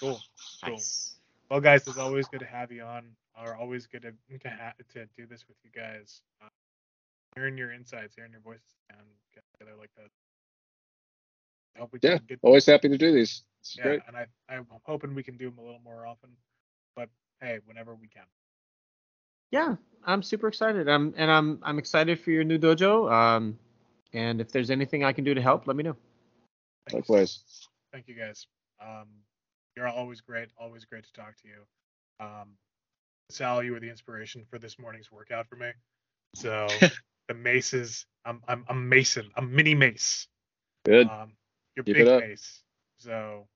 Cool. 0.00 0.20
Nice. 0.62 1.16
Well, 1.50 1.60
guys, 1.60 1.88
it's 1.88 1.98
always 1.98 2.28
good 2.28 2.40
to 2.40 2.46
have 2.46 2.70
you 2.70 2.82
on. 2.82 3.04
Or 3.40 3.56
always 3.56 3.86
good 3.86 4.02
to 4.02 4.12
to, 4.40 4.50
ha- 4.50 4.74
to 4.92 5.06
do 5.16 5.24
this 5.26 5.46
with 5.48 5.56
you 5.64 5.70
guys. 5.74 6.20
Uh, 6.42 6.48
hearing 7.36 7.56
your 7.56 7.72
insights, 7.72 8.16
hearing 8.16 8.32
your 8.32 8.40
voices, 8.40 8.74
and 8.90 9.00
get 9.34 9.44
together 9.52 9.76
like 9.78 9.90
that. 9.96 10.10
I 11.78 11.82
hope 11.82 11.92
we 11.92 12.00
Yeah. 12.02 12.16
can 12.16 12.26
get 12.28 12.38
Always 12.42 12.66
happy 12.66 12.88
to 12.88 12.98
do 12.98 13.12
these. 13.12 13.44
It's 13.60 13.76
yeah, 13.76 13.84
great. 13.84 14.02
and 14.06 14.16
I 14.16 14.26
I'm 14.48 14.66
hoping 14.84 15.14
we 15.14 15.22
can 15.22 15.36
do 15.36 15.48
them 15.48 15.58
a 15.58 15.62
little 15.62 15.80
more 15.80 16.06
often. 16.06 16.30
But 16.96 17.08
hey, 17.40 17.60
whenever 17.66 17.94
we 17.94 18.08
can. 18.08 18.24
Yeah, 19.50 19.76
I'm 20.04 20.22
super 20.22 20.48
excited. 20.48 20.88
I'm 20.88 21.14
and 21.16 21.30
I'm 21.30 21.58
I'm 21.62 21.78
excited 21.78 22.20
for 22.20 22.30
your 22.30 22.44
new 22.44 22.58
dojo. 22.58 23.10
Um, 23.10 23.58
and 24.12 24.40
if 24.40 24.50
there's 24.50 24.70
anything 24.70 25.04
I 25.04 25.12
can 25.12 25.24
do 25.24 25.34
to 25.34 25.40
help, 25.40 25.66
let 25.66 25.76
me 25.76 25.84
know. 25.84 25.96
Thank 26.86 27.08
you, 27.08 27.14
Likewise. 27.14 27.68
thank 27.92 28.08
you 28.08 28.14
guys. 28.14 28.46
Um, 28.82 29.06
you're 29.76 29.88
always 29.88 30.20
great. 30.20 30.48
Always 30.58 30.84
great 30.84 31.04
to 31.04 31.12
talk 31.12 31.36
to 31.42 31.48
you. 31.48 32.24
Um, 32.24 32.56
Sal, 33.30 33.62
you 33.62 33.72
were 33.72 33.80
the 33.80 33.90
inspiration 33.90 34.44
for 34.50 34.58
this 34.58 34.78
morning's 34.78 35.12
workout 35.12 35.46
for 35.48 35.56
me. 35.56 35.70
So 36.34 36.66
the 37.28 37.34
maces, 37.34 38.06
I'm 38.24 38.42
I'm 38.48 38.64
I'm 38.68 38.88
Mason. 38.88 39.30
I'm 39.36 39.54
mini 39.54 39.74
mace. 39.74 40.26
Good. 40.84 41.08
Um, 41.08 41.32
you're 41.78 41.84
Keep 41.84 41.96
big 41.96 42.06
it 42.06 42.08
up. 42.08 42.22
mace. 42.22 42.62
So 42.98 43.46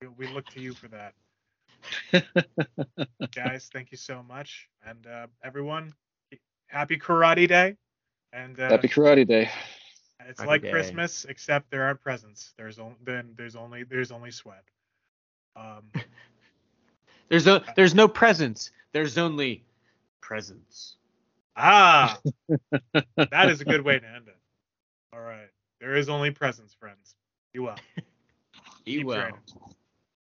we, 0.00 0.08
we 0.08 0.26
look 0.28 0.46
to 0.50 0.60
you 0.60 0.74
for 0.74 0.88
that. 0.88 1.14
Guys, 3.34 3.70
thank 3.72 3.90
you 3.90 3.96
so 3.96 4.22
much. 4.22 4.68
And 4.86 5.06
uh, 5.06 5.26
everyone, 5.42 5.94
happy 6.68 6.98
Karate 6.98 7.48
Day. 7.48 7.76
And 8.32 8.60
uh, 8.60 8.68
Happy 8.68 8.88
Karate 8.88 9.26
Day. 9.26 9.50
it's 10.28 10.38
Happy 10.40 10.48
like 10.48 10.62
day. 10.62 10.70
Christmas, 10.70 11.24
except 11.24 11.70
there 11.70 11.84
aren't 11.84 12.00
presents. 12.00 12.52
There's 12.58 12.78
only 12.78 12.96
then 13.04 13.34
there's 13.36 13.56
only 13.56 13.84
there's 13.84 14.12
only 14.12 14.30
sweat. 14.30 14.64
Um, 15.56 15.90
There's 17.30 17.46
no 17.46 17.60
there's 17.74 17.94
no 17.94 18.06
presence. 18.08 18.70
There's 18.92 19.16
only 19.16 19.64
presence. 20.20 20.96
Ah, 21.56 22.18
that 23.30 23.48
is 23.48 23.60
a 23.60 23.64
good 23.64 23.80
way 23.82 23.98
to 23.98 24.06
end 24.06 24.28
it. 24.28 24.36
All 25.12 25.20
right. 25.20 25.48
There 25.80 25.96
is 25.96 26.08
only 26.08 26.30
presence, 26.30 26.74
friends. 26.74 27.14
Be 27.54 27.60
will. 27.60 27.76
Keep 28.84 29.06
well. 29.06 29.20
training. 29.20 29.40